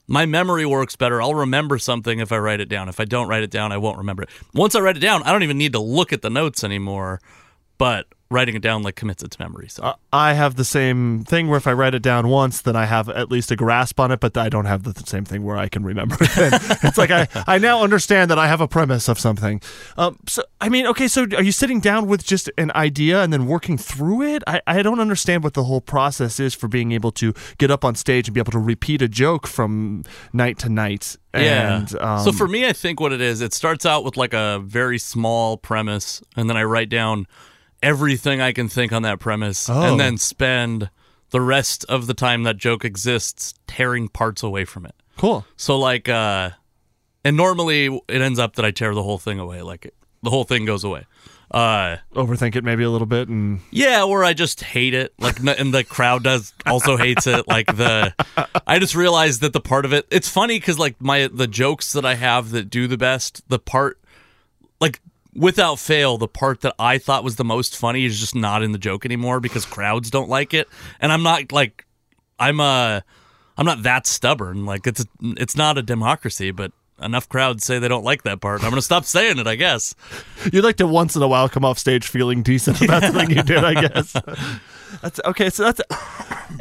My 0.08 0.24
memory 0.26 0.64
works 0.64 0.94
better. 0.96 1.20
I'll 1.20 1.34
remember 1.34 1.78
something 1.78 2.20
if 2.20 2.30
I 2.30 2.38
write 2.38 2.60
it 2.60 2.68
down. 2.68 2.88
If 2.88 3.00
I 3.00 3.04
don't 3.04 3.28
write 3.28 3.42
it 3.42 3.50
down, 3.50 3.72
I 3.72 3.76
won't 3.76 3.98
remember 3.98 4.22
it. 4.22 4.28
Once 4.54 4.74
I 4.74 4.80
write 4.80 4.96
it 4.96 5.00
down, 5.00 5.22
I 5.24 5.32
don't 5.32 5.42
even 5.42 5.58
need 5.58 5.72
to 5.72 5.80
look 5.80 6.12
at 6.12 6.22
the 6.22 6.30
notes 6.30 6.62
anymore. 6.62 7.20
But 7.78 8.06
writing 8.30 8.56
it 8.56 8.62
down 8.62 8.82
like 8.82 8.96
commits 8.96 9.22
it 9.22 9.30
to 9.30 9.40
memory. 9.40 9.68
So 9.68 9.94
I 10.12 10.32
have 10.34 10.56
the 10.56 10.64
same 10.64 11.24
thing 11.24 11.48
where 11.48 11.58
if 11.58 11.66
I 11.66 11.72
write 11.72 11.94
it 11.94 12.02
down 12.02 12.28
once, 12.28 12.60
then 12.60 12.74
I 12.74 12.86
have 12.86 13.08
at 13.08 13.30
least 13.30 13.50
a 13.50 13.56
grasp 13.56 14.00
on 14.00 14.10
it, 14.10 14.20
but 14.20 14.36
I 14.36 14.48
don't 14.48 14.64
have 14.64 14.82
the 14.82 14.94
same 15.06 15.24
thing 15.24 15.44
where 15.44 15.56
I 15.56 15.68
can 15.68 15.84
remember 15.84 16.16
it. 16.20 16.62
It's 16.86 16.98
like 16.98 17.10
I, 17.10 17.28
I 17.46 17.58
now 17.58 17.82
understand 17.82 18.30
that 18.30 18.38
I 18.38 18.48
have 18.48 18.60
a 18.60 18.68
premise 18.68 19.08
of 19.08 19.18
something. 19.18 19.60
Um, 19.96 20.18
so, 20.28 20.42
I 20.60 20.68
mean, 20.68 20.86
okay, 20.88 21.08
so 21.08 21.22
are 21.36 21.42
you 21.42 21.52
sitting 21.52 21.80
down 21.80 22.06
with 22.06 22.24
just 22.24 22.50
an 22.58 22.70
idea 22.74 23.22
and 23.22 23.32
then 23.32 23.46
working 23.46 23.78
through 23.78 24.22
it? 24.22 24.42
I, 24.46 24.60
I 24.66 24.82
don't 24.82 25.00
understand 25.00 25.44
what 25.44 25.54
the 25.54 25.64
whole 25.64 25.80
process 25.80 26.38
is 26.40 26.54
for 26.54 26.68
being 26.68 26.92
able 26.92 27.12
to 27.12 27.32
get 27.58 27.70
up 27.70 27.84
on 27.84 27.94
stage 27.94 28.28
and 28.28 28.34
be 28.34 28.40
able 28.40 28.52
to 28.52 28.58
repeat 28.58 29.02
a 29.02 29.08
joke 29.08 29.46
from 29.46 30.04
night 30.32 30.58
to 30.58 30.68
night. 30.68 31.16
And, 31.32 31.90
yeah. 31.92 32.16
um, 32.18 32.24
so 32.24 32.32
for 32.32 32.48
me, 32.48 32.66
I 32.66 32.72
think 32.72 33.00
what 33.00 33.12
it 33.12 33.20
is, 33.20 33.40
it 33.40 33.52
starts 33.52 33.86
out 33.86 34.04
with 34.04 34.16
like 34.16 34.34
a 34.34 34.60
very 34.64 34.98
small 34.98 35.56
premise, 35.56 36.22
and 36.36 36.48
then 36.48 36.56
I 36.56 36.64
write 36.64 36.88
down 36.88 37.26
everything 37.86 38.40
I 38.40 38.52
can 38.52 38.68
think 38.68 38.92
on 38.92 39.02
that 39.02 39.18
premise, 39.20 39.68
Oh. 39.70 39.82
and 39.92 40.00
then 40.00 40.18
spend 40.18 40.90
the 41.30 41.40
rest 41.40 41.84
of 41.88 42.06
the 42.06 42.14
time 42.14 42.42
that 42.44 42.56
joke 42.56 42.84
exists 42.84 43.54
tearing 43.66 44.08
parts 44.08 44.42
away 44.42 44.64
from 44.64 44.86
it. 44.86 44.94
cool. 45.16 45.46
So 45.56 45.78
like, 45.78 46.08
uh, 46.08 46.50
and 47.24 47.36
normally 47.36 47.86
it 48.08 48.20
ends 48.22 48.38
up 48.38 48.56
that 48.56 48.64
I 48.64 48.70
tear 48.70 48.94
the 48.94 49.02
whole 49.02 49.18
thing 49.18 49.38
away. 49.38 49.62
Like 49.62 49.92
the 50.22 50.30
whole 50.30 50.44
thing 50.44 50.64
goes 50.66 50.84
away. 50.84 51.04
Uh, 51.50 51.96
Overthink 52.14 52.56
it 52.56 52.64
maybe 52.64 52.82
a 52.82 52.90
little 52.90 53.06
bit 53.06 53.28
and 53.28 53.60
yeah, 53.70 54.02
or 54.04 54.24
I 54.24 54.32
just 54.34 54.62
hate 54.62 54.94
it. 54.94 55.14
Like, 55.18 55.38
and 55.38 55.72
the 55.72 55.84
crowd 55.84 56.24
does 56.24 56.52
also 56.66 56.96
hates 56.96 57.26
it. 57.28 57.46
Like 57.48 57.66
the, 57.76 58.12
I 58.66 58.78
just 58.80 58.94
realized 58.96 59.40
that 59.42 59.52
the 59.52 59.60
part 59.60 59.84
of 59.84 59.92
it. 59.92 60.06
It's 60.10 60.28
funny 60.28 60.58
because 60.58 60.78
like 60.78 61.00
my 61.00 61.28
the 61.32 61.46
jokes 61.46 61.92
that 61.92 62.04
I 62.04 62.14
have 62.16 62.50
that 62.50 62.68
do 62.68 62.86
the 62.88 62.98
best, 62.98 63.42
the 63.48 63.58
part, 63.60 64.00
like 64.80 65.00
without 65.36 65.78
fail, 65.78 66.18
the 66.18 66.28
part 66.28 66.62
that 66.62 66.74
I 66.78 66.98
thought 66.98 67.24
was 67.24 67.36
the 67.36 67.44
most 67.44 67.76
funny 67.76 68.04
is 68.04 68.18
just 68.18 68.34
not 68.34 68.62
in 68.62 68.72
the 68.72 68.78
joke 68.78 69.04
anymore 69.04 69.40
because 69.40 69.64
crowds 69.64 70.10
don't 70.10 70.28
like 70.28 70.54
it, 70.54 70.68
and 71.00 71.12
I'm 71.12 71.22
not 71.22 71.52
like, 71.52 71.84
I'm 72.38 72.60
uh, 72.60 73.00
I'm 73.56 73.66
not 73.66 73.82
that 73.84 74.06
stubborn. 74.06 74.64
Like 74.64 74.86
it's 74.86 75.04
it's 75.22 75.56
not 75.56 75.78
a 75.78 75.82
democracy, 75.82 76.50
but. 76.50 76.72
Enough 76.98 77.28
crowds 77.28 77.62
say 77.66 77.78
they 77.78 77.88
don't 77.88 78.04
like 78.04 78.22
that 78.22 78.40
part. 78.40 78.64
I'm 78.64 78.70
gonna 78.70 78.80
stop 78.80 79.04
saying 79.04 79.38
it, 79.38 79.46
I 79.46 79.54
guess. 79.54 79.94
You'd 80.50 80.64
like 80.64 80.76
to 80.76 80.86
once 80.86 81.14
in 81.14 81.20
a 81.20 81.28
while 81.28 81.46
come 81.46 81.62
off 81.62 81.78
stage 81.78 82.08
feeling 82.08 82.42
decent 82.42 82.80
about 82.80 83.02
the 83.02 83.12
thing 83.12 83.36
you 83.36 83.42
did, 83.42 83.62
I 83.62 83.74
guess. 83.86 84.16
That's 85.02 85.20
okay. 85.24 85.50
So 85.50 85.64
that's 85.64 85.80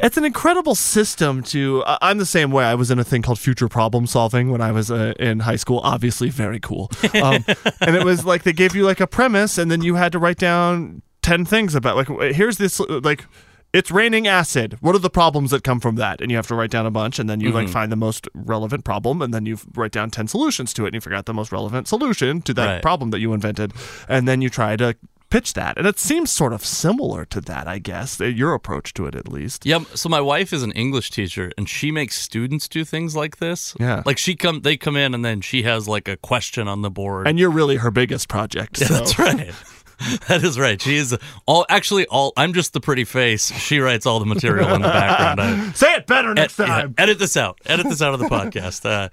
it's 0.00 0.16
an 0.16 0.24
incredible 0.24 0.74
system 0.74 1.42
to. 1.44 1.82
I- 1.86 1.98
I'm 2.02 2.18
the 2.18 2.26
same 2.26 2.50
way. 2.50 2.64
I 2.64 2.74
was 2.74 2.90
in 2.90 2.98
a 2.98 3.04
thing 3.04 3.22
called 3.22 3.38
future 3.38 3.68
problem 3.68 4.06
solving 4.06 4.50
when 4.50 4.60
I 4.60 4.72
was 4.72 4.90
uh, 4.90 5.14
in 5.18 5.40
high 5.40 5.56
school. 5.56 5.80
Obviously, 5.84 6.28
very 6.28 6.60
cool. 6.60 6.90
Um, 7.22 7.44
and 7.80 7.96
it 7.96 8.04
was 8.04 8.24
like 8.24 8.42
they 8.42 8.52
gave 8.52 8.74
you 8.74 8.84
like 8.84 9.00
a 9.00 9.06
premise, 9.06 9.58
and 9.58 9.70
then 9.70 9.82
you 9.82 9.94
had 9.94 10.12
to 10.12 10.18
write 10.18 10.38
down 10.38 11.02
ten 11.22 11.44
things 11.44 11.74
about 11.74 11.96
like 11.96 12.34
here's 12.34 12.58
this 12.58 12.80
like. 12.80 13.24
It's 13.72 13.90
raining 13.90 14.26
acid. 14.26 14.78
What 14.80 14.94
are 14.94 14.98
the 15.00 15.10
problems 15.10 15.50
that 15.50 15.62
come 15.62 15.80
from 15.80 15.96
that? 15.96 16.22
And 16.22 16.30
you 16.30 16.36
have 16.38 16.46
to 16.46 16.54
write 16.54 16.70
down 16.70 16.86
a 16.86 16.90
bunch, 16.90 17.18
and 17.18 17.28
then 17.28 17.40
you 17.40 17.50
like 17.50 17.68
find 17.68 17.92
the 17.92 17.96
most 17.96 18.26
relevant 18.32 18.84
problem, 18.84 19.20
and 19.20 19.34
then 19.34 19.44
you 19.44 19.58
write 19.74 19.90
down 19.92 20.08
ten 20.10 20.28
solutions 20.28 20.72
to 20.74 20.84
it, 20.84 20.88
and 20.88 20.94
you 20.94 21.00
figure 21.02 21.16
out 21.18 21.26
the 21.26 21.34
most 21.34 21.52
relevant 21.52 21.86
solution 21.86 22.40
to 22.42 22.54
that 22.54 22.66
Right. 22.66 22.82
problem 22.82 23.10
that 23.10 23.18
you 23.18 23.34
invented, 23.34 23.74
and 24.08 24.26
then 24.26 24.40
you 24.40 24.48
try 24.48 24.76
to 24.76 24.96
pitch 25.30 25.54
that. 25.54 25.76
And 25.78 25.86
it 25.86 25.98
seems 25.98 26.30
sort 26.30 26.52
of 26.52 26.64
similar 26.64 27.24
to 27.26 27.40
that, 27.42 27.66
I 27.68 27.78
guess. 27.78 28.20
uh, 28.20 28.24
Your 28.24 28.54
approach 28.54 28.94
to 28.94 29.06
it, 29.06 29.14
at 29.14 29.28
least. 29.28 29.66
Yeah, 29.66 29.80
so 29.94 30.08
my 30.08 30.20
wife 30.20 30.52
is 30.52 30.62
an 30.62 30.72
English 30.72 31.10
teacher 31.10 31.52
and 31.58 31.68
she 31.68 31.90
makes 31.90 32.20
students 32.20 32.68
do 32.68 32.84
things 32.84 33.14
like 33.16 33.36
this. 33.38 33.74
Yeah. 33.80 34.02
Like 34.06 34.18
she 34.18 34.34
come 34.36 34.60
they 34.62 34.76
come 34.76 34.96
in 34.96 35.14
and 35.14 35.24
then 35.24 35.40
she 35.40 35.62
has 35.64 35.86
like 35.88 36.08
a 36.08 36.16
question 36.16 36.68
on 36.68 36.82
the 36.82 36.90
board. 36.90 37.26
And 37.28 37.38
you're 37.38 37.50
really 37.50 37.76
her 37.76 37.90
biggest 37.90 38.28
project. 38.28 38.80
Yeah, 38.80 38.86
so. 38.88 38.94
that's 38.94 39.18
right. 39.18 39.54
That 40.28 40.44
is 40.44 40.58
right. 40.58 40.78
She 40.78 40.96
is 40.96 41.16
all 41.46 41.64
actually 41.70 42.04
all 42.08 42.34
I'm 42.36 42.52
just 42.52 42.74
the 42.74 42.80
pretty 42.82 43.04
face. 43.04 43.50
She 43.50 43.78
writes 43.78 44.04
all 44.04 44.20
the 44.20 44.26
material 44.26 44.74
in 44.74 44.82
the 44.82 44.88
background. 44.88 45.40
I, 45.40 45.72
Say 45.74 45.94
it 45.94 46.06
better 46.06 46.34
next 46.34 46.60
Ed- 46.60 46.64
yeah, 46.64 46.68
time. 46.82 46.94
edit 46.98 47.18
this 47.18 47.34
out. 47.34 47.58
Edit 47.64 47.88
this 47.88 48.02
out 48.02 48.12
of 48.12 48.20
the 48.20 48.26
podcast. 48.30 48.84
Uh, 48.84 49.08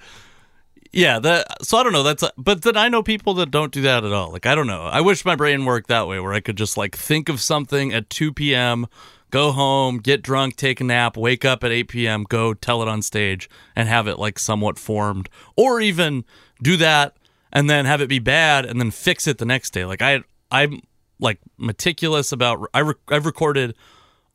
Yeah, 0.94 1.18
that 1.20 1.66
so 1.66 1.78
I 1.78 1.84
don't 1.84 1.92
know. 1.92 2.04
That's 2.04 2.24
but 2.38 2.62
then 2.62 2.78
I 2.78 2.88
know 2.88 3.02
people 3.02 3.34
that 3.36 3.50
don't 3.52 3.72
do 3.72 3.82
that 3.82 4.06
at 4.06 4.14
all. 4.14 4.32
Like 4.32 4.46
I 4.46 4.54
don't 4.54 4.68
know. 4.68 4.84
I 4.84 5.02
wish 5.02 5.26
my 5.26 5.36
brain 5.36 5.66
worked 5.66 5.90
that 5.90 6.08
way, 6.08 6.20
where 6.20 6.34
I 6.34 6.40
could 6.40 6.56
just 6.56 6.78
like 6.78 6.96
think 6.96 7.30
of 7.30 7.42
something 7.42 7.92
at 7.92 8.12
2 8.12 8.32
p.m., 8.32 8.86
go 9.32 9.52
home, 9.52 9.98
get 9.98 10.22
drunk, 10.22 10.56
take 10.56 10.80
a 10.80 10.84
nap, 10.84 11.18
wake 11.18 11.44
up 11.44 11.64
at 11.64 11.72
8 11.72 11.88
p.m., 11.88 12.24
go 12.30 12.54
tell 12.54 12.84
it 12.84 12.88
on 12.88 13.02
stage, 13.02 13.50
and 13.76 13.90
have 13.90 14.08
it 14.08 14.20
like 14.20 14.38
somewhat 14.38 14.78
formed, 14.78 15.30
or 15.58 15.82
even 15.82 16.26
do 16.62 16.78
that 16.78 17.18
and 17.54 17.70
then 17.70 17.86
have 17.86 18.02
it 18.02 18.10
be 18.10 18.20
bad 18.20 18.66
and 18.66 18.82
then 18.82 18.92
fix 18.92 19.28
it 19.28 19.38
the 19.38 19.46
next 19.46 19.72
day. 19.72 19.86
Like 19.86 20.02
I, 20.02 20.24
I'm 20.52 20.82
like 21.20 21.40
meticulous 21.58 22.34
about. 22.34 22.68
I 22.74 22.82
rec- 22.82 22.98
I've 23.08 23.26
recorded 23.26 23.76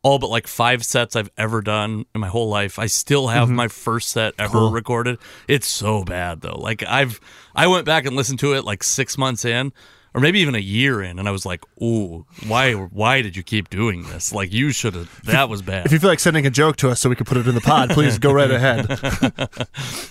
all 0.03 0.19
but 0.19 0.31
like 0.31 0.47
five 0.47 0.85
sets 0.85 1.17
I've 1.17 1.31
ever 1.37 1.61
done 1.61 2.05
in 2.15 2.21
my 2.21 2.29
whole 2.29 2.49
life. 2.49 2.79
I 2.79 2.87
still 2.87 3.29
have 3.29 3.51
my 3.51 3.69
first 3.69 4.11
set 4.11 4.35
ever 4.39 4.69
recorded. 4.69 5.19
It's 5.49 5.67
so 5.67 6.05
bad 6.05 6.41
though. 6.41 6.59
Like 6.59 6.83
I've 6.85 7.21
I 7.55 7.67
went 7.67 7.85
back 7.85 8.07
and 8.07 8.15
listened 8.15 8.39
to 8.41 8.55
it 8.55 8.65
like 8.65 8.83
6 8.85 9.19
months 9.19 9.45
in 9.45 9.73
or 10.15 10.21
maybe 10.21 10.41
even 10.41 10.55
a 10.55 10.61
year 10.61 11.03
in 11.03 11.19
and 11.19 11.29
I 11.29 11.33
was 11.33 11.45
like, 11.45 11.63
"Ooh, 11.83 12.25
why 12.47 12.73
why 12.73 13.23
did 13.23 13.37
you 13.37 13.43
keep 13.43 13.69
doing 13.71 14.05
this? 14.05 14.33
Like 14.33 14.53
you 14.53 14.71
should 14.71 14.95
have 14.95 15.23
that 15.25 15.49
was 15.49 15.63
bad." 15.63 15.87
If 15.87 15.93
you 15.93 15.99
feel 15.99 16.11
like 16.11 16.21
sending 16.21 16.47
a 16.47 16.51
joke 16.51 16.77
to 16.77 16.91
us 16.91 17.01
so 17.01 17.09
we 17.09 17.17
can 17.17 17.27
put 17.27 17.37
it 17.37 17.47
in 17.47 17.55
the 17.55 17.61
pod, 17.61 17.91
please 17.91 18.19
go 18.19 18.33
right 18.33 18.51
ahead. 18.51 18.87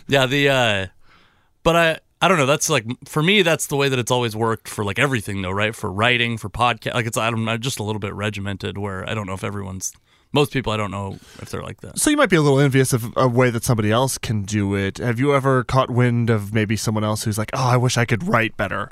Yeah, 0.08 0.26
the 0.26 0.50
uh 0.50 0.88
but 1.64 1.76
I 1.76 2.00
I 2.22 2.28
don't 2.28 2.38
know, 2.38 2.46
that's 2.48 2.70
like 2.70 2.86
for 3.06 3.22
me 3.22 3.42
that's 3.44 3.68
the 3.68 3.76
way 3.76 3.90
that 3.90 4.00
it's 4.00 4.12
always 4.12 4.36
worked 4.36 4.68
for 4.68 4.84
like 4.84 4.98
everything 4.98 5.42
though, 5.42 5.52
right? 5.52 5.76
For 5.76 5.92
writing, 5.92 6.38
for 6.38 6.50
podcast. 6.50 6.94
Like 6.96 7.06
it's 7.06 7.18
I 7.18 7.30
don't 7.30 7.46
know, 7.46 7.58
just 7.58 7.80
a 7.80 7.84
little 7.84 8.00
bit 8.00 8.14
regimented 8.14 8.78
where 8.78 9.08
I 9.08 9.14
don't 9.14 9.28
know 9.28 9.34
if 9.34 9.44
everyone's 9.44 9.92
most 10.34 10.52
people 10.52 10.74
I 10.74 10.78
don't 10.78 10.92
know 10.92 11.18
if 11.42 11.50
they're 11.52 11.62
like 11.64 11.82
that. 11.82 12.00
So 12.00 12.10
you 12.10 12.18
might 12.18 12.30
be 12.30 12.36
a 12.36 12.42
little 12.42 12.60
envious 12.60 12.92
of 12.92 13.14
a 13.16 13.28
way 13.28 13.50
that 13.52 13.64
somebody 13.64 13.92
else 13.92 14.18
can 14.18 14.44
do 14.44 14.74
it. 14.76 14.98
Have 14.98 15.20
you 15.20 15.36
ever 15.36 15.64
caught 15.64 15.90
wind 15.92 16.30
of 16.30 16.54
maybe 16.54 16.76
someone 16.76 17.04
else 17.04 17.24
who's 17.24 17.38
like, 17.38 17.52
"Oh, 17.54 17.64
I 17.68 17.78
wish 17.78 17.98
I 17.98 18.06
could 18.06 18.24
write 18.28 18.58
better." 18.58 18.90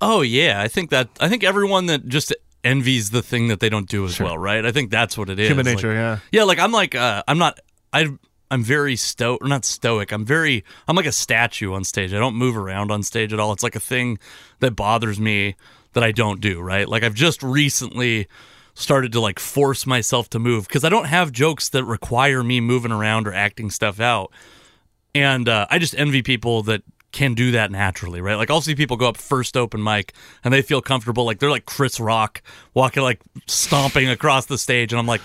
Oh 0.00 0.20
yeah, 0.20 0.60
I 0.60 0.68
think 0.68 0.90
that 0.90 1.08
I 1.18 1.28
think 1.28 1.42
everyone 1.44 1.86
that 1.86 2.08
just 2.08 2.34
envies 2.62 3.10
the 3.10 3.22
thing 3.22 3.48
that 3.48 3.60
they 3.60 3.68
don't 3.70 3.88
do 3.88 4.04
as 4.04 4.20
well, 4.20 4.36
right? 4.36 4.64
I 4.66 4.72
think 4.72 4.90
that's 4.90 5.16
what 5.16 5.30
it 5.30 5.38
is. 5.38 5.48
Human 5.48 5.64
Like- 5.66 5.76
nature, 5.76 5.92
yeah. 5.92 6.18
Yeah, 6.30 6.44
like 6.44 6.58
I'm 6.58 6.72
like 6.72 6.94
uh, 6.94 7.22
I'm 7.26 7.38
not 7.38 7.58
I 7.92 8.08
I'm 8.50 8.64
very 8.64 8.96
stoic, 8.96 9.42
not 9.44 9.64
stoic. 9.64 10.12
I'm 10.12 10.24
very 10.24 10.64
I'm 10.88 10.96
like 10.96 11.06
a 11.06 11.12
statue 11.12 11.72
on 11.72 11.84
stage. 11.84 12.12
I 12.12 12.18
don't 12.18 12.34
move 12.34 12.56
around 12.56 12.90
on 12.90 13.02
stage 13.02 13.32
at 13.32 13.40
all. 13.40 13.52
It's 13.52 13.62
like 13.62 13.76
a 13.76 13.80
thing 13.80 14.18
that 14.58 14.72
bothers 14.72 15.20
me 15.20 15.54
that 15.92 16.02
I 16.02 16.12
don't 16.12 16.40
do, 16.40 16.60
right? 16.60 16.88
Like 16.88 17.02
I've 17.02 17.14
just 17.14 17.42
recently 17.42 18.26
started 18.74 19.12
to 19.12 19.20
like 19.20 19.38
force 19.38 19.86
myself 19.86 20.30
to 20.30 20.38
move 20.38 20.66
because 20.66 20.84
I 20.84 20.88
don't 20.88 21.06
have 21.06 21.32
jokes 21.32 21.68
that 21.70 21.84
require 21.84 22.42
me 22.42 22.60
moving 22.60 22.92
around 22.92 23.26
or 23.28 23.34
acting 23.34 23.70
stuff 23.70 24.00
out. 24.00 24.32
And 25.14 25.48
uh, 25.48 25.66
I 25.70 25.78
just 25.78 25.94
envy 25.96 26.22
people 26.22 26.62
that 26.64 26.82
can 27.12 27.34
do 27.34 27.50
that 27.50 27.72
naturally, 27.72 28.20
right? 28.20 28.36
Like 28.36 28.50
I'll 28.50 28.60
see 28.60 28.74
people 28.74 28.96
go 28.96 29.08
up 29.08 29.16
first 29.16 29.56
open 29.56 29.82
mic 29.82 30.12
and 30.44 30.54
they 30.54 30.62
feel 30.62 30.80
comfortable, 30.80 31.24
like 31.24 31.40
they're 31.40 31.50
like 31.50 31.66
Chris 31.66 31.98
Rock 31.98 32.42
walking 32.74 33.02
like 33.02 33.20
stomping 33.46 34.08
across 34.08 34.46
the 34.46 34.58
stage, 34.58 34.92
and 34.92 35.00
I'm 35.00 35.06
like, 35.06 35.20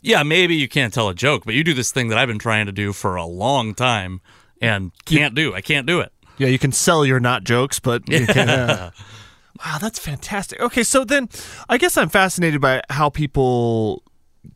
yeah, 0.00 0.22
maybe 0.22 0.54
you 0.54 0.68
can't 0.68 0.92
tell 0.92 1.08
a 1.08 1.14
joke, 1.14 1.44
but 1.44 1.54
you 1.54 1.64
do 1.64 1.74
this 1.74 1.90
thing 1.90 2.08
that 2.08 2.18
I've 2.18 2.28
been 2.28 2.38
trying 2.38 2.66
to 2.66 2.72
do 2.72 2.92
for 2.92 3.16
a 3.16 3.24
long 3.24 3.74
time 3.74 4.20
and 4.60 4.92
can't 5.04 5.34
do. 5.34 5.54
I 5.54 5.60
can't 5.60 5.86
do 5.86 6.00
it. 6.00 6.12
Yeah, 6.38 6.48
you 6.48 6.58
can 6.58 6.72
sell 6.72 7.04
your 7.04 7.20
not 7.20 7.44
jokes, 7.44 7.80
but 7.80 8.08
you 8.08 8.26
can. 8.26 8.48
Uh, 8.48 8.90
wow, 9.64 9.78
that's 9.80 9.98
fantastic. 9.98 10.60
Okay, 10.60 10.84
so 10.84 11.04
then 11.04 11.28
I 11.68 11.78
guess 11.78 11.96
I'm 11.96 12.08
fascinated 12.08 12.60
by 12.60 12.82
how 12.90 13.10
people 13.10 14.02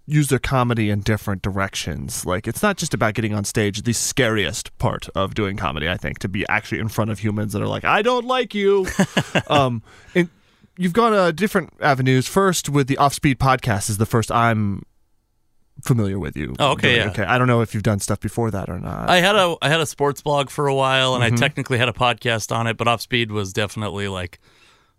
use 0.06 0.28
their 0.28 0.38
comedy 0.38 0.90
in 0.90 1.00
different 1.00 1.42
directions. 1.42 2.24
Like 2.24 2.46
it's 2.46 2.62
not 2.62 2.76
just 2.76 2.94
about 2.94 3.14
getting 3.14 3.34
on 3.34 3.44
stage. 3.44 3.82
The 3.82 3.92
scariest 3.92 4.76
part 4.78 5.08
of 5.14 5.34
doing 5.34 5.56
comedy, 5.56 5.88
I 5.88 5.96
think, 5.96 6.20
to 6.20 6.28
be 6.28 6.46
actually 6.48 6.78
in 6.78 6.88
front 6.88 7.10
of 7.10 7.18
humans 7.18 7.52
that 7.52 7.62
are 7.62 7.68
like, 7.68 7.84
"I 7.84 8.02
don't 8.02 8.26
like 8.26 8.54
you." 8.54 8.86
um, 9.48 9.82
and 10.14 10.28
you've 10.76 10.92
gone 10.92 11.12
uh, 11.14 11.32
different 11.32 11.72
avenues. 11.80 12.28
First, 12.28 12.68
with 12.68 12.86
the 12.86 12.96
Off 12.98 13.14
Speed 13.14 13.38
podcast, 13.38 13.90
is 13.90 13.98
the 13.98 14.06
first 14.06 14.30
I'm 14.30 14.84
familiar 15.82 16.18
with 16.18 16.36
you. 16.36 16.54
Oh, 16.58 16.72
okay, 16.72 16.96
yeah. 16.96 17.08
Okay, 17.10 17.24
I 17.24 17.38
don't 17.38 17.46
know 17.48 17.60
if 17.60 17.74
you've 17.74 17.82
done 17.82 17.98
stuff 18.00 18.20
before 18.20 18.50
that 18.50 18.68
or 18.70 18.78
not. 18.78 19.10
I 19.10 19.16
had 19.18 19.36
a 19.36 19.56
I 19.60 19.68
had 19.68 19.80
a 19.80 19.86
sports 19.86 20.22
blog 20.22 20.48
for 20.50 20.66
a 20.66 20.74
while, 20.74 21.14
and 21.14 21.22
Mm-hmm. 21.24 21.34
I 21.34 21.38
technically 21.38 21.78
had 21.78 21.88
a 21.88 21.92
podcast 21.92 22.54
on 22.54 22.66
it. 22.66 22.76
But 22.76 22.88
Off 22.88 23.00
Speed 23.02 23.30
was 23.30 23.52
definitely 23.52 24.08
like, 24.08 24.38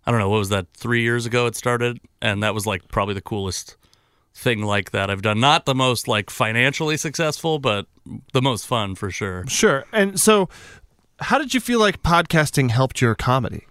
I 0.06 0.10
don't 0.10 0.20
know, 0.20 0.28
what 0.30 0.38
was 0.38 0.50
that? 0.50 0.66
Three 0.74 1.02
years 1.02 1.26
ago 1.26 1.46
it 1.46 1.56
started, 1.56 1.98
and 2.22 2.42
that 2.42 2.54
was 2.54 2.66
like 2.66 2.88
probably 2.88 3.14
the 3.14 3.20
coolest 3.22 3.76
thing 4.34 4.62
like 4.62 4.90
that 4.90 5.10
I've 5.10 5.22
done. 5.22 5.38
Not 5.40 5.64
the 5.64 5.74
most 5.74 6.08
like 6.08 6.28
financially 6.30 6.96
successful, 6.96 7.58
but 7.58 7.86
the 8.32 8.42
most 8.42 8.66
fun 8.66 8.94
for 8.94 9.10
sure. 9.10 9.44
Sure. 9.48 9.84
And 9.92 10.18
so, 10.18 10.48
how 11.20 11.38
did 11.38 11.54
you 11.54 11.60
feel 11.60 11.78
like 11.80 12.02
podcasting 12.02 12.70
helped 12.70 13.00
your 13.00 13.14
comedy? 13.14 13.66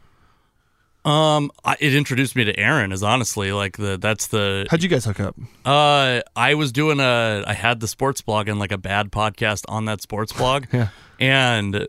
Um, 1.05 1.51
I, 1.65 1.75
it 1.79 1.93
introduced 1.95 2.35
me 2.35 2.45
to 2.45 2.57
Aaron. 2.57 2.91
Is 2.91 3.03
honestly 3.03 3.51
like 3.51 3.77
the 3.77 3.97
that's 3.97 4.27
the 4.27 4.65
How'd 4.69 4.83
you 4.83 4.89
guys 4.89 5.05
hook 5.05 5.19
up? 5.19 5.35
Uh, 5.65 6.21
I 6.35 6.53
was 6.53 6.71
doing 6.71 6.99
a. 6.99 7.43
I 7.45 7.53
had 7.53 7.79
the 7.81 7.87
sports 7.87 8.21
blog 8.21 8.47
and 8.47 8.57
like 8.59 8.71
a 8.71 8.77
bad 8.77 9.11
podcast 9.11 9.65
on 9.67 9.85
that 9.85 10.01
sports 10.01 10.31
blog. 10.33 10.65
Yeah. 10.73 10.87
And 11.19 11.87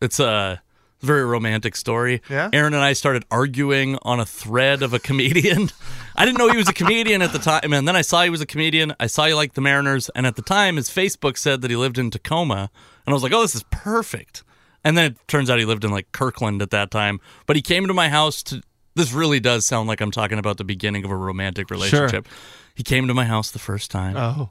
it's 0.00 0.20
a 0.20 0.62
very 1.00 1.24
romantic 1.24 1.74
story. 1.74 2.22
Yeah? 2.30 2.50
Aaron 2.52 2.74
and 2.74 2.82
I 2.82 2.92
started 2.92 3.24
arguing 3.30 3.98
on 4.02 4.20
a 4.20 4.26
thread 4.26 4.82
of 4.82 4.94
a 4.94 4.98
comedian. 4.98 5.70
I 6.16 6.24
didn't 6.24 6.38
know 6.38 6.48
he 6.48 6.56
was 6.56 6.68
a 6.68 6.72
comedian 6.72 7.22
at 7.22 7.32
the 7.32 7.38
time, 7.38 7.72
and 7.72 7.88
then 7.88 7.96
I 7.96 8.02
saw 8.02 8.22
he 8.22 8.30
was 8.30 8.40
a 8.40 8.46
comedian. 8.46 8.94
I 9.00 9.06
saw 9.06 9.26
he 9.26 9.34
liked 9.34 9.54
the 9.54 9.60
Mariners, 9.60 10.10
and 10.10 10.26
at 10.26 10.36
the 10.36 10.42
time, 10.42 10.76
his 10.76 10.88
Facebook 10.88 11.36
said 11.38 11.62
that 11.62 11.70
he 11.70 11.76
lived 11.76 11.98
in 11.98 12.10
Tacoma, 12.10 12.70
and 13.06 13.12
I 13.12 13.14
was 13.14 13.22
like, 13.22 13.32
"Oh, 13.32 13.42
this 13.42 13.54
is 13.54 13.64
perfect." 13.70 14.44
And 14.84 14.96
then 14.96 15.12
it 15.12 15.16
turns 15.28 15.50
out 15.50 15.58
he 15.58 15.64
lived 15.64 15.84
in 15.84 15.90
like 15.90 16.10
Kirkland 16.12 16.62
at 16.62 16.70
that 16.70 16.90
time. 16.90 17.20
But 17.46 17.56
he 17.56 17.62
came 17.62 17.86
to 17.86 17.94
my 17.94 18.08
house 18.08 18.42
to. 18.44 18.62
This 18.96 19.12
really 19.12 19.38
does 19.40 19.66
sound 19.66 19.88
like 19.88 20.00
I'm 20.00 20.10
talking 20.10 20.38
about 20.38 20.56
the 20.58 20.64
beginning 20.64 21.04
of 21.04 21.10
a 21.10 21.16
romantic 21.16 21.70
relationship. 21.70 22.26
Sure. 22.26 22.36
He 22.74 22.82
came 22.82 23.06
to 23.06 23.14
my 23.14 23.24
house 23.24 23.50
the 23.50 23.58
first 23.60 23.90
time 23.90 24.16
Oh. 24.16 24.50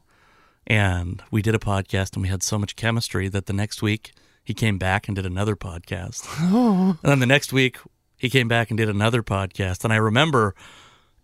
and 0.65 1.21
we 1.29 1.41
did 1.41 1.55
a 1.55 1.59
podcast 1.59 2.13
and 2.13 2.21
we 2.23 2.29
had 2.29 2.41
so 2.41 2.57
much 2.57 2.75
chemistry 2.75 3.27
that 3.27 3.47
the 3.47 3.53
next 3.53 3.81
week 3.81 4.13
he 4.43 4.53
came 4.53 4.77
back 4.77 5.07
and 5.07 5.15
did 5.15 5.25
another 5.25 5.55
podcast. 5.55 6.25
Oh. 6.51 6.97
And 7.03 7.11
then 7.11 7.19
the 7.19 7.25
next 7.25 7.51
week 7.51 7.77
he 8.17 8.29
came 8.29 8.47
back 8.47 8.71
and 8.71 8.77
did 8.77 8.87
another 8.89 9.21
podcast. 9.23 9.83
And 9.83 9.91
I 9.91 9.97
remember 9.97 10.55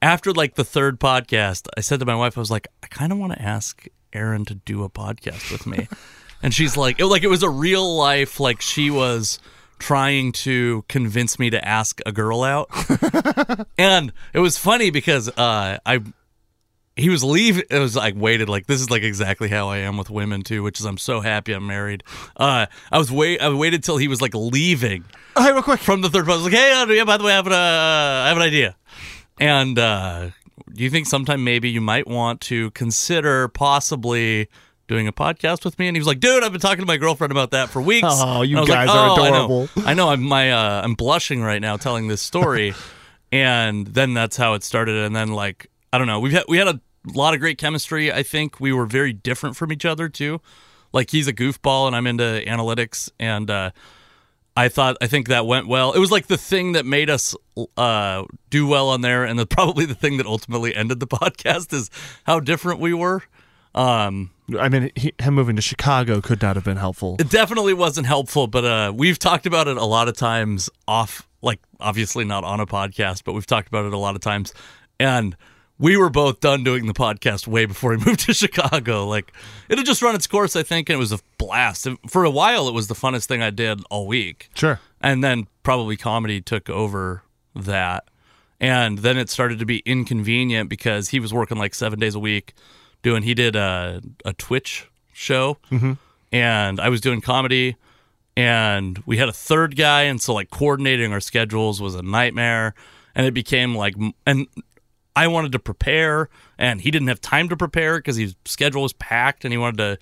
after 0.01 0.31
like 0.33 0.55
the 0.55 0.65
third 0.65 0.99
podcast, 0.99 1.67
I 1.77 1.81
said 1.81 1.99
to 2.01 2.05
my 2.05 2.15
wife, 2.15 2.37
I 2.37 2.41
was 2.41 2.51
like, 2.51 2.67
I 2.83 2.87
kind 2.87 3.11
of 3.13 3.17
want 3.17 3.31
to 3.33 3.41
ask 3.41 3.87
Aaron 4.13 4.43
to 4.45 4.55
do 4.55 4.83
a 4.83 4.89
podcast 4.89 5.51
with 5.51 5.65
me. 5.65 5.87
and 6.45 6.53
she's 6.53 6.77
like, 6.77 6.99
it, 6.99 7.07
like 7.07 7.23
it 7.23 7.27
was 7.27 7.41
a 7.41 7.49
real 7.49 7.97
life, 7.97 8.39
like 8.39 8.61
she 8.61 8.91
was 8.91 9.39
trying 9.79 10.31
to 10.31 10.85
convince 10.87 11.39
me 11.39 11.49
to 11.49 11.67
ask 11.67 11.99
a 12.05 12.11
girl 12.11 12.43
out. 12.43 12.69
and 13.79 14.13
it 14.31 14.39
was 14.39 14.55
funny 14.57 14.91
because 14.91 15.27
uh, 15.29 15.79
I 15.85 16.01
he 16.95 17.09
was 17.09 17.23
leaving. 17.23 17.63
It 17.69 17.79
was 17.79 17.95
like 17.95 18.13
waited 18.15 18.47
like 18.47 18.67
this 18.67 18.79
is 18.79 18.89
like 18.89 19.01
exactly 19.03 19.49
how 19.49 19.69
I 19.69 19.79
am 19.79 19.97
with 19.97 20.09
women 20.09 20.43
too, 20.43 20.61
which 20.61 20.79
is 20.79 20.85
I'm 20.85 20.97
so 20.99 21.19
happy 21.19 21.51
I'm 21.51 21.65
married. 21.67 22.03
Uh, 22.37 22.67
I 22.91 22.97
was 22.97 23.11
wait 23.11 23.41
I 23.41 23.49
waited 23.49 23.83
till 23.83 23.97
he 23.97 24.07
was 24.07 24.21
like 24.21 24.33
leaving 24.35 25.03
Oh, 25.35 25.43
hey, 25.43 25.51
real 25.51 25.63
quick. 25.63 25.79
from 25.81 26.01
the 26.01 26.09
third. 26.09 26.27
Was 26.27 26.43
like, 26.43 26.53
hey, 26.53 26.71
uh, 26.71 26.85
yeah, 26.85 27.03
by 27.03 27.17
the 27.17 27.23
way, 27.25 27.33
I 27.33 27.35
have 27.35 27.47
an, 27.47 27.53
uh, 27.53 27.55
I 27.55 28.27
have 28.29 28.37
an 28.37 28.43
idea. 28.43 28.77
And 29.39 29.77
uh, 29.77 30.29
do 30.71 30.83
you 30.83 30.89
think 30.89 31.07
sometime 31.07 31.43
maybe 31.43 31.69
you 31.69 31.81
might 31.81 32.07
want 32.07 32.39
to 32.41 32.71
consider 32.71 33.49
possibly 33.49 34.47
doing 34.87 35.07
a 35.07 35.13
podcast 35.13 35.65
with 35.65 35.77
me? 35.79 35.87
And 35.87 35.95
he 35.95 35.99
was 35.99 36.07
like, 36.07 36.19
dude, 36.19 36.43
I've 36.43 36.51
been 36.51 36.61
talking 36.61 36.81
to 36.81 36.85
my 36.85 36.97
girlfriend 36.97 37.31
about 37.31 37.51
that 37.51 37.69
for 37.69 37.81
weeks. 37.81 38.07
Oh, 38.09 38.41
you 38.41 38.55
guys 38.65 38.87
like, 38.87 38.89
are 38.89 39.09
"Oh, 39.09 39.23
I 39.23 39.29
know. 39.29 39.45
adorable." 39.45 39.69
I 39.85 39.93
know. 39.93 40.09
I'm 40.09 40.21
my 40.21 40.51
uh, 40.51 40.81
I'm 40.83 40.93
blushing 40.93 41.41
right 41.41 41.61
now 41.61 41.77
telling 41.77 42.07
this 42.07 42.21
story, 42.21 42.73
and 43.31 43.87
then 43.87 44.13
that's 44.13 44.37
how 44.37 44.53
it 44.53 44.63
started. 44.63 44.95
And 44.95 45.15
then 45.15 45.29
like 45.29 45.67
I 45.91 45.97
don't 45.97 46.07
know, 46.07 46.19
we've 46.19 46.33
had 46.33 46.45
we 46.47 46.57
had 46.57 46.67
a 46.67 46.79
lot 47.13 47.33
of 47.33 47.39
great 47.39 47.57
chemistry. 47.57 48.11
I 48.11 48.23
think 48.23 48.59
we 48.59 48.73
were 48.73 48.85
very 48.85 49.13
different 49.13 49.55
from 49.55 49.71
each 49.71 49.85
other 49.85 50.09
too. 50.09 50.41
Like 50.93 51.11
he's 51.11 51.27
a 51.27 51.33
goofball, 51.33 51.87
and 51.87 51.95
I'm 51.95 52.07
into 52.07 52.43
analytics, 52.47 53.09
and 53.19 53.49
uh, 53.51 53.71
I 54.57 54.69
thought 54.69 54.95
I 55.01 55.07
think 55.07 55.27
that 55.27 55.45
went 55.45 55.67
well. 55.67 55.91
It 55.91 55.99
was 55.99 56.11
like 56.11 56.27
the 56.27 56.37
thing 56.37 56.71
that 56.73 56.85
made 56.85 57.09
us 57.09 57.35
uh, 57.75 58.23
do 58.49 58.65
well 58.65 58.89
on 58.89 59.01
there, 59.01 59.25
and 59.25 59.37
the, 59.37 59.45
probably 59.45 59.85
the 59.85 59.95
thing 59.95 60.17
that 60.17 60.25
ultimately 60.25 60.73
ended 60.73 60.99
the 60.99 61.07
podcast 61.21 61.73
is 61.73 61.89
how 62.23 62.39
different 62.39 62.79
we 62.79 62.93
were. 62.93 63.23
Um, 63.75 64.31
I 64.57 64.69
mean, 64.69 64.91
he, 64.95 65.13
him 65.19 65.33
moving 65.33 65.57
to 65.57 65.61
Chicago 65.61 66.21
could 66.21 66.41
not 66.41 66.55
have 66.55 66.63
been 66.63 66.77
helpful. 66.77 67.17
it 67.19 67.29
definitely 67.29 67.73
wasn't 67.73 68.07
helpful, 68.07 68.47
but 68.47 68.63
uh, 68.63 68.93
we've 68.95 69.19
talked 69.19 69.45
about 69.45 69.67
it 69.67 69.77
a 69.77 69.85
lot 69.85 70.07
of 70.07 70.15
times 70.15 70.69
off, 70.87 71.27
like 71.41 71.59
obviously 71.79 72.23
not 72.23 72.43
on 72.43 72.59
a 72.59 72.65
podcast, 72.65 73.23
but 73.25 73.33
we've 73.33 73.45
talked 73.45 73.67
about 73.67 73.85
it 73.85 73.93
a 73.93 73.97
lot 73.97 74.15
of 74.15 74.21
times. 74.21 74.53
And 74.97 75.35
we 75.77 75.97
were 75.97 76.09
both 76.09 76.39
done 76.39 76.63
doing 76.63 76.85
the 76.85 76.93
podcast 76.93 77.47
way 77.47 77.65
before 77.65 77.95
he 77.95 77.97
moved 78.05 78.21
to 78.21 78.33
Chicago. 78.33 79.07
Like 79.07 79.33
it 79.67 79.77
had 79.77 79.85
just 79.85 80.01
run 80.01 80.15
its 80.15 80.27
course, 80.27 80.55
I 80.55 80.63
think, 80.63 80.89
and 80.89 80.95
it 80.95 80.99
was 80.99 81.11
a 81.11 81.19
blast. 81.37 81.87
For 82.07 82.23
a 82.23 82.29
while, 82.29 82.69
it 82.69 82.73
was 82.73 82.87
the 82.87 82.95
funnest 82.95 83.25
thing 83.25 83.41
I 83.41 83.49
did 83.49 83.81
all 83.89 84.07
week. 84.07 84.49
Sure. 84.55 84.79
And 85.01 85.23
then 85.23 85.47
probably 85.63 85.97
comedy 85.97 86.39
took 86.39 86.69
over 86.69 87.23
that. 87.55 88.05
And 88.59 88.99
then 88.99 89.17
it 89.17 89.29
started 89.29 89.59
to 89.59 89.65
be 89.65 89.79
inconvenient 89.79 90.69
because 90.69 91.09
he 91.09 91.19
was 91.19 91.33
working 91.33 91.57
like 91.57 91.75
seven 91.75 91.99
days 91.99 92.15
a 92.15 92.19
week 92.19 92.53
doing, 93.05 93.23
he 93.23 93.33
did 93.33 93.55
a, 93.55 94.01
a 94.25 94.33
Twitch 94.33 94.89
show. 95.13 95.57
Mm-hmm. 95.71 95.93
And 96.33 96.79
I 96.81 96.89
was 96.89 96.99
doing 96.99 97.21
comedy. 97.21 97.77
and 98.35 99.01
we 99.05 99.17
had 99.17 99.29
a 99.29 99.33
third 99.33 99.75
guy, 99.75 100.03
and 100.03 100.21
so 100.21 100.33
like 100.33 100.49
coordinating 100.49 101.13
our 101.13 101.19
schedules 101.21 101.81
was 101.81 101.95
a 101.95 102.01
nightmare, 102.01 102.73
and 103.13 103.25
it 103.25 103.33
became 103.33 103.75
like, 103.75 103.95
and 104.25 104.47
I 105.15 105.27
wanted 105.27 105.51
to 105.53 105.59
prepare, 105.59 106.29
and 106.57 106.81
he 106.81 106.91
didn't 106.91 107.07
have 107.07 107.21
time 107.21 107.47
to 107.49 107.55
prepare 107.55 107.97
because 107.97 108.17
his 108.17 108.35
schedule 108.45 108.81
was 108.81 108.93
packed, 108.93 109.45
and 109.45 109.53
he 109.53 109.57
wanted 109.57 109.77
to 109.77 109.97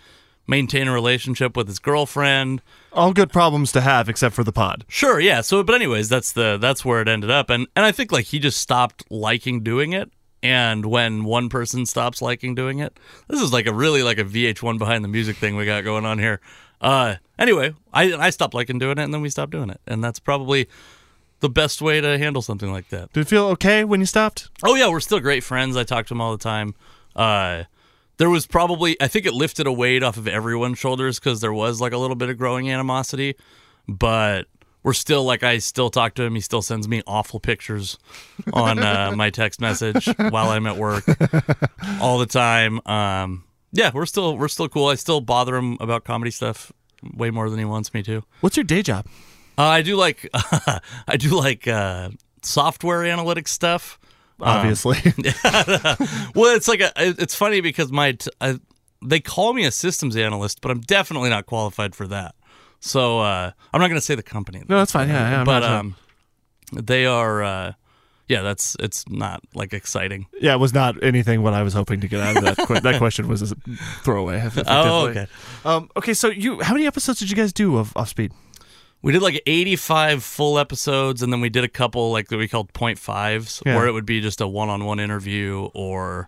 maintain 0.48 0.88
a 0.88 0.94
relationship 0.94 1.56
with 1.56 1.68
his 1.68 1.80
girlfriend. 1.80 2.62
All 2.92 3.14
good 3.14 3.32
problems 3.32 3.72
to 3.74 3.82
have, 3.82 4.10
except 4.10 4.36
for 4.36 4.44
the 4.44 4.52
pod. 4.52 4.84
Sure, 4.88 5.20
yeah. 5.20 5.42
So, 5.42 5.64
but 5.64 5.76
anyways, 5.76 6.10
that's 6.10 6.32
the 6.32 6.58
that's 6.58 6.84
where 6.84 7.02
it 7.02 7.08
ended 7.08 7.30
up, 7.30 7.50
and 7.52 7.68
and 7.76 7.86
I 7.86 7.92
think 7.92 8.12
like 8.12 8.26
he 8.26 8.40
just 8.40 8.60
stopped 8.60 9.04
liking 9.12 9.62
doing 9.62 9.94
it, 9.94 10.12
and 10.44 10.86
when 10.86 11.24
one 11.24 11.48
person 11.48 11.86
stops 11.86 12.22
liking 12.22 12.54
doing 12.54 12.80
it, 12.80 13.00
this 13.30 13.42
is 13.42 13.54
like 13.54 13.66
a 13.66 13.74
really 13.74 14.04
like 14.04 14.20
a 14.20 14.26
VH1 14.26 14.78
behind 14.78 15.04
the 15.04 15.08
music 15.08 15.38
thing 15.38 15.56
we 15.56 15.66
got 15.66 15.86
going 15.86 16.06
on 16.06 16.20
here. 16.20 16.42
Uh, 16.82 17.16
anyway, 17.40 17.74
I 17.94 18.14
I 18.14 18.30
stopped 18.30 18.54
liking 18.54 18.78
doing 18.78 18.98
it, 18.98 19.04
and 19.04 19.14
then 19.14 19.22
we 19.22 19.30
stopped 19.30 19.54
doing 19.54 19.70
it, 19.70 19.80
and 19.88 20.04
that's 20.04 20.20
probably 20.20 20.68
the 21.40 21.50
best 21.50 21.82
way 21.82 22.02
to 22.02 22.18
handle 22.18 22.42
something 22.42 22.72
like 22.72 22.90
that. 22.90 23.12
Did 23.14 23.22
it 23.22 23.28
feel 23.28 23.46
okay 23.48 23.86
when 23.86 24.02
you 24.02 24.06
stopped? 24.06 24.50
Oh 24.64 24.76
yeah, 24.76 24.90
we're 24.90 25.00
still 25.00 25.22
great 25.22 25.44
friends. 25.44 25.78
I 25.78 25.86
talk 25.86 26.08
to 26.08 26.14
him 26.14 26.22
all 26.22 26.34
the 26.34 26.44
time. 26.44 26.76
Uh, 27.16 27.64
there 28.18 28.30
was 28.30 28.46
probably 28.46 29.02
I 29.02 29.08
think 29.08 29.26
it 29.26 29.34
lifted 29.34 29.66
a 29.66 29.72
weight 29.72 30.04
off 30.04 30.18
of 30.18 30.28
everyone's 30.28 30.78
shoulders 30.78 31.20
because 31.20 31.40
there 31.40 31.54
was 31.54 31.80
like 31.80 31.94
a 31.94 31.98
little 31.98 32.18
bit 32.18 32.30
of 32.30 32.38
growing 32.38 32.70
animosity, 32.70 33.36
but 33.88 34.48
we're 34.84 34.94
still 34.94 35.24
like 35.24 35.44
I 35.44 35.58
still 35.60 35.90
talk 35.90 36.16
to 36.16 36.24
him. 36.24 36.36
He 36.36 36.42
still 36.42 36.62
sends 36.62 36.88
me 36.88 37.02
awful 37.08 37.40
pictures 37.40 37.98
on 38.52 38.80
uh, 38.80 39.12
my 39.16 39.30
text 39.30 39.62
message 39.62 40.08
while 40.30 40.50
I'm 40.50 40.68
at 40.68 40.78
work 40.78 41.06
all 42.02 42.20
the 42.20 42.26
time. 42.26 42.80
Um, 42.86 43.46
yeah, 43.72 43.92
we're 43.94 44.06
still 44.06 44.38
we're 44.38 44.48
still 44.50 44.70
cool. 44.70 44.88
I 44.88 44.96
still 44.96 45.22
bother 45.22 45.56
him 45.56 45.78
about 45.80 46.04
comedy 46.04 46.32
stuff 46.32 46.72
way 47.16 47.30
more 47.32 47.50
than 47.50 47.60
he 47.60 47.66
wants 47.66 47.94
me 47.94 48.04
to. 48.04 48.24
What's 48.42 48.58
your 48.58 48.64
day 48.64 48.82
job? 48.82 49.08
Uh, 49.58 49.64
I 49.64 49.82
do 49.82 49.96
like 49.96 50.30
I 50.34 51.18
do 51.18 51.30
like 51.30 51.68
uh, 51.68 52.10
software 52.42 53.02
analytics 53.02 53.50
stuff. 53.50 54.00
Obviously. 54.40 54.98
Well, 56.36 56.56
it's 56.56 56.68
like 56.68 56.82
a, 56.82 56.92
it's 56.98 57.36
funny 57.36 57.62
because 57.62 57.92
my 57.92 58.14
t- 58.14 58.32
I, 58.42 58.60
they 59.06 59.20
call 59.20 59.54
me 59.54 59.64
a 59.66 59.72
systems 59.72 60.16
analyst, 60.18 60.60
but 60.62 60.72
I'm 60.72 60.82
definitely 60.82 61.30
not 61.30 61.46
qualified 61.46 61.96
for 61.96 62.08
that. 62.08 62.36
So 62.86 63.20
uh, 63.22 63.52
I'm 63.74 63.80
not 63.80 63.88
going 63.88 64.00
to 64.00 64.06
say 64.06 64.14
the 64.16 64.22
company, 64.24 64.62
no, 64.68 64.78
that's 64.78 64.92
fine. 64.92 65.08
Yeah, 65.08 65.30
yeah. 65.30 65.40
I'm 65.40 65.46
but 65.46 65.64
um, 65.64 65.96
they 66.74 67.06
are. 67.06 67.42
Uh, 67.42 67.74
yeah, 68.28 68.42
that's 68.42 68.76
it's 68.80 69.08
not 69.10 69.42
like 69.54 69.72
exciting. 69.74 70.28
yeah, 70.42 70.54
it 70.54 70.60
was 70.60 70.74
not 70.74 71.02
anything 71.02 71.42
what 71.44 71.54
I 71.54 71.64
was 71.64 71.74
hoping 71.74 72.02
to 72.02 72.08
get 72.10 72.20
out 72.20 72.36
of 72.38 72.44
that. 72.44 72.68
que- 72.68 72.80
that 72.82 72.98
question 72.98 73.28
was 73.30 73.52
a 73.52 73.56
throwaway. 74.04 74.40
Oh, 74.68 75.08
okay. 75.08 75.28
Um, 75.64 75.90
okay, 75.96 76.14
so 76.14 76.28
you, 76.30 76.62
how 76.62 76.74
many 76.74 76.86
episodes 76.86 77.20
did 77.20 77.30
you 77.30 77.36
guys 77.38 77.54
do 77.54 77.78
of 77.78 77.96
Off 77.96 78.10
Speed? 78.10 78.34
We 79.02 79.12
did 79.14 79.22
like 79.22 79.42
85 79.46 80.24
full 80.24 80.58
episodes, 80.60 81.22
and 81.22 81.32
then 81.32 81.40
we 81.42 81.50
did 81.50 81.64
a 81.64 81.70
couple 81.70 82.12
like 82.12 82.28
that 82.30 82.38
we 82.38 82.48
called 82.50 82.72
point 82.74 82.98
fives, 83.00 83.62
Yeah. 83.66 83.76
where 83.76 83.88
it 83.88 83.92
would 83.94 84.06
be 84.06 84.20
just 84.22 84.40
a 84.42 84.48
one-on-one 84.48 85.00
interview 85.00 85.70
or 85.74 86.28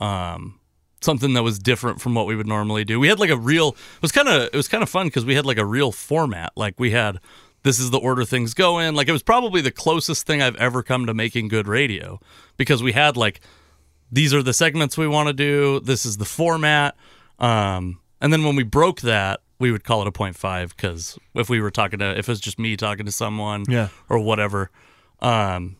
um, 0.00 0.58
something 1.04 1.34
that 1.34 1.42
was 1.42 1.58
different 1.58 2.00
from 2.00 2.14
what 2.14 2.26
we 2.26 2.34
would 2.34 2.46
normally 2.48 2.84
do. 2.84 2.98
We 2.98 3.08
had 3.08 3.20
like 3.20 3.30
a 3.30 3.36
real. 3.36 3.68
It 3.96 4.02
was 4.02 4.10
kind 4.12 4.28
of 4.28 4.42
it 4.44 4.54
was 4.54 4.66
kind 4.68 4.82
of 4.82 4.88
fun 4.88 5.06
because 5.06 5.24
we 5.24 5.34
had 5.36 5.46
like 5.46 5.58
a 5.58 5.64
real 5.66 5.92
format. 5.92 6.52
Like 6.56 6.74
we 6.80 6.90
had 6.90 7.18
this 7.62 7.78
is 7.78 7.90
the 7.90 7.98
order 7.98 8.24
things 8.24 8.52
go 8.54 8.78
in. 8.78 8.94
Like 8.94 9.08
it 9.08 9.12
was 9.12 9.22
probably 9.22 9.60
the 9.60 9.70
closest 9.70 10.26
thing 10.26 10.42
I've 10.42 10.56
ever 10.56 10.82
come 10.82 11.06
to 11.06 11.14
making 11.14 11.48
good 11.48 11.68
radio 11.68 12.18
because 12.56 12.82
we 12.82 12.92
had 12.92 13.16
like 13.16 13.40
these 14.10 14.34
are 14.34 14.42
the 14.42 14.52
segments 14.52 14.96
we 14.98 15.08
want 15.08 15.28
to 15.28 15.32
do. 15.32 15.80
This 15.80 16.04
is 16.06 16.16
the 16.18 16.24
format. 16.24 16.96
Um, 17.38 18.00
and 18.20 18.32
then 18.32 18.44
when 18.44 18.54
we 18.56 18.62
broke 18.62 19.00
that, 19.02 19.40
we 19.58 19.72
would 19.72 19.82
call 19.84 20.02
it 20.02 20.06
a 20.08 20.12
point 20.12 20.36
five 20.36 20.74
because 20.76 21.18
if 21.34 21.48
we 21.48 21.60
were 21.60 21.70
talking 21.70 21.98
to, 22.00 22.10
if 22.18 22.28
it 22.28 22.32
was 22.32 22.40
just 22.40 22.58
me 22.58 22.76
talking 22.76 23.06
to 23.06 23.12
someone, 23.12 23.64
Yeah. 23.68 23.88
or 24.08 24.18
whatever. 24.18 24.70
Um, 25.20 25.76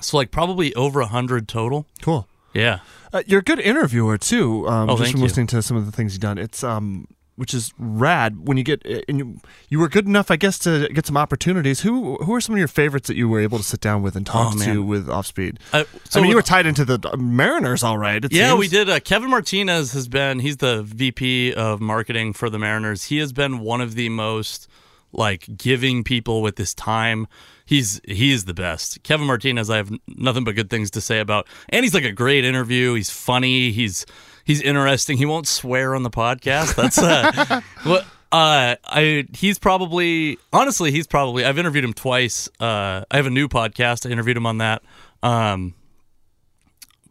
so 0.00 0.16
like 0.16 0.30
probably 0.30 0.74
over 0.74 1.00
a 1.00 1.06
hundred 1.06 1.48
total. 1.48 1.86
Cool. 2.02 2.26
Yeah. 2.54 2.80
Uh, 3.12 3.22
you're 3.26 3.40
a 3.40 3.44
good 3.44 3.58
interviewer 3.60 4.18
too. 4.18 4.68
Um, 4.68 4.88
Oh, 4.90 4.92
just 4.94 5.02
thank 5.04 5.12
from 5.12 5.20
you. 5.20 5.26
listening 5.26 5.46
to 5.48 5.62
some 5.62 5.76
of 5.76 5.86
the 5.86 5.92
things 5.92 6.12
you've 6.14 6.20
done, 6.20 6.38
it's 6.38 6.62
um, 6.62 7.06
which 7.36 7.54
is 7.54 7.72
rad. 7.78 8.46
When 8.46 8.56
you 8.56 8.62
get 8.64 8.84
and 9.08 9.18
you, 9.18 9.40
you 9.68 9.78
were 9.78 9.88
good 9.88 10.06
enough, 10.06 10.30
I 10.30 10.36
guess, 10.36 10.58
to 10.60 10.88
get 10.92 11.06
some 11.06 11.16
opportunities. 11.16 11.80
Who 11.80 12.16
who 12.16 12.34
are 12.34 12.40
some 12.40 12.54
of 12.54 12.58
your 12.58 12.68
favorites 12.68 13.08
that 13.08 13.16
you 13.16 13.28
were 13.28 13.40
able 13.40 13.58
to 13.58 13.64
sit 13.64 13.80
down 13.80 14.02
with 14.02 14.14
and 14.14 14.26
talk 14.26 14.54
Oh, 14.54 14.58
to 14.58 14.66
man. 14.74 14.86
with 14.86 15.08
Off 15.08 15.26
Speed? 15.26 15.58
Uh, 15.72 15.84
I 16.14 16.20
mean, 16.20 16.30
you 16.30 16.36
were 16.36 16.42
tied 16.42 16.66
into 16.66 16.84
the 16.84 16.98
Mariners, 17.16 17.82
all 17.82 17.98
right. 17.98 18.24
It 18.24 18.32
Yeah, 18.32 18.50
seems. 18.50 18.58
we 18.60 18.68
did. 18.68 18.88
Uh, 18.90 19.00
Kevin 19.00 19.30
Martinez 19.30 19.92
has 19.92 20.06
been, 20.08 20.38
he's 20.40 20.58
the 20.58 20.82
VP 20.82 21.54
of 21.54 21.80
marketing 21.80 22.32
for 22.32 22.50
the 22.50 22.58
Mariners. 22.58 23.04
He 23.04 23.18
has 23.18 23.32
been 23.32 23.58
one 23.60 23.80
of 23.80 23.94
the 23.94 24.08
most 24.10 24.68
like 25.12 25.48
giving 25.56 26.04
people 26.04 26.42
with 26.42 26.58
his 26.58 26.74
time. 26.74 27.26
He's 27.70 28.00
he 28.04 28.32
is 28.32 28.46
the 28.46 28.52
best. 28.52 29.00
Kevin 29.04 29.28
Martinez, 29.28 29.70
I 29.70 29.76
have 29.76 29.92
nothing 30.08 30.42
but 30.42 30.56
good 30.56 30.68
things 30.68 30.90
to 30.90 31.00
say 31.00 31.20
about. 31.20 31.46
And 31.68 31.84
he's 31.84 31.94
like 31.94 32.02
a 32.02 32.10
great 32.10 32.44
interview. 32.44 32.94
He's 32.94 33.10
funny. 33.10 33.70
He's 33.70 34.06
he's 34.42 34.60
interesting. 34.60 35.18
He 35.18 35.24
won't 35.24 35.46
swear 35.46 35.94
on 35.94 36.02
the 36.02 36.10
podcast. 36.10 36.74
That's 36.74 36.98
uh 36.98 37.60
what 37.84 38.02
uh 38.32 38.74
I 38.84 39.24
he's 39.32 39.60
probably 39.60 40.36
honestly, 40.52 40.90
he's 40.90 41.06
probably 41.06 41.44
I've 41.44 41.58
interviewed 41.60 41.84
him 41.84 41.92
twice. 41.92 42.48
Uh 42.58 43.04
I 43.08 43.16
have 43.16 43.26
a 43.26 43.30
new 43.30 43.46
podcast. 43.46 44.04
I 44.04 44.10
interviewed 44.10 44.36
him 44.36 44.46
on 44.46 44.58
that. 44.58 44.82
Um 45.22 45.74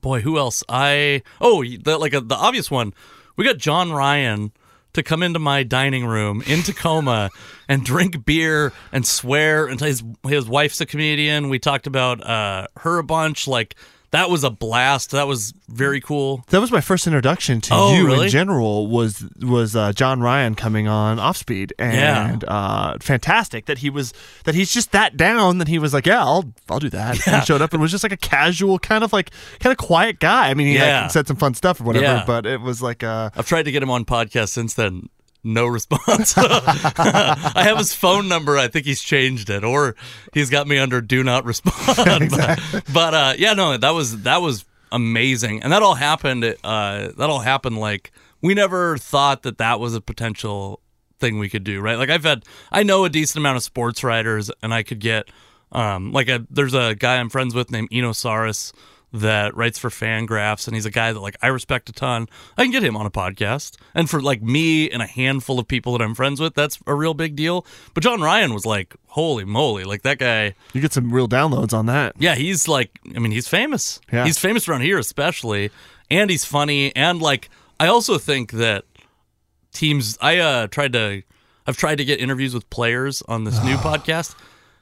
boy, 0.01 0.19
who 0.19 0.37
else? 0.37 0.61
I 0.67 1.23
oh, 1.39 1.63
the, 1.63 1.97
like 1.97 2.13
a, 2.13 2.19
the 2.19 2.35
obvious 2.35 2.69
one. 2.69 2.93
We 3.37 3.45
got 3.45 3.59
Jon 3.59 3.93
Ryan 3.93 4.51
to 4.99 5.03
come 5.03 5.23
into 5.23 5.39
my 5.39 5.63
dining 5.63 6.05
room 6.05 6.43
in 6.45 6.61
Tacoma 6.61 7.29
and 7.67 7.83
drink 7.83 8.25
beer 8.25 8.71
and 8.91 9.05
swear. 9.05 9.65
And 9.65 9.79
his 9.79 10.03
his 10.27 10.47
wife's 10.47 10.81
a 10.81 10.85
comedian. 10.85 11.49
We 11.49 11.59
talked 11.59 11.87
about 11.87 12.23
uh, 12.23 12.67
her 12.77 12.99
a 12.99 13.03
bunch. 13.03 13.47
Like 13.47 13.75
that 14.11 14.29
was 14.29 14.43
a 14.43 14.49
blast. 14.49 15.11
That 15.11 15.27
was 15.27 15.53
very 15.67 16.01
cool. 16.01 16.43
That 16.49 16.61
was 16.61 16.71
my 16.71 16.81
first 16.81 17.05
introduction 17.07 17.61
to 17.61 17.73
Oh, 17.73 17.93
you 17.95 18.05
really? 18.07 18.25
in 18.25 18.29
general. 18.31 18.87
Was 18.87 19.23
was 19.41 19.75
uh, 19.75 19.93
Jon 19.93 20.19
Ryan 20.21 20.55
coming 20.55 20.87
on 20.87 21.19
Off 21.19 21.37
Speed 21.37 21.73
and 21.77 22.43
uh, 22.47 22.97
fantastic 22.99 23.65
that 23.67 23.79
he 23.79 23.89
was 23.89 24.13
that 24.45 24.55
he's 24.55 24.73
just 24.73 24.91
that 24.93 25.15
down 25.17 25.57
that 25.59 25.67
he 25.67 25.77
was 25.79 25.93
like 25.93 26.05
yeah 26.05 26.23
I'll 26.23 26.51
I'll 26.69 26.79
do 26.79 26.89
that 26.89 27.27
and 27.27 27.35
he 27.39 27.45
showed 27.45 27.61
up 27.61 27.71
and 27.73 27.81
was 27.81 27.91
just 27.91 28.03
like 28.03 28.11
a 28.13 28.17
casual 28.17 28.79
kind 28.79 29.03
of 29.03 29.13
like 29.13 29.31
kind 29.59 29.71
of 29.71 29.77
quiet 29.77 30.19
guy. 30.19 30.49
I 30.49 30.53
mean 30.53 30.67
he 30.67 30.75
Yeah. 30.75 31.03
like, 31.03 31.11
said 31.11 31.27
some 31.27 31.37
fun 31.37 31.53
stuff 31.53 31.79
or 31.79 31.83
whatever, 31.83 32.05
Yeah. 32.05 32.23
but 32.25 32.45
it 32.45 32.61
was 32.61 32.81
like 32.81 33.03
uh, 33.03 33.29
I've 33.35 33.47
tried 33.47 33.63
to 33.63 33.71
get 33.71 33.83
him 33.83 33.91
on 33.91 34.05
podcast 34.05 34.49
since 34.49 34.73
then. 34.73 35.09
No 35.43 35.67
response. 35.67 36.33
I 36.37 37.63
have 37.63 37.77
his 37.77 37.93
phone 37.93 38.27
number. 38.27 38.57
I 38.57 38.67
think 38.67 38.85
he's 38.85 39.01
changed 39.01 39.49
it, 39.49 39.63
or 39.63 39.95
he's 40.33 40.49
got 40.49 40.67
me 40.67 40.77
under 40.77 40.99
do 40.99 41.23
not 41.23 41.45
respond. 41.45 42.31
but 42.31 42.59
but, 42.91 43.13
uh, 43.13 43.33
yeah, 43.37 43.53
no, 43.53 43.77
that 43.77 43.91
was 43.91 44.23
that 44.23 44.41
was 44.41 44.65
amazing, 44.91 45.63
and 45.63 45.71
that 45.71 45.81
all 45.81 45.95
happened. 45.95 46.43
Uh, 46.43 47.11
that 47.17 47.29
all 47.29 47.39
happened 47.39 47.77
like 47.77 48.11
we 48.41 48.53
never 48.53 48.97
thought 48.97 49.43
that 49.43 49.59
that 49.59 49.79
was 49.79 49.95
a 49.95 50.01
potential 50.01 50.81
thing 51.19 51.39
we 51.39 51.47
could 51.47 51.63
do. 51.63 51.79
Right? 51.79 51.97
Like 51.97 52.09
I've 52.09 52.23
had, 52.23 52.43
I 52.69 52.83
know 52.83 53.05
a 53.05 53.09
decent 53.09 53.37
amount 53.37 53.55
of 53.57 53.63
sports 53.63 54.03
writers, 54.03 54.51
and 54.61 54.73
I 54.73 54.83
could 54.83 54.99
get 54.99 55.29
um, 55.71 56.11
like 56.11 56.27
a 56.27 56.45
there's 56.49 56.73
a 56.73 56.95
guy 56.95 57.17
I'm 57.17 57.29
friends 57.29 57.55
with 57.55 57.71
named 57.71 57.89
Eno 57.93 58.11
Sarris 58.11 58.73
that 59.11 59.55
writes 59.55 59.79
for 59.79 59.89
Fangraphs, 59.89 60.67
and 60.67 60.75
he's 60.75 60.85
a 60.85 60.91
guy 60.91 61.11
that 61.11 61.19
like 61.19 61.35
I 61.41 61.47
respect 61.47 61.89
a 61.89 61.91
ton. 61.91 62.27
I 62.57 62.63
can 62.63 62.71
get 62.71 62.83
him 62.83 62.95
on 62.95 63.05
a 63.05 63.11
podcast, 63.11 63.77
and 63.95 64.09
for 64.09 64.21
like 64.21 64.41
me 64.41 64.89
and 64.89 65.01
a 65.01 65.07
handful 65.07 65.59
of 65.59 65.67
people 65.67 65.93
that 65.97 66.03
I'm 66.03 66.13
friends 66.15 66.39
with, 66.39 66.53
that's 66.53 66.79
a 66.85 66.93
real 66.93 67.13
big 67.13 67.35
deal. 67.35 67.65
But 67.93 68.03
Jon 68.03 68.21
Ryan 68.21 68.53
was 68.53 68.65
like, 68.65 68.95
holy 69.07 69.45
moly, 69.45 69.83
like 69.83 70.03
that 70.03 70.19
guy. 70.19 70.53
you 70.73 70.81
get 70.81 70.93
some 70.93 71.11
real 71.11 71.27
downloads 71.27 71.73
on 71.73 71.87
that. 71.87 72.15
Yeah, 72.19 72.35
he's 72.35 72.67
like, 72.67 72.99
I 73.15 73.19
mean, 73.19 73.31
he's 73.31 73.47
famous. 73.47 73.99
Yeah. 74.11 74.25
He's 74.25 74.37
famous 74.37 74.67
around 74.67 74.81
here, 74.81 74.99
especially, 74.99 75.71
and 76.11 76.29
he's 76.29 76.45
funny. 76.45 76.95
And 76.95 77.21
like, 77.21 77.49
I 77.79 77.87
also 77.87 78.17
think 78.17 78.51
that 78.51 78.85
teams. 79.73 80.17
I 80.21 80.37
uh 80.37 80.67
tried 80.67 80.93
to, 80.93 81.23
I've 81.65 81.77
tried 81.77 81.95
to 81.95 82.05
get 82.05 82.19
interviews 82.19 82.53
with 82.53 82.69
players 82.69 83.23
on 83.27 83.43
this 83.43 83.63
new 83.63 83.75
podcast. 83.77 84.35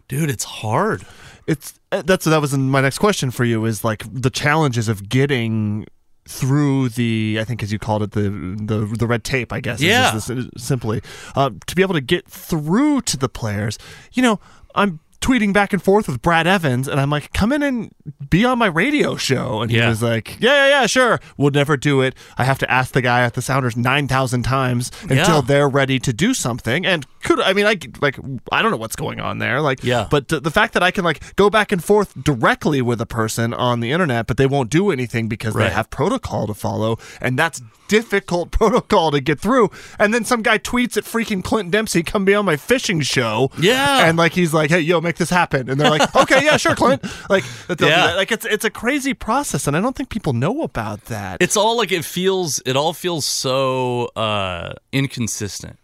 Dude, 0.09 0.29
it's 0.29 0.43
hard. 0.45 1.05
It's 1.47 1.76
that's 1.89 2.25
that 2.25 2.41
was 2.41 2.55
my 2.57 2.81
next 2.81 2.97
question 2.99 3.31
for 3.31 3.45
you 3.45 3.65
is 3.65 3.83
like 3.83 4.03
the 4.11 4.29
challenges 4.29 4.87
of 4.89 5.07
getting 5.09 5.85
through 6.27 6.89
the 6.89 7.37
I 7.39 7.45
think 7.45 7.63
as 7.63 7.71
you 7.71 7.79
called 7.79 8.03
it 8.03 8.11
the 8.11 8.23
the 8.29 8.85
the 8.99 9.07
red 9.07 9.23
tape 9.23 9.53
I 9.53 9.61
guess 9.61 9.79
is 9.79 9.85
Yeah. 9.85 10.11
just 10.11 10.27
this- 10.27 10.47
simply 10.57 11.01
uh, 11.35 11.51
to 11.65 11.75
be 11.75 11.81
able 11.81 11.93
to 11.93 12.01
get 12.01 12.27
through 12.27 13.01
to 13.03 13.17
the 13.17 13.29
players. 13.29 13.77
You 14.11 14.23
know, 14.23 14.39
I'm 14.75 14.99
tweeting 15.21 15.51
back 15.51 15.73
and 15.73 15.81
forth 15.81 16.07
with 16.07 16.21
Brad 16.21 16.45
Evans 16.45 16.87
and 16.87 16.99
I'm 17.01 17.09
like, 17.09 17.33
come 17.33 17.51
in 17.51 17.63
and 17.63 17.91
be 18.29 18.45
on 18.45 18.59
my 18.59 18.67
radio 18.67 19.15
show. 19.15 19.61
And 19.61 19.71
he 19.71 19.81
was 19.81 20.03
like, 20.03 20.37
yeah, 20.39 20.67
yeah, 20.67 20.81
yeah, 20.81 20.85
sure. 20.85 21.19
We'll 21.37 21.49
never 21.51 21.75
do 21.75 22.01
it. 22.01 22.13
I 22.37 22.43
have 22.43 22.59
to 22.59 22.71
ask 22.71 22.93
the 22.93 23.01
guy 23.01 23.21
at 23.23 23.33
the 23.33 23.41
Sounders 23.41 23.75
9,000 23.75 24.43
times 24.43 24.91
until 25.03 25.17
Yeah. 25.17 25.41
they're 25.41 25.67
ready 25.69 25.97
to 25.99 26.13
do 26.13 26.33
something. 26.35 26.85
And 26.85 27.05
could. 27.27 27.39
I 27.41 27.53
mean, 27.53 27.65
I 27.65 27.77
like 28.01 28.17
I 28.51 28.61
don't 28.61 28.71
know 28.71 28.77
what's 28.77 28.95
going 28.95 29.19
on 29.19 29.37
there. 29.39 29.61
Like, 29.61 29.83
Yeah. 29.83 30.07
But 30.09 30.29
the, 30.29 30.39
the 30.39 30.51
fact 30.51 30.73
that 30.73 30.83
I 30.83 30.91
can 30.91 31.03
like 31.03 31.35
go 31.35 31.49
back 31.49 31.71
and 31.71 31.83
forth 31.83 32.13
directly 32.23 32.81
with 32.81 33.01
a 33.01 33.05
person 33.05 33.53
on 33.53 33.79
the 33.79 33.91
internet, 33.91 34.27
but 34.27 34.37
they 34.37 34.47
won't 34.47 34.69
do 34.69 34.91
anything 34.91 35.27
because 35.27 35.53
they 35.53 35.69
have 35.69 35.89
protocol 35.89 36.47
to 36.47 36.53
follow, 36.53 36.97
and 37.21 37.37
that's 37.37 37.61
difficult 37.87 38.51
protocol 38.59 39.11
to 39.11 39.21
get 39.21 39.39
through. 39.39 39.69
And 39.97 40.13
then 40.13 40.25
some 40.25 40.41
guy 40.41 40.57
tweets 40.57 40.97
at 40.97 41.03
freaking 41.05 41.43
Clint 41.43 41.71
Dempsey, 41.71 42.03
"Come 42.03 42.25
be 42.25 42.33
on 42.35 42.45
my 42.45 42.57
fishing 42.57 43.01
show." 43.01 43.49
Yeah. 43.59 44.07
and 44.07 44.17
like 44.17 44.33
he's 44.33 44.53
like, 44.53 44.69
"Hey, 44.69 44.79
yo, 44.81 44.99
make 45.01 45.15
this 45.17 45.29
happen," 45.29 45.69
and 45.69 45.79
they're 45.79 45.89
like, 45.89 46.15
"Okay, 46.23 46.43
yeah, 46.43 46.57
sure, 46.57 46.75
Clint." 46.75 47.03
Like, 47.29 47.43
that 47.67 47.77
they'll 47.77 47.87
do 47.89 47.93
Yeah. 47.93 48.13
like 48.15 48.31
it's 48.31 48.45
it's 48.45 48.65
a 48.65 48.69
crazy 48.71 49.13
process, 49.13 49.67
and 49.67 49.75
I 49.77 49.81
don't 49.81 49.95
think 49.95 50.09
people 50.09 50.33
know 50.33 50.63
about 50.63 51.05
that. 51.05 51.37
it's 51.41 51.55
all 51.57 51.77
like 51.77 51.91
it 51.91 52.03
feels 52.05 52.61
it 52.65 52.75
all 52.75 52.93
feels 52.93 53.25
so 53.25 54.05
uh 54.15 54.73
inconsistent 54.91 55.77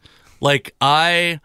like 0.43 0.75
i 0.81 1.39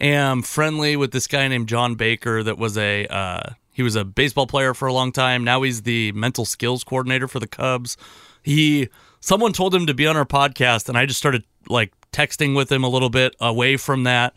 am 0.00 0.42
friendly 0.42 0.96
with 0.96 1.10
this 1.10 1.26
guy 1.26 1.48
named 1.48 1.68
john 1.68 1.94
baker 1.96 2.42
that 2.42 2.58
was 2.58 2.78
a 2.78 3.06
uh 3.06 3.50
he 3.72 3.82
was 3.82 3.96
a 3.96 4.04
baseball 4.04 4.46
player 4.46 4.74
for 4.74 4.86
a 4.86 4.92
long 4.92 5.12
time. 5.12 5.44
Now 5.44 5.62
he's 5.62 5.82
the 5.82 6.12
mental 6.12 6.44
skills 6.44 6.84
coordinator 6.84 7.26
for 7.26 7.40
the 7.40 7.46
cubs. 7.46 7.96
He 8.42 8.88
someone 9.20 9.52
told 9.52 9.74
him 9.74 9.86
to 9.86 9.94
be 9.94 10.06
on 10.06 10.16
our 10.16 10.26
podcast 10.26 10.88
and 10.88 10.98
i 10.98 11.06
just 11.06 11.18
started 11.18 11.44
like 11.68 11.92
texting 12.12 12.54
with 12.56 12.70
him 12.70 12.84
a 12.84 12.88
little 12.88 13.10
bit 13.10 13.34
away 13.40 13.76
from 13.76 14.04
that. 14.04 14.34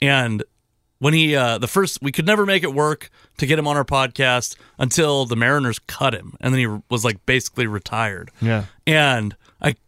And 0.00 0.44
when 0.98 1.14
he 1.14 1.34
uh 1.34 1.58
the 1.58 1.66
first 1.66 1.98
we 2.00 2.12
could 2.12 2.26
never 2.26 2.46
make 2.46 2.62
it 2.62 2.72
work 2.72 3.10
to 3.38 3.46
get 3.46 3.58
him 3.58 3.66
on 3.66 3.76
our 3.76 3.84
podcast 3.84 4.56
until 4.78 5.26
the 5.26 5.36
mariners 5.36 5.78
cut 5.80 6.14
him 6.14 6.36
and 6.40 6.54
then 6.54 6.60
he 6.60 6.80
was 6.88 7.04
like 7.04 7.24
basically 7.26 7.66
retired. 7.66 8.30
Yeah. 8.40 8.66
and 8.86 9.36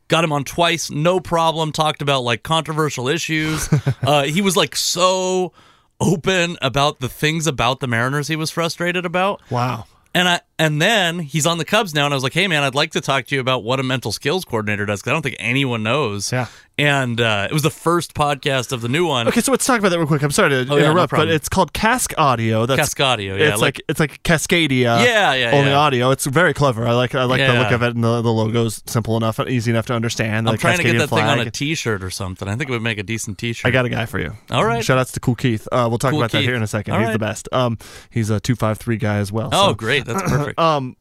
got 0.09 0.24
him 0.24 0.32
on 0.32 0.44
twice, 0.44 0.90
no 0.90 1.20
problem. 1.20 1.72
Talked 1.72 2.02
about 2.02 2.22
like 2.22 2.42
controversial 2.42 3.09
issues. 3.09 3.68
uh, 4.02 4.24
he 4.24 4.40
was 4.40 4.56
like 4.56 4.74
so 4.74 5.52
open 6.00 6.56
about 6.62 7.00
the 7.00 7.09
things 7.09 7.46
about 7.46 7.80
the 7.80 7.86
Mariners 7.86 8.28
he 8.28 8.36
was 8.36 8.50
frustrated 8.50 9.04
about. 9.04 9.40
wow. 9.50 9.84
And 10.14 10.26
I 10.26 10.40
and 10.59 10.80
then 10.80 11.18
he's 11.18 11.46
on 11.46 11.59
the 11.59 11.66
Cubs 11.66 11.94
now, 11.94 12.06
and 12.06 12.14
I 12.14 12.16
was 12.16 12.24
like, 12.24 12.32
"Hey, 12.32 12.48
man, 12.48 12.62
I'd 12.62 12.74
like 12.74 12.92
to 12.92 13.00
talk 13.00 13.26
to 13.26 13.34
you 13.34 13.40
about 13.42 13.62
what 13.62 13.78
a 13.78 13.82
mental 13.82 14.11
skills 14.11 14.44
coordinator 14.44 14.86
does 14.86 15.00
because 15.00 15.11
I 15.11 15.12
don't 15.12 15.22
think 15.22 15.36
anyone 15.38 15.82
knows." 15.82 16.32
Yeah. 16.32 16.46
And 16.79 17.20
uh, 17.20 17.49
it 17.51 17.53
was 17.53 17.62
the 17.62 17.70
first 17.70 18.14
podcast 18.14 18.70
of 18.70 18.83
the 18.83 18.89
new 18.89 19.05
one. 19.05 19.26
Okay, 19.26 19.41
so 19.41 19.51
let's 19.51 19.66
talk 19.66 19.81
about 19.81 19.89
that 19.89 19.99
real 19.99 20.07
quick. 20.07 20.22
I'm 20.22 20.31
sorry 20.31 20.51
to 20.51 20.57
Oh, 20.59 20.76
yeah, 20.76 20.85
no 20.85 20.91
interrupt, 20.93 21.11
but 21.11 21.29
it's 21.29 21.49
called 21.49 21.72
Cascadio. 21.72 22.68
That's 22.68 22.95
Cascadio, 22.95 23.37
yeah, 23.39 23.51
it's 23.53 23.61
like, 23.61 23.83
it's 23.89 23.99
like 23.99 24.22
Cascadia. 24.22 25.05
Yeah, 25.05 25.35
yeah, 25.35 25.51
Only 25.53 25.70
yeah. 25.70 25.76
audio. 25.76 26.11
It's 26.12 26.24
very 26.24 26.55
clever. 26.55 26.87
I 26.87 26.93
like 26.93 27.16
I 27.16 27.24
like 27.24 27.41
the 27.41 27.53
look 27.59 27.72
of 27.72 27.83
it, 27.83 27.97
and 27.97 28.05
the, 28.05 28.22
the 28.22 28.33
logo's 28.33 28.81
simple 28.87 29.16
enough, 29.16 29.41
easy 29.41 29.72
enough 29.72 29.87
to 29.87 29.95
understand. 29.95 30.49
I'm 30.49 30.57
trying 30.57 30.76
to 30.76 30.85
get 30.85 30.99
that 30.99 31.09
thing 31.09 31.18
on 31.18 31.41
a 31.41 31.51
T-shirt 31.51 32.03
or 32.03 32.11
something. 32.11 32.47
I 32.47 32.55
think 32.55 32.70
it 32.70 32.72
would 32.72 32.83
make 32.83 32.99
a 32.99 33.03
decent 33.03 33.39
T-shirt. 33.39 33.66
I 33.68 33.70
got 33.72 33.85
a 33.85 33.89
guy 33.89 34.07
for 34.07 34.20
you. 34.20 34.35
All 34.51 34.64
right. 34.64 34.85
Shout 34.85 34.99
outs 34.99 35.12
to 35.12 35.20
Cool 35.20 35.35
Keith. 35.35 35.66
Uh, 35.72 35.87
we'll 35.89 35.99
talk 35.99 36.12
Cool 36.12 36.20
about 36.20 36.31
that 36.31 36.43
here 36.43 36.55
in 36.55 36.62
a 36.62 36.68
second. 36.68 36.95
All 36.95 37.01
he's 37.01 37.07
right. 37.09 37.12
the 37.12 37.18
best. 37.18 37.49
Um, 37.51 37.79
he's 38.11 38.31
a 38.31 38.39
two 38.39 38.55
five 38.55 38.79
three 38.79 38.97
guy 38.99 39.16
as 39.16 39.33
well. 39.33 39.51
Oh, 39.53 39.70
so- 39.70 39.74
great! 39.74 40.05
That's 40.05 40.22
perfect. 40.31 40.59
Um, 40.59 40.97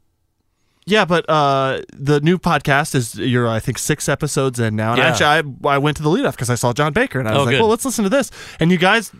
yeah, 0.88 1.06
but 1.06 1.30
uh, 1.30 1.82
the 1.96 2.20
new 2.22 2.38
podcast 2.40 2.96
is 2.96 3.14
you're 3.16 3.48
I 3.48 3.60
think 3.60 3.78
six 3.78 4.10
episodes 4.10 4.60
in 4.60 4.76
now, 4.76 4.94
and 4.94 4.98
Yeah. 5.00 5.10
actually 5.10 5.60
I 5.70 5.76
I 5.76 5.78
went 5.78 5.98
to 5.98 6.04
the 6.04 6.10
lead 6.10 6.26
off 6.26 6.36
because 6.36 6.50
I 6.50 6.56
saw 6.56 6.74
John 6.74 6.94
Baker, 6.94 7.20
and 7.20 7.28
I 7.28 7.34
was 7.34 7.42
Oh, 7.42 7.44
like, 7.44 7.52
good. 7.54 7.60
well, 7.62 7.70
let's 7.70 7.86
listen 7.86 8.04
to 8.04 8.10
this, 8.10 8.32
and 8.60 8.72
you 8.72 8.78
guys 8.78 9.12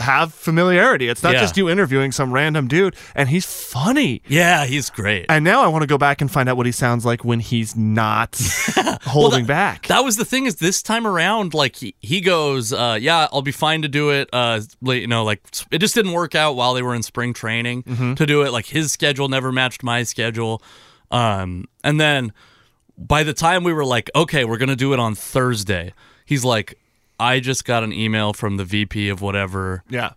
have 0.00 0.32
familiarity. 0.32 1.06
It's 1.08 1.22
not 1.22 1.34
Yeah. 1.34 1.40
just 1.40 1.54
you 1.58 1.68
interviewing 1.68 2.12
some 2.12 2.32
random 2.32 2.66
dude, 2.66 2.96
and 3.14 3.28
he's 3.28 3.44
funny. 3.44 4.22
yeah, 4.26 4.64
he's 4.64 4.88
great. 4.88 5.26
And 5.28 5.44
now 5.44 5.62
I 5.62 5.66
want 5.68 5.82
to 5.82 5.86
go 5.86 5.98
back 5.98 6.22
and 6.22 6.30
find 6.30 6.48
out 6.48 6.56
what 6.56 6.64
he 6.64 6.72
sounds 6.72 7.04
like 7.04 7.26
when 7.26 7.40
he's 7.40 7.76
not 7.76 8.40
holding 9.02 9.44
back. 9.44 9.88
That 9.88 10.02
was 10.02 10.16
the 10.16 10.24
thing 10.24 10.46
is 10.46 10.56
this 10.56 10.82
time 10.82 11.06
around, 11.06 11.52
like 11.52 11.76
he, 11.76 11.94
he 12.00 12.22
goes, 12.22 12.72
uh, 12.72 12.96
yeah, 12.98 13.28
I'll 13.34 13.42
be 13.42 13.52
fine 13.52 13.82
to 13.82 13.88
do 13.88 14.08
it. 14.08 14.30
Uh, 14.32 14.60
you 14.80 15.06
know, 15.06 15.24
like 15.24 15.42
it 15.70 15.78
just 15.80 15.94
didn't 15.94 16.12
work 16.12 16.34
out 16.34 16.56
while 16.56 16.72
they 16.72 16.80
were 16.82 16.94
in 16.94 17.02
spring 17.02 17.34
training 17.34 17.82
Mm-hmm. 17.82 18.14
to 18.14 18.24
do 18.24 18.40
it. 18.42 18.50
Like 18.50 18.64
his 18.66 18.92
schedule 18.92 19.28
never 19.28 19.52
matched 19.52 19.82
my 19.82 20.04
schedule. 20.04 20.62
Um, 21.12 21.66
and 21.84 22.00
then 22.00 22.32
by 22.98 23.22
the 23.22 23.32
time 23.34 23.62
we 23.62 23.72
were 23.72 23.84
like, 23.84 24.10
okay, 24.14 24.44
we're 24.44 24.58
gonna 24.58 24.74
do 24.74 24.92
it 24.92 24.98
on 24.98 25.14
Thursday, 25.14 25.92
he's 26.24 26.44
like, 26.44 26.78
I 27.20 27.38
just 27.38 27.64
got 27.64 27.84
an 27.84 27.92
email 27.92 28.32
from 28.32 28.56
the 28.56 28.64
VP 28.64 29.08
of 29.08 29.20
whatever. 29.22 29.84
yeah. 29.88 30.14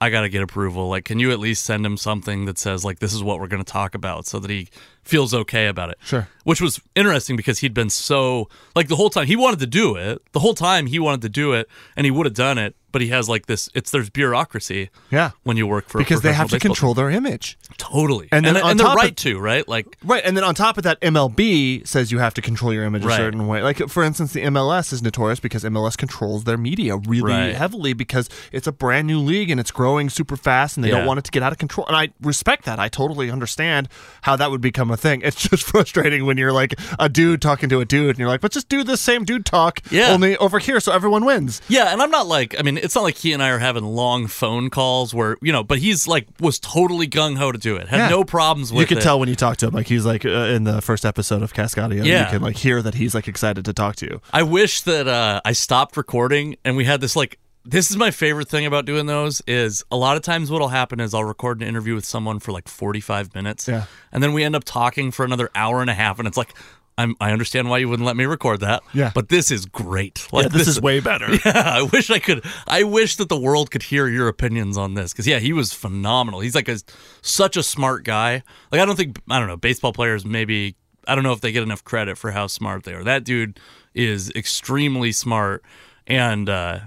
I 0.00 0.10
got 0.10 0.22
to 0.22 0.28
get 0.28 0.42
approval. 0.42 0.88
Like, 0.90 1.06
can 1.06 1.18
you 1.18 1.30
at 1.30 1.38
least 1.38 1.64
send 1.64 1.86
him 1.86 1.96
something 1.96 2.44
that 2.44 2.58
says, 2.58 2.84
like, 2.84 2.98
this 2.98 3.14
is 3.14 3.22
what 3.22 3.40
we're 3.40 3.46
going 3.46 3.64
to 3.64 3.72
talk 3.72 3.94
about 3.94 4.26
so 4.26 4.38
that 4.38 4.50
he 4.50 4.68
feels 5.04 5.32
okay 5.34 5.66
about 5.66 5.90
it? 5.90 5.98
Sure. 6.04 6.28
Which 6.44 6.60
was 6.60 6.80
interesting 6.94 7.36
because 7.36 7.60
he'd 7.60 7.72
been 7.74 7.88
so, 7.90 8.48
like, 8.76 8.88
the 8.88 8.96
whole 8.96 9.08
time 9.10 9.26
he 9.26 9.36
wanted 9.36 9.60
to 9.60 9.66
do 9.66 9.96
it. 9.96 10.20
The 10.32 10.40
whole 10.40 10.54
time 10.54 10.86
he 10.86 10.98
wanted 10.98 11.22
to 11.22 11.28
do 11.30 11.52
it 11.54 11.68
and 11.96 12.04
he 12.04 12.10
would 12.10 12.26
have 12.26 12.34
done 12.34 12.58
it. 12.58 12.76
But 12.92 13.00
he 13.02 13.08
has, 13.08 13.28
like, 13.28 13.46
this, 13.46 13.68
it's, 13.74 13.90
there's 13.90 14.08
bureaucracy 14.08 14.88
Yeah. 15.10 15.30
when 15.42 15.56
you 15.56 15.66
work 15.66 15.88
for 15.88 15.98
Because 15.98 16.20
they 16.20 16.32
have 16.32 16.48
to 16.50 16.60
control 16.60 16.94
their 16.94 17.10
image. 17.10 17.58
Totally. 17.76 18.28
And 18.30 18.46
And, 18.46 18.54
then 18.56 18.56
and, 18.62 18.64
on 18.70 18.76
they're 18.76 18.86
top 18.86 18.96
of- 18.98 19.02
right 19.02 19.16
to, 19.16 19.38
right? 19.40 19.66
Like, 19.66 19.96
Right, 20.04 20.22
and 20.24 20.36
then 20.36 20.44
on 20.44 20.54
top 20.54 20.76
of 20.76 20.84
that, 20.84 21.00
MLB 21.00 21.84
says 21.88 22.12
you 22.12 22.20
have 22.20 22.34
to 22.34 22.40
control 22.42 22.72
your 22.72 22.84
image 22.84 23.04
a 23.04 23.10
certain 23.10 23.48
way. 23.48 23.62
Like, 23.62 23.88
for 23.88 24.04
instance, 24.04 24.32
the 24.32 24.42
MLS 24.44 24.92
is 24.92 25.02
notorious 25.02 25.40
because 25.40 25.64
MLS 25.64 25.96
controls 25.96 26.44
their 26.44 26.56
media 26.58 26.96
really 26.96 27.32
Right. 27.32 27.54
heavily 27.56 27.94
because 27.94 28.28
it's 28.52 28.68
a 28.68 28.72
brand 28.72 29.08
new 29.08 29.18
league 29.18 29.50
and 29.50 29.58
it's 29.58 29.72
growing 29.72 30.08
super 30.08 30.36
fast 30.36 30.76
and 30.76 30.84
they 30.84 30.90
don't 30.90 31.06
want 31.06 31.18
it 31.18 31.24
to 31.24 31.30
get 31.32 31.42
out 31.42 31.50
of 31.52 31.58
control. 31.58 31.86
And 31.88 31.96
I 31.96 32.10
respect 32.20 32.64
that. 32.66 32.78
I 32.78 32.88
totally 32.88 33.28
understand 33.30 33.88
how 34.22 34.36
that 34.36 34.52
would 34.52 34.60
become 34.60 34.90
a 34.92 34.93
thing. 34.96 35.20
It's 35.22 35.36
just 35.48 35.62
frustrating 35.70 36.24
when 36.26 36.36
you're 36.36 36.52
like 36.52 36.74
a 36.98 37.08
dude 37.08 37.42
talking 37.42 37.68
to 37.70 37.80
a 37.80 37.84
dude 37.84 38.10
and 38.10 38.18
you're 38.18 38.28
like, 38.28 38.40
but 38.40 38.52
just 38.52 38.68
do 38.68 38.82
the 38.84 38.96
same 38.96 39.24
dude 39.24 39.44
talk 39.46 39.80
Yeah. 39.90 40.10
only 40.12 40.36
over 40.38 40.58
here 40.58 40.80
so 40.80 40.92
everyone 40.92 41.24
wins. 41.24 41.60
Yeah, 41.68 41.92
and 41.92 42.00
I'm 42.02 42.10
not 42.10 42.26
like 42.26 42.54
I 42.58 42.62
mean, 42.62 42.76
it's 42.78 42.94
not 42.94 43.02
like 43.04 43.16
he 43.16 43.32
and 43.32 43.42
I 43.42 43.50
are 43.50 43.58
having 43.58 43.84
long 43.84 44.26
phone 44.26 44.70
calls 44.70 45.14
where 45.14 45.36
you 45.42 45.52
know, 45.52 45.62
but 45.64 45.78
he's 45.78 46.06
like 46.08 46.26
was 46.40 46.58
totally 46.58 47.06
gung 47.08 47.36
ho 47.36 47.52
to 47.52 47.58
do 47.58 47.76
it, 47.76 47.88
had 47.88 47.98
Yeah. 47.98 48.08
no 48.08 48.24
problems 48.24 48.72
with 48.72 48.80
You 48.80 48.86
can 48.86 48.98
it. 48.98 49.02
tell 49.02 49.18
when 49.20 49.28
you 49.28 49.36
talk 49.36 49.56
to 49.58 49.66
him. 49.68 49.74
Like, 49.74 49.86
he's 49.86 50.04
like 50.06 50.24
uh, 50.24 50.28
in 50.54 50.64
the 50.64 50.80
first 50.82 51.04
episode 51.04 51.42
of 51.42 51.52
Cascadia. 51.52 52.04
yeah. 52.04 52.24
You 52.26 52.30
can 52.38 52.42
like 52.42 52.56
hear 52.56 52.82
that 52.82 52.94
he's 52.94 53.14
like 53.14 53.28
excited 53.28 53.64
to 53.64 53.72
talk 53.72 53.96
to 53.96 54.06
you. 54.06 54.20
I 54.32 54.42
wish 54.42 54.80
that 54.82 55.06
uh, 55.08 55.40
I 55.44 55.52
stopped 55.52 55.96
recording 55.96 56.56
and 56.64 56.76
we 56.76 56.84
had 56.84 57.00
this 57.00 57.16
like. 57.16 57.38
This 57.64 57.90
is 57.90 57.96
my 57.96 58.10
favorite 58.10 58.48
thing 58.48 58.66
about 58.66 58.84
doing 58.84 59.06
those 59.06 59.40
is 59.46 59.82
a 59.90 59.96
lot 59.96 60.16
of 60.16 60.22
times 60.22 60.50
what'll 60.50 60.68
happen 60.68 61.00
is 61.00 61.14
I'll 61.14 61.24
record 61.24 61.62
an 61.62 61.68
interview 61.68 61.94
with 61.94 62.04
someone 62.04 62.38
for 62.38 62.52
like 62.52 62.68
45 62.68 63.34
minutes. 63.34 63.66
Yeah. 63.66 63.86
And 64.12 64.22
then 64.22 64.32
we 64.34 64.44
end 64.44 64.54
up 64.54 64.64
talking 64.64 65.10
for 65.10 65.24
another 65.24 65.50
hour 65.54 65.80
and 65.80 65.88
a 65.88 65.94
half 65.94 66.18
and 66.18 66.28
it's 66.28 66.36
like 66.36 66.54
I'm, 66.96 67.16
I 67.20 67.32
understand 67.32 67.68
why 67.68 67.78
you 67.78 67.88
wouldn't 67.88 68.06
let 68.06 68.16
me 68.16 68.24
record 68.24 68.60
that. 68.60 68.82
Yeah. 68.92 69.10
But 69.14 69.28
this 69.28 69.50
is 69.50 69.66
great. 69.66 70.28
Like 70.32 70.44
Yeah, 70.44 70.48
this 70.50 70.68
is 70.68 70.80
way 70.80 71.00
better. 71.00 71.26
Yeah, 71.44 71.62
I 71.78 71.82
wish 71.82 72.10
I 72.10 72.18
could. 72.18 72.44
I 72.66 72.84
wish 72.84 73.16
that 73.16 73.28
the 73.28 73.38
world 73.38 73.70
could 73.70 73.82
hear 73.82 74.06
your 74.06 74.28
opinions 74.28 74.76
on 74.76 74.94
this 74.94 75.12
because 75.12 75.26
yeah, 75.26 75.38
he 75.38 75.52
was 75.52 75.72
phenomenal. 75.72 76.40
He's 76.40 76.54
like 76.54 76.68
a 76.68 76.78
such 77.22 77.56
a 77.56 77.62
smart 77.62 78.04
guy. 78.04 78.42
Like 78.70 78.80
I 78.80 78.84
don't 78.84 78.96
think 78.96 79.18
I 79.28 79.38
don't 79.38 79.48
know 79.48 79.56
baseball 79.56 79.92
players 79.92 80.24
maybe 80.24 80.76
I 81.08 81.14
don't 81.14 81.24
know 81.24 81.32
if 81.32 81.40
they 81.40 81.52
get 81.52 81.62
enough 81.62 81.82
credit 81.84 82.18
for 82.18 82.30
how 82.30 82.46
smart 82.46 82.84
they 82.84 82.94
are. 82.94 83.04
That 83.04 83.24
dude 83.24 83.58
is 83.94 84.30
extremely 84.30 85.12
smart 85.12 85.64
and 86.06 86.48
uh, 86.48 86.80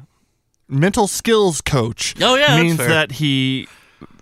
mental 0.67 1.07
skills 1.07 1.61
coach 1.61 2.15
Oh, 2.21 2.35
yeah, 2.35 2.61
means 2.61 2.77
that 2.77 3.13
he 3.13 3.67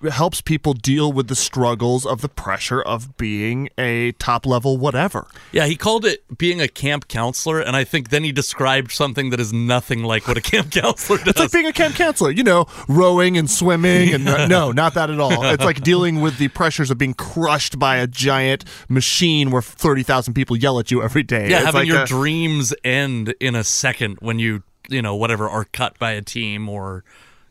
helps 0.09 0.39
people 0.39 0.73
deal 0.73 1.11
with 1.11 1.27
the 1.27 1.35
struggles 1.35 2.05
of 2.05 2.21
the 2.21 2.29
pressure 2.29 2.81
of 2.81 3.17
being 3.17 3.67
a 3.77 4.11
top 4.13 4.45
level 4.45 4.77
whatever. 4.77 5.27
yeah, 5.51 5.65
he 5.65 5.75
called 5.75 6.05
it 6.05 6.23
being 6.37 6.61
a 6.61 6.67
camp 6.67 7.07
counselor, 7.07 7.59
and 7.59 7.75
I 7.75 7.83
think 7.83 8.09
then 8.09 8.23
he 8.23 8.31
described 8.31 8.91
something 8.91 9.31
that 9.31 9.39
is 9.39 9.51
nothing 9.51 10.03
like 10.03 10.27
what 10.27 10.37
a 10.37 10.41
camp 10.41 10.71
counselor 10.71 11.17
does. 11.17 11.27
It's 11.29 11.39
like 11.39 11.51
being 11.51 11.65
a 11.65 11.73
camp 11.73 11.95
counselor, 11.95 12.29
you 12.31 12.43
know, 12.43 12.67
rowing 12.87 13.37
and 13.37 13.49
swimming 13.49 14.13
and 14.13 14.29
uh, 14.29 14.47
no, 14.47 14.71
not 14.71 14.93
that 14.93 15.09
at 15.09 15.19
all. 15.19 15.43
It's 15.45 15.63
like 15.63 15.81
dealing 15.81 16.21
with 16.21 16.37
the 16.37 16.49
pressures 16.49 16.91
of 16.91 16.97
being 16.97 17.15
crushed 17.15 17.79
by 17.79 17.97
a 17.97 18.05
giant 18.07 18.63
machine 18.87 19.49
where 19.49 19.61
30,000 19.63 20.33
people 20.35 20.55
yell 20.55 20.77
at 20.79 20.91
you 20.91 21.01
every 21.01 21.23
day. 21.23 21.49
Yeah, 21.49 21.57
It's 21.57 21.65
having 21.65 21.79
like 21.81 21.87
your 21.87 22.03
a- 22.03 22.05
dreams 22.05 22.73
end 22.83 23.33
in 23.39 23.55
a 23.55 23.63
second 23.63 24.17
when 24.19 24.37
you 24.39 24.61
you 24.89 25.01
know 25.01 25.15
whatever 25.15 25.49
are 25.49 25.65
cut 25.65 25.97
by 25.99 26.11
a 26.11 26.21
team 26.21 26.69
or 26.69 27.03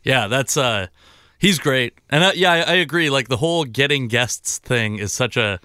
yeah, 0.03 0.27
that's 0.27 0.57
uh 0.57 0.87
he's 1.39 1.59
great. 1.59 1.93
And 2.09 2.35
yeah, 2.35 2.51
I, 2.51 2.57
I 2.59 2.73
agree. 2.75 3.09
Like 3.09 3.27
the 3.27 3.37
whole 3.37 3.65
getting 3.65 4.07
guests 4.07 4.57
thing 4.59 4.97
is 4.97 5.13
such 5.13 5.37
a 5.37 5.59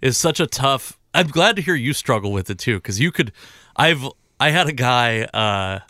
is 0.00 0.16
such 0.16 0.40
a 0.40 0.46
tough 0.46 0.98
I'm 1.14 1.28
glad 1.28 1.56
to 1.56 1.62
hear 1.62 1.74
you 1.74 1.92
struggle 1.92 2.32
with 2.32 2.50
it 2.50 2.58
too 2.58 2.80
cuz 2.80 3.00
you 3.00 3.10
could 3.10 3.32
I've 3.74 4.06
I 4.38 4.50
had 4.50 4.68
a 4.68 4.72
guy 4.72 5.22
uh 5.22 5.80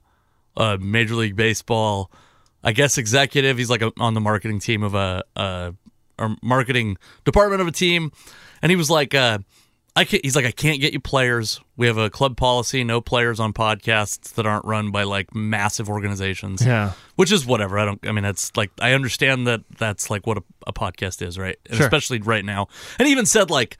uh 0.56 0.78
Major 0.80 1.14
League 1.14 1.36
Baseball 1.36 2.10
I 2.64 2.72
guess 2.72 2.98
executive, 2.98 3.58
he's 3.58 3.70
like 3.70 3.82
a, 3.82 3.92
on 3.98 4.14
the 4.14 4.20
marketing 4.20 4.58
team 4.58 4.82
of 4.82 4.94
a 4.94 5.24
uh 5.36 5.72
or 6.18 6.36
marketing 6.42 6.96
department 7.24 7.60
of 7.60 7.68
a 7.68 7.72
team. 7.72 8.10
And 8.62 8.70
he 8.70 8.76
was 8.76 8.90
like 8.90 9.14
uh 9.14 9.38
I 9.96 10.04
can't, 10.04 10.22
he's 10.24 10.36
like, 10.36 10.44
I 10.44 10.50
can't 10.52 10.80
get 10.80 10.92
you 10.92 11.00
players. 11.00 11.60
We 11.76 11.86
have 11.86 11.96
a 11.96 12.10
club 12.10 12.36
policy, 12.36 12.84
no 12.84 13.00
players 13.00 13.40
on 13.40 13.54
podcasts 13.54 14.34
that 14.34 14.44
aren't 14.46 14.66
run 14.66 14.90
by 14.90 15.04
like 15.04 15.34
massive 15.34 15.88
organizations. 15.88 16.64
Yeah. 16.64 16.92
Which 17.16 17.32
is 17.32 17.46
whatever. 17.46 17.78
I 17.78 17.86
don't, 17.86 18.06
I 18.06 18.12
mean, 18.12 18.22
that's 18.22 18.54
like, 18.56 18.70
I 18.80 18.92
understand 18.92 19.46
that 19.46 19.62
that's 19.78 20.10
like 20.10 20.26
what 20.26 20.36
a, 20.36 20.42
a 20.66 20.72
podcast 20.72 21.26
is, 21.26 21.38
right? 21.38 21.58
And 21.66 21.76
Sure. 21.76 21.86
Especially 21.86 22.20
right 22.20 22.44
now. 22.44 22.68
And 22.98 23.06
he 23.06 23.12
even 23.12 23.26
said 23.26 23.50
like, 23.50 23.78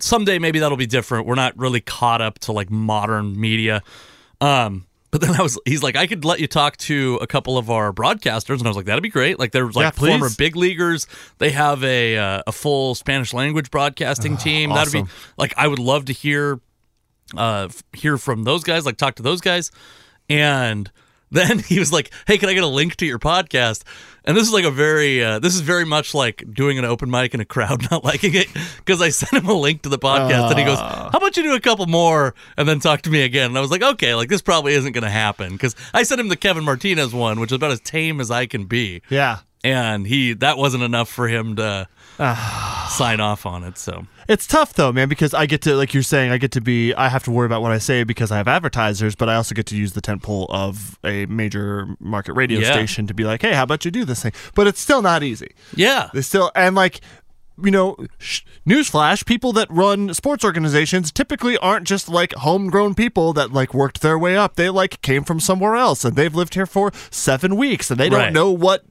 someday 0.00 0.38
maybe 0.38 0.58
that'll 0.58 0.78
be 0.78 0.86
different. 0.86 1.26
We're 1.26 1.34
not 1.34 1.56
really 1.58 1.80
caught 1.80 2.20
up 2.20 2.38
to 2.40 2.52
like 2.52 2.70
modern 2.70 3.38
media. 3.38 3.82
Um, 4.40 4.86
But 5.14 5.20
then 5.20 5.38
I 5.38 5.42
was, 5.42 5.56
he's 5.64 5.80
like, 5.80 5.94
I 5.94 6.08
could 6.08 6.24
let 6.24 6.40
you 6.40 6.48
talk 6.48 6.76
to 6.78 7.20
a 7.22 7.26
couple 7.28 7.56
of 7.56 7.70
our 7.70 7.92
broadcasters, 7.92 8.58
and 8.58 8.66
I 8.66 8.68
was 8.70 8.76
like, 8.76 8.86
that'd 8.86 9.00
be 9.00 9.08
great. 9.08 9.38
Like 9.38 9.52
they're 9.52 9.70
like 9.70 9.94
please. 9.94 10.08
former 10.08 10.28
big 10.36 10.56
leaguers. 10.56 11.06
They 11.38 11.50
have 11.52 11.84
a 11.84 12.18
uh, 12.18 12.42
a 12.48 12.50
full 12.50 12.96
Spanish 12.96 13.32
language 13.32 13.70
broadcasting 13.70 14.36
team. 14.36 14.70
That'd 14.70 14.92
be 14.92 15.04
like 15.36 15.54
I 15.56 15.68
would 15.68 15.78
love 15.78 16.06
to 16.06 16.12
hear 16.12 16.58
uh 17.36 17.68
hear 17.92 18.18
from 18.18 18.42
those 18.42 18.64
guys, 18.64 18.84
like 18.84 18.96
talk 18.96 19.14
to 19.14 19.22
those 19.22 19.40
guys. 19.40 19.70
And 20.28 20.90
then 21.34 21.58
he 21.58 21.78
was 21.78 21.92
like, 21.92 22.10
"Hey, 22.26 22.38
can 22.38 22.48
I 22.48 22.54
get 22.54 22.64
a 22.64 22.68
link 22.68 22.96
to 22.96 23.06
your 23.06 23.18
podcast?" 23.18 23.82
And 24.24 24.36
this 24.36 24.46
is 24.46 24.52
like 24.52 24.64
a 24.64 24.70
very 24.70 25.22
uh, 25.22 25.38
this 25.38 25.54
is 25.54 25.60
very 25.60 25.84
much 25.84 26.14
like 26.14 26.42
doing 26.52 26.78
an 26.78 26.84
open 26.84 27.10
mic 27.10 27.34
in 27.34 27.40
a 27.40 27.44
crowd 27.44 27.86
not 27.90 28.04
liking 28.04 28.34
it 28.34 28.46
because 28.78 29.02
I 29.02 29.10
sent 29.10 29.42
him 29.42 29.48
a 29.48 29.54
link 29.54 29.82
to 29.82 29.88
the 29.88 29.98
podcast 29.98 30.50
and 30.50 30.58
he 30.58 30.64
goes, 30.64 30.78
"How 30.78 31.10
about 31.12 31.36
you 31.36 31.42
do 31.42 31.54
a 31.54 31.60
couple 31.60 31.86
more 31.86 32.34
and 32.56 32.68
then 32.68 32.80
talk 32.80 33.02
to 33.02 33.10
me 33.10 33.22
again?" 33.22 33.50
And 33.50 33.58
I 33.58 33.60
was 33.60 33.70
like, 33.70 33.82
"Okay, 33.82 34.14
like 34.14 34.28
this 34.28 34.42
probably 34.42 34.72
isn't 34.74 34.92
going 34.92 35.04
to 35.04 35.10
happen 35.10 35.52
because 35.52 35.76
I 35.92 36.02
sent 36.04 36.20
him 36.20 36.28
the 36.28 36.36
Kevin 36.36 36.64
Martinez 36.64 37.12
one, 37.12 37.40
which 37.40 37.52
is 37.52 37.56
about 37.56 37.72
as 37.72 37.80
tame 37.80 38.20
as 38.20 38.30
I 38.30 38.46
can 38.46 38.64
be." 38.64 39.02
Yeah. 39.10 39.40
And 39.62 40.06
he 40.06 40.34
that 40.34 40.58
wasn't 40.58 40.82
enough 40.82 41.08
for 41.08 41.26
him 41.26 41.56
to 41.56 41.88
sign 42.90 43.20
off 43.20 43.46
on 43.46 43.64
it. 43.64 43.76
So 43.78 44.06
It's 44.28 44.46
tough 44.46 44.74
though, 44.74 44.92
man, 44.92 45.08
because 45.08 45.34
I 45.34 45.46
get 45.46 45.62
to, 45.62 45.74
like 45.76 45.92
you're 45.94 46.02
saying, 46.02 46.30
I 46.30 46.38
get 46.38 46.52
to 46.52 46.60
be, 46.60 46.94
I 46.94 47.08
have 47.08 47.24
to 47.24 47.30
worry 47.30 47.46
about 47.46 47.62
what 47.62 47.72
I 47.72 47.78
say 47.78 48.04
because 48.04 48.30
I 48.30 48.36
have 48.36 48.48
advertisers, 48.48 49.14
but 49.14 49.28
I 49.28 49.34
also 49.34 49.54
get 49.54 49.66
to 49.66 49.76
use 49.76 49.92
the 49.92 50.00
tentpole 50.00 50.46
of 50.50 50.98
a 51.04 51.26
major 51.26 51.88
market 52.00 52.34
radio 52.34 52.60
Yeah. 52.60 52.72
station 52.72 53.06
to 53.08 53.14
be 53.14 53.24
like, 53.24 53.42
hey, 53.42 53.52
how 53.54 53.64
about 53.64 53.84
you 53.84 53.90
do 53.90 54.04
this 54.04 54.22
thing? 54.22 54.32
But 54.54 54.66
it's 54.66 54.80
still 54.80 55.02
not 55.02 55.22
easy. 55.22 55.54
yeah, 55.74 56.10
They 56.14 56.22
still, 56.22 56.50
and 56.54 56.74
like, 56.76 57.00
you 57.62 57.70
know, 57.70 57.96
sh- 58.18 58.40
newsflash: 58.66 59.24
people 59.26 59.52
that 59.52 59.68
run 59.70 60.12
sports 60.12 60.44
organizations 60.44 61.12
typically 61.12 61.56
aren't 61.58 61.86
just 61.86 62.08
like 62.08 62.32
homegrown 62.34 62.96
people 62.96 63.32
that 63.34 63.52
like 63.52 63.72
worked 63.72 64.00
their 64.02 64.18
way 64.18 64.36
up. 64.36 64.56
They 64.56 64.70
like 64.70 65.00
came 65.02 65.22
from 65.22 65.38
somewhere 65.38 65.76
else 65.76 66.04
and 66.04 66.16
they've 66.16 66.34
lived 66.34 66.54
here 66.54 66.66
for 66.66 66.90
seven 67.12 67.54
weeks 67.54 67.92
and 67.92 68.00
they 68.00 68.08
don't 68.08 68.18
Right. 68.18 68.32
know 68.32 68.50
what 68.50 68.82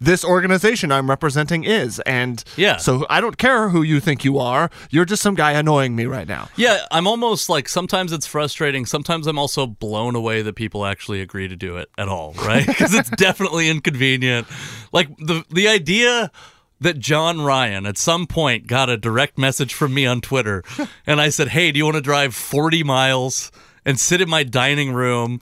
this 0.00 0.24
organization 0.24 0.90
I'm 0.90 1.08
representing 1.08 1.64
is. 1.64 2.00
And 2.00 2.42
Yeah. 2.56 2.78
so 2.78 3.06
I 3.08 3.20
don't 3.20 3.38
care 3.38 3.68
who 3.68 3.82
you 3.82 4.00
think 4.00 4.24
you 4.24 4.38
are. 4.38 4.70
You're 4.90 5.04
just 5.04 5.22
some 5.22 5.34
guy 5.34 5.52
annoying 5.52 5.94
me 5.94 6.06
right 6.06 6.26
now. 6.26 6.48
Yeah, 6.56 6.84
I'm 6.90 7.06
almost 7.06 7.48
like 7.48 7.68
sometimes 7.68 8.12
it's 8.12 8.26
frustrating. 8.26 8.86
Sometimes 8.86 9.26
I'm 9.26 9.38
also 9.38 9.66
blown 9.66 10.14
away 10.16 10.42
that 10.42 10.54
people 10.56 10.84
actually 10.84 11.20
agree 11.20 11.46
to 11.48 11.56
do 11.56 11.76
it 11.76 11.88
at 11.96 12.08
all, 12.08 12.32
right? 12.44 12.66
Because 12.72 12.94
it's 12.94 13.10
definitely 13.10 13.68
inconvenient. 13.68 14.46
Like 14.92 15.08
the 15.18 15.44
the 15.50 15.68
idea 15.68 16.30
that 16.80 16.98
Jon 16.98 17.40
Ryan 17.42 17.86
at 17.86 17.96
some 17.96 18.26
point 18.26 18.66
got 18.66 18.90
a 18.90 18.96
direct 18.96 19.38
message 19.38 19.72
from 19.74 19.94
me 19.94 20.04
on 20.06 20.20
Twitter, 20.20 20.64
and 21.06 21.20
I 21.20 21.28
said, 21.28 21.48
"Hey, 21.48 21.70
do 21.70 21.78
you 21.78 21.84
want 21.84 21.94
to 21.96 22.00
drive 22.00 22.34
40 22.34 22.82
miles 22.82 23.52
and 23.84 24.00
sit 24.00 24.20
in 24.20 24.28
my 24.28 24.42
dining 24.42 24.92
room 24.92 25.40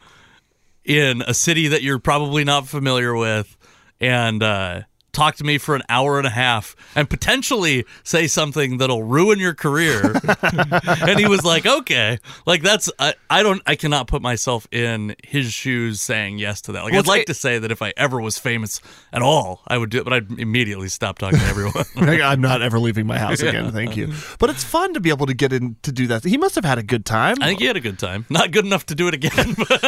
in 0.84 1.22
a 1.22 1.32
city 1.34 1.68
that 1.68 1.82
you're 1.82 1.98
probably 1.98 2.44
not 2.44 2.66
familiar 2.66 3.14
with 3.14 3.56
and 4.00 4.42
uh, 4.42 4.82
talk 5.12 5.36
to 5.36 5.44
me 5.44 5.58
for 5.58 5.74
an 5.74 5.82
hour 5.88 6.18
and 6.18 6.26
a 6.26 6.30
half 6.30 6.76
and 6.94 7.08
potentially 7.10 7.84
say 8.04 8.26
something 8.26 8.78
that'll 8.78 9.02
ruin 9.02 9.38
your 9.38 9.54
career. 9.54 10.14
and 10.42 11.18
he 11.18 11.26
was 11.26 11.44
like, 11.44 11.66
okay, 11.66 12.18
like 12.46 12.62
that's, 12.62 12.90
I, 12.98 13.14
I 13.28 13.42
don't, 13.42 13.62
I 13.66 13.74
cannot 13.76 14.06
put 14.06 14.22
myself 14.22 14.66
in 14.72 15.16
his 15.24 15.52
shoes 15.52 16.00
saying 16.00 16.38
yes 16.38 16.60
to 16.62 16.72
that. 16.72 16.84
Like, 16.84 16.92
Well, 16.92 17.00
I'd 17.00 17.06
like 17.08 17.22
it's- 17.22 17.36
to 17.36 17.40
say 17.40 17.58
that 17.58 17.70
if 17.70 17.82
I 17.82 17.92
ever 17.96 18.20
was 18.20 18.38
famous 18.38 18.80
at 19.12 19.22
all, 19.22 19.62
I 19.66 19.78
would 19.78 19.90
do 19.90 19.98
it, 19.98 20.04
but 20.04 20.12
I'd 20.12 20.38
immediately 20.38 20.88
stop 20.88 21.18
talking 21.18 21.38
to 21.38 21.44
everyone. 21.46 21.84
I'm 21.96 22.40
not 22.40 22.62
ever 22.62 22.78
leaving 22.78 23.06
my 23.06 23.18
house 23.18 23.40
again. 23.40 23.70
Thank 23.72 23.96
you. 23.96 24.12
But 24.38 24.50
it's 24.50 24.64
fun 24.64 24.94
to 24.94 25.00
be 25.00 25.10
able 25.10 25.26
to 25.26 25.34
get 25.34 25.52
in 25.52 25.76
to 25.82 25.92
do 25.92 26.06
that. 26.08 26.24
He 26.24 26.36
must 26.38 26.54
have 26.54 26.64
had 26.64 26.78
a 26.78 26.82
good 26.82 27.04
time. 27.04 27.36
I 27.40 27.46
think 27.48 27.60
he 27.60 27.66
had 27.66 27.76
a 27.76 27.80
good 27.80 27.98
time. 27.98 28.26
Not 28.30 28.50
good 28.50 28.64
enough 28.64 28.86
to 28.86 28.94
do 28.94 29.08
it 29.08 29.14
again, 29.14 29.54
but 29.58 29.82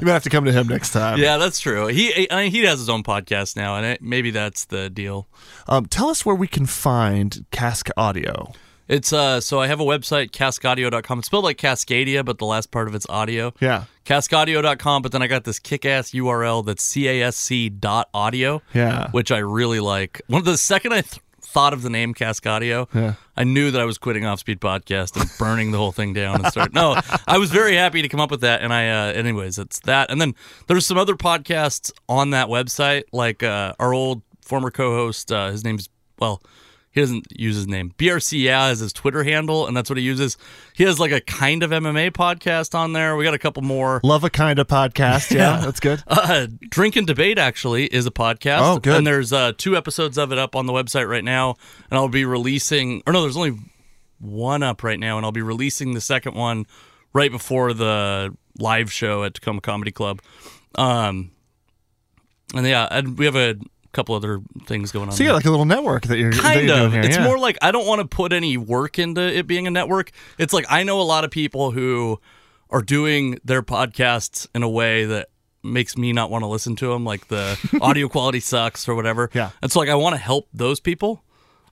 you 0.00 0.06
might 0.06 0.12
have 0.12 0.22
to 0.24 0.30
come 0.30 0.44
to 0.44 0.52
him 0.52 0.68
next 0.68 0.90
time. 0.92 1.18
yeah, 1.18 1.36
that's 1.36 1.60
true. 1.60 1.86
He, 1.88 2.30
I 2.30 2.42
mean, 2.44 2.50
he 2.50 2.64
has 2.64 2.78
his 2.78 2.88
own 2.88 3.02
podcast 3.02 3.56
now, 3.56 3.76
and 3.76 3.86
it, 3.86 4.02
maybe 4.10 4.30
that's 4.30 4.66
the 4.66 4.90
deal. 4.90 5.28
Um, 5.68 5.86
tell 5.86 6.08
us 6.08 6.26
where 6.26 6.36
we 6.36 6.46
can 6.48 6.66
find 6.66 7.46
Cascadio. 7.52 8.54
It's 8.88 9.12
uh 9.12 9.40
so 9.40 9.60
I 9.60 9.68
have 9.68 9.78
a 9.78 9.84
website 9.84 10.32
cascadio.com. 10.32 11.20
It's 11.20 11.26
spelled 11.26 11.44
like 11.44 11.58
Cascadia, 11.58 12.24
but 12.24 12.38
the 12.38 12.44
last 12.44 12.72
part 12.72 12.88
of 12.88 12.94
it's 12.96 13.06
audio. 13.08 13.54
Yeah. 13.60 13.84
Cascadio.com, 14.04 15.02
but 15.02 15.12
then 15.12 15.22
I 15.22 15.28
got 15.28 15.44
this 15.44 15.60
kick-ass 15.60 16.10
URL 16.10 16.66
that's 16.66 16.92
casc 16.92 17.78
dot 17.78 18.08
audio. 18.12 18.60
Yeah. 18.74 19.10
Which 19.12 19.30
I 19.30 19.38
really 19.38 19.78
like. 19.78 20.20
One 20.26 20.40
of 20.40 20.44
the 20.44 20.58
second 20.58 20.92
I 20.92 21.02
th- 21.02 21.22
thought 21.50 21.72
of 21.72 21.82
the 21.82 21.90
name 21.90 22.14
Cascadio, 22.14 22.86
Yeah. 22.94 23.14
I 23.36 23.44
knew 23.44 23.70
that 23.70 23.80
I 23.80 23.84
was 23.84 23.98
quitting 23.98 24.24
Off 24.24 24.38
Speed 24.40 24.60
Podcast 24.60 25.20
and 25.20 25.28
burning 25.38 25.70
the 25.72 25.78
whole 25.78 25.92
thing 25.92 26.12
down 26.12 26.36
and 26.36 26.46
start. 26.46 26.72
No, 26.72 26.98
I 27.26 27.38
was 27.38 27.50
very 27.50 27.74
happy 27.74 28.02
to 28.02 28.08
come 28.08 28.20
up 28.20 28.30
with 28.30 28.42
that. 28.42 28.62
And 28.62 28.72
I, 28.72 28.88
uh, 28.88 29.12
anyways, 29.12 29.58
it's 29.58 29.80
that. 29.80 30.10
And 30.10 30.20
then 30.20 30.34
there's 30.68 30.86
some 30.86 30.96
other 30.98 31.14
podcasts 31.14 31.90
on 32.08 32.30
that 32.30 32.48
website, 32.48 33.04
like 33.12 33.42
uh, 33.42 33.74
our 33.80 33.92
old 33.92 34.22
former 34.42 34.70
co-host. 34.70 35.32
Uh, 35.32 35.50
his 35.50 35.64
name's 35.64 35.88
well, 36.18 36.42
he 36.92 37.00
doesn't 37.00 37.26
use 37.30 37.54
his 37.54 37.68
name. 37.68 37.94
BRC 37.98 38.40
yeah 38.40 38.70
is 38.70 38.80
his 38.80 38.92
Twitter 38.92 39.22
handle, 39.22 39.66
and 39.66 39.76
that's 39.76 39.88
what 39.88 39.96
he 39.96 40.02
uses. 40.02 40.36
He 40.74 40.84
has 40.84 40.98
like 40.98 41.12
a 41.12 41.20
kind 41.20 41.62
of 41.62 41.70
MMA 41.70 42.10
podcast 42.10 42.74
on 42.74 42.92
there. 42.92 43.14
We 43.16 43.24
got 43.24 43.34
a 43.34 43.38
couple 43.38 43.62
more. 43.62 44.00
Love 44.02 44.24
a 44.24 44.30
kind 44.30 44.58
of 44.58 44.66
podcast. 44.66 45.30
Yeah, 45.40 45.60
that's 45.60 45.80
good. 45.80 46.02
Uh, 46.06 46.48
Drink 46.68 46.96
and 46.96 47.06
Debate 47.06 47.38
actually 47.38 47.86
is 47.86 48.04
a 48.06 48.10
podcast. 48.10 48.60
Oh, 48.62 48.78
good. 48.78 48.96
And 48.96 49.06
there's 49.06 49.32
uh, 49.32 49.52
two 49.56 49.76
episodes 49.76 50.18
of 50.18 50.32
it 50.32 50.38
up 50.38 50.56
on 50.56 50.66
the 50.66 50.72
website 50.72 51.08
right 51.08 51.22
now, 51.24 51.54
and 51.90 51.98
I'll 51.98 52.08
be 52.08 52.24
releasing. 52.24 53.02
Or 53.06 53.12
no, 53.12 53.22
there's 53.22 53.36
only 53.36 53.58
one 54.18 54.62
up 54.62 54.82
right 54.82 54.98
now, 54.98 55.16
and 55.16 55.24
I'll 55.24 55.32
be 55.32 55.42
releasing 55.42 55.94
the 55.94 56.00
second 56.00 56.34
one 56.34 56.66
right 57.12 57.30
before 57.30 57.72
the 57.72 58.36
live 58.58 58.92
show 58.92 59.24
at 59.24 59.34
Tacoma 59.34 59.60
Comedy 59.60 59.92
Club. 59.92 60.20
Um, 60.74 61.30
and 62.54 62.66
yeah, 62.66 62.88
and 62.90 63.16
we 63.16 63.24
have 63.24 63.36
a 63.36 63.56
couple 63.92 64.14
other 64.14 64.40
things 64.66 64.92
going 64.92 65.08
on. 65.08 65.12
So 65.14 65.22
you 65.24 65.30
got 65.30 65.34
like 65.36 65.44
a 65.46 65.50
little 65.50 65.64
network 65.66 66.04
that 66.04 66.18
you're 66.18 66.30
that 66.32 66.40
kind 66.40 66.68
you're 66.68 66.78
of 66.86 66.92
here. 66.92 67.02
it's 67.02 67.16
yeah. 67.16 67.24
more 67.24 67.38
like 67.38 67.58
i 67.60 67.70
don't 67.72 67.86
want 67.86 68.00
to 68.00 68.06
put 68.06 68.32
any 68.32 68.56
work 68.56 68.98
into 68.98 69.20
it 69.20 69.46
being 69.48 69.66
a 69.66 69.70
network 69.70 70.12
it's 70.38 70.52
like 70.52 70.64
i 70.70 70.82
know 70.84 71.00
a 71.00 71.02
lot 71.02 71.24
of 71.24 71.30
people 71.32 71.72
who 71.72 72.20
are 72.70 72.82
doing 72.82 73.38
their 73.44 73.62
podcasts 73.62 74.46
in 74.54 74.62
a 74.62 74.68
way 74.68 75.04
that 75.06 75.28
makes 75.64 75.96
me 75.96 76.12
not 76.12 76.30
want 76.30 76.42
to 76.42 76.46
listen 76.46 76.76
to 76.76 76.88
them 76.88 77.04
like 77.04 77.26
the 77.28 77.58
audio 77.82 78.08
quality 78.08 78.38
sucks 78.40 78.88
or 78.88 78.94
whatever 78.94 79.28
Yeah. 79.34 79.50
and 79.60 79.72
so 79.72 79.80
like 79.80 79.88
i 79.88 79.94
want 79.96 80.14
to 80.14 80.20
help 80.20 80.48
those 80.54 80.78
people 80.78 81.22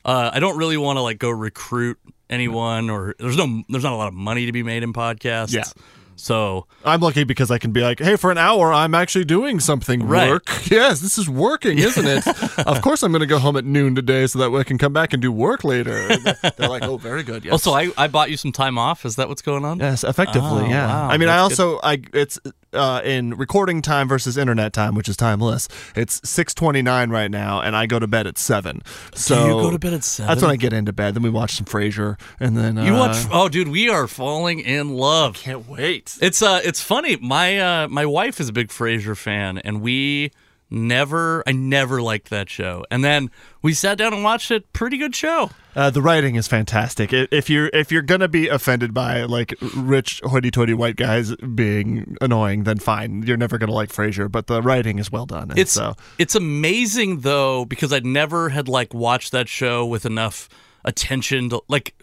uh, 0.04 0.30
i 0.32 0.40
don't 0.40 0.58
really 0.58 0.76
want 0.76 0.96
to 0.96 1.02
like 1.02 1.18
go 1.18 1.30
recruit 1.30 1.98
anyone 2.28 2.90
or 2.90 3.14
there's 3.18 3.36
no 3.36 3.62
there's 3.68 3.84
not 3.84 3.92
a 3.92 3.96
lot 3.96 4.08
of 4.08 4.14
money 4.14 4.46
to 4.46 4.52
be 4.52 4.62
made 4.62 4.82
in 4.82 4.92
podcasts 4.92 5.54
Yeah. 5.54 5.64
So 6.18 6.66
I'm 6.84 7.00
lucky 7.00 7.22
because 7.24 7.50
I 7.50 7.58
can 7.58 7.70
be 7.70 7.80
like, 7.80 8.00
hey, 8.00 8.16
for 8.16 8.30
an 8.32 8.38
hour, 8.38 8.72
I'm 8.72 8.94
actually 8.94 9.24
doing 9.24 9.60
something 9.60 10.02
Right. 10.06 10.30
work. 10.30 10.44
Yes, 10.70 11.00
this 11.00 11.16
is 11.16 11.30
working, 11.30 11.78
isn't 11.78 12.06
it? 12.06 12.26
of 12.66 12.82
course, 12.82 13.02
I'm 13.02 13.10
going 13.12 13.20
to 13.20 13.26
go 13.26 13.38
home 13.38 13.56
at 13.56 13.64
noon 13.64 13.94
today 13.94 14.26
so 14.26 14.38
that 14.40 14.50
way 14.50 14.60
I 14.60 14.64
can 14.64 14.76
come 14.76 14.92
back 14.92 15.12
and 15.14 15.22
do 15.22 15.32
work 15.32 15.64
later. 15.64 16.08
They're 16.56 16.68
like, 16.68 16.82
oh, 16.82 16.98
very 16.98 17.22
good. 17.22 17.44
Yes. 17.44 17.52
also 17.52 17.72
I, 17.72 17.90
I 17.96 18.08
bought 18.08 18.30
you 18.30 18.36
some 18.36 18.52
time 18.52 18.76
off 18.76 19.06
is 19.06 19.16
that 19.16 19.28
what's 19.28 19.40
going 19.42 19.64
on 19.64 19.78
Yes, 19.78 20.04
effectively, 20.04 20.64
Oh, 20.64 20.68
yeah. 20.68 20.86
wow, 20.88 21.08
I 21.08 21.16
mean, 21.16 21.28
I 21.30 21.38
also 21.38 21.78
I 21.82 22.02
it's 22.12 22.38
uh, 22.74 23.00
in 23.02 23.34
recording 23.34 23.80
time 23.80 24.08
versus 24.08 24.36
internet 24.36 24.74
time, 24.74 24.94
which 24.94 25.08
is 25.08 25.16
timeless. 25.16 25.68
It's 25.96 26.20
six 26.28 26.52
twenty 26.52 26.82
nine 26.82 27.08
right 27.08 27.30
now, 27.30 27.62
and 27.62 27.74
I 27.74 27.86
go 27.86 27.98
to 27.98 28.06
bed 28.06 28.26
at 28.26 28.36
seven. 28.36 28.82
So 29.14 29.46
you 29.46 29.52
go 29.52 29.70
to 29.70 29.78
bed 29.78 29.94
at 29.94 30.04
seven. 30.04 30.28
That's 30.28 30.42
when 30.42 30.50
I 30.50 30.56
get 30.56 30.74
into 30.74 30.92
bed. 30.92 31.14
Then 31.14 31.22
we 31.22 31.30
watch 31.30 31.54
some 31.54 31.64
Frasier, 31.64 32.20
and 32.38 32.56
then 32.58 32.76
uh, 32.76 32.84
you 32.84 32.92
watch 32.92 33.16
oh 33.32 33.48
dude 33.48 33.68
we 33.68 33.88
are 33.88 34.06
falling 34.06 34.60
in 34.60 34.90
love 34.90 35.34
Can't 35.36 35.66
wait. 35.66 36.07
It's 36.20 36.40
uh 36.42 36.61
it's 36.64 36.80
funny. 36.82 37.16
My 37.16 37.59
uh 37.59 37.88
my 37.88 38.06
wife 38.06 38.40
is 38.40 38.48
a 38.48 38.52
big 38.52 38.68
Frasier 38.68 39.16
fan 39.16 39.59
and 39.59 39.80
we 39.82 40.30
never 40.70 41.42
I 41.46 41.52
never 41.52 42.00
liked 42.02 42.30
that 42.30 42.48
show. 42.48 42.84
And 42.90 43.04
then 43.04 43.30
we 43.62 43.74
sat 43.74 43.98
down 43.98 44.12
and 44.14 44.22
watched 44.24 44.50
it. 44.50 44.72
Pretty 44.72 44.96
good 44.96 45.14
show. 45.14 45.50
Uh, 45.76 45.90
the 45.90 46.02
writing 46.02 46.34
is 46.34 46.48
fantastic. 46.48 47.12
If 47.12 47.48
you're 47.48 47.70
if 47.72 47.92
you're 47.92 48.02
gonna 48.02 48.26
be 48.28 48.48
offended 48.48 48.92
by 48.92 49.22
like 49.24 49.54
rich 49.76 50.20
hoity-toity 50.24 50.74
white 50.74 50.96
guys 50.96 51.36
being 51.36 52.16
annoying, 52.20 52.64
then 52.64 52.78
fine. 52.78 53.22
You're 53.22 53.36
never 53.36 53.59
gonna 53.59 53.72
like 53.72 53.90
Frasier, 53.90 54.30
but 54.30 54.48
the 54.48 54.61
writing 54.61 54.98
is 54.98 55.12
well 55.12 55.26
done. 55.26 55.50
and 55.50 55.59
It's 55.59 55.72
so 55.72 55.94
it's 56.18 56.34
amazing 56.34 57.20
though 57.20 57.64
because 57.64 57.92
I'd 57.92 58.06
never 58.06 58.48
had 58.48 58.66
like 58.68 58.92
watched 58.92 59.30
that 59.32 59.48
show 59.48 59.86
with 59.86 60.04
enough 60.04 60.48
attention 60.84 61.50
to 61.50 61.62
like 61.68 61.94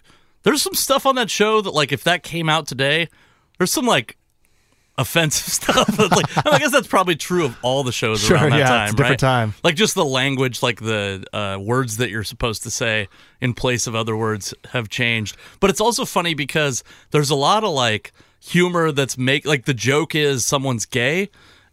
there's 0.43 0.61
some 0.61 0.75
stuff 0.75 1.05
on 1.05 1.15
that 1.15 1.29
show 1.29 1.59
that 1.61 1.71
like 1.71 1.91
if 1.91 2.03
that 2.05 2.23
came 2.23 2.47
out 2.49 2.67
today, 2.67 3.09
there's 3.57 3.71
some 3.71 3.85
like 3.85 4.17
offensive 4.97 5.53
stuff. 5.53 5.99
Like, 5.99 6.45
I 6.47 6.57
guess 6.59 6.71
that's 6.71 6.87
probably 6.87 7.15
true 7.15 7.45
of 7.45 7.57
all 7.61 7.83
the 7.83 7.91
shows 7.91 8.21
Sure, 8.21 8.37
around 8.37 8.51
that 8.51 8.59
yeah, 8.59 8.67
time. 8.67 8.83
it's 8.85 8.93
a 8.93 8.95
different 8.95 9.21
right? 9.23 9.27
time. 9.27 9.53
Like 9.63 9.75
just 9.75 9.93
the 9.95 10.05
language, 10.05 10.63
like 10.63 10.79
the 10.79 11.25
uh, 11.33 11.57
words 11.59 11.97
that 11.97 12.09
you're 12.09 12.23
supposed 12.23 12.63
to 12.63 12.71
say 12.71 13.07
in 13.41 13.53
place 13.53 13.87
of 13.87 13.95
other 13.95 14.15
words 14.15 14.53
have 14.71 14.87
changed. 14.89 15.35
But 15.59 15.69
it's 15.69 15.81
also 15.81 16.05
funny 16.05 16.33
because 16.33 16.83
there's 17.11 17.29
a 17.29 17.35
lot 17.35 17.63
of 17.63 17.71
like 17.71 18.13
humor 18.39 18.91
that's 18.91 19.17
make 19.17 19.45
like 19.45 19.65
the 19.65 19.73
joke 19.73 20.15
is 20.15 20.45
someone's 20.45 20.85
gay, 20.85 21.29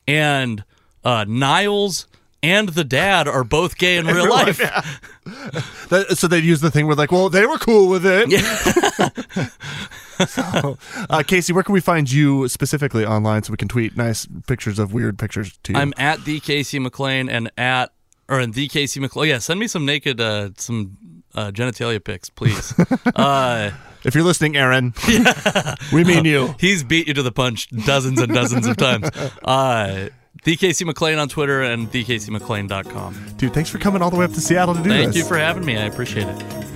and 0.08 0.64
uh, 1.04 1.24
Niles 1.28 2.06
and 2.42 2.70
the 2.70 2.82
dad 2.82 3.28
are 3.28 3.44
both 3.44 3.78
gay 3.78 3.98
in, 3.98 4.06
real, 4.08 4.24
real 4.24 4.30
life. 4.30 4.58
life, 4.60 5.86
That, 5.90 6.16
so 6.18 6.26
they'd 6.26 6.42
use 6.42 6.60
the 6.60 6.72
thing 6.72 6.88
where 6.88 6.96
like, 6.96 7.12
well, 7.12 7.28
they 7.28 7.46
were 7.46 7.58
cool 7.58 7.88
with 7.88 8.02
it. 8.04 8.28
so, 10.28 10.78
uh, 11.10 11.22
Casey, 11.26 11.52
where 11.52 11.62
can 11.62 11.72
we 11.72 11.80
find 11.80 12.10
you 12.10 12.48
specifically 12.48 13.04
online 13.04 13.42
so 13.42 13.50
we 13.50 13.56
can 13.56 13.68
tweet 13.68 13.96
nice 13.96 14.26
pictures 14.46 14.78
of 14.78 14.92
weird 14.92 15.18
pictures 15.18 15.58
to 15.64 15.72
you? 15.72 15.78
I'm 15.78 15.92
at 15.96 16.24
the 16.24 16.40
Casey 16.40 16.78
McLean 16.78 17.28
and 17.28 17.50
at 17.56 17.92
or 18.28 18.40
in 18.40 18.52
the 18.52 18.68
Casey 18.68 19.00
McLean. 19.00 19.30
Yeah, 19.30 19.38
send 19.38 19.60
me 19.60 19.66
some 19.66 19.84
naked, 19.84 20.20
uh, 20.20 20.50
some 20.56 20.96
uh, 21.34 21.50
genitalia 21.50 22.02
pics, 22.02 22.30
please. 22.30 22.74
uh, 23.14 23.70
if 24.04 24.14
you're 24.14 24.24
listening, 24.24 24.56
Aaron, 24.56 24.94
we 25.92 26.04
mean 26.04 26.24
you. 26.24 26.54
He's 26.58 26.82
beat 26.82 27.08
you 27.08 27.14
to 27.14 27.22
the 27.22 27.32
punch 27.32 27.68
dozens 27.84 28.20
and 28.20 28.32
dozens 28.32 28.66
of 28.66 28.76
times. 28.76 29.08
Uh, 29.44 30.08
the 30.44 30.56
Casey 30.56 30.84
McLean 30.84 31.18
on 31.18 31.28
Twitter 31.28 31.62
and 31.62 31.90
thecaseyMcLean.com. 31.90 33.34
Dude, 33.36 33.54
thanks 33.54 33.70
for 33.70 33.78
coming 33.78 34.02
all 34.02 34.10
the 34.10 34.16
way 34.16 34.24
up 34.24 34.32
to 34.32 34.40
Seattle 34.40 34.74
to 34.74 34.82
do 34.82 34.88
Thank 34.88 35.06
this. 35.06 35.14
Thank 35.14 35.24
you 35.24 35.28
for 35.28 35.38
having 35.38 35.64
me. 35.64 35.76
I 35.76 35.84
appreciate 35.84 36.26
it. 36.26 36.71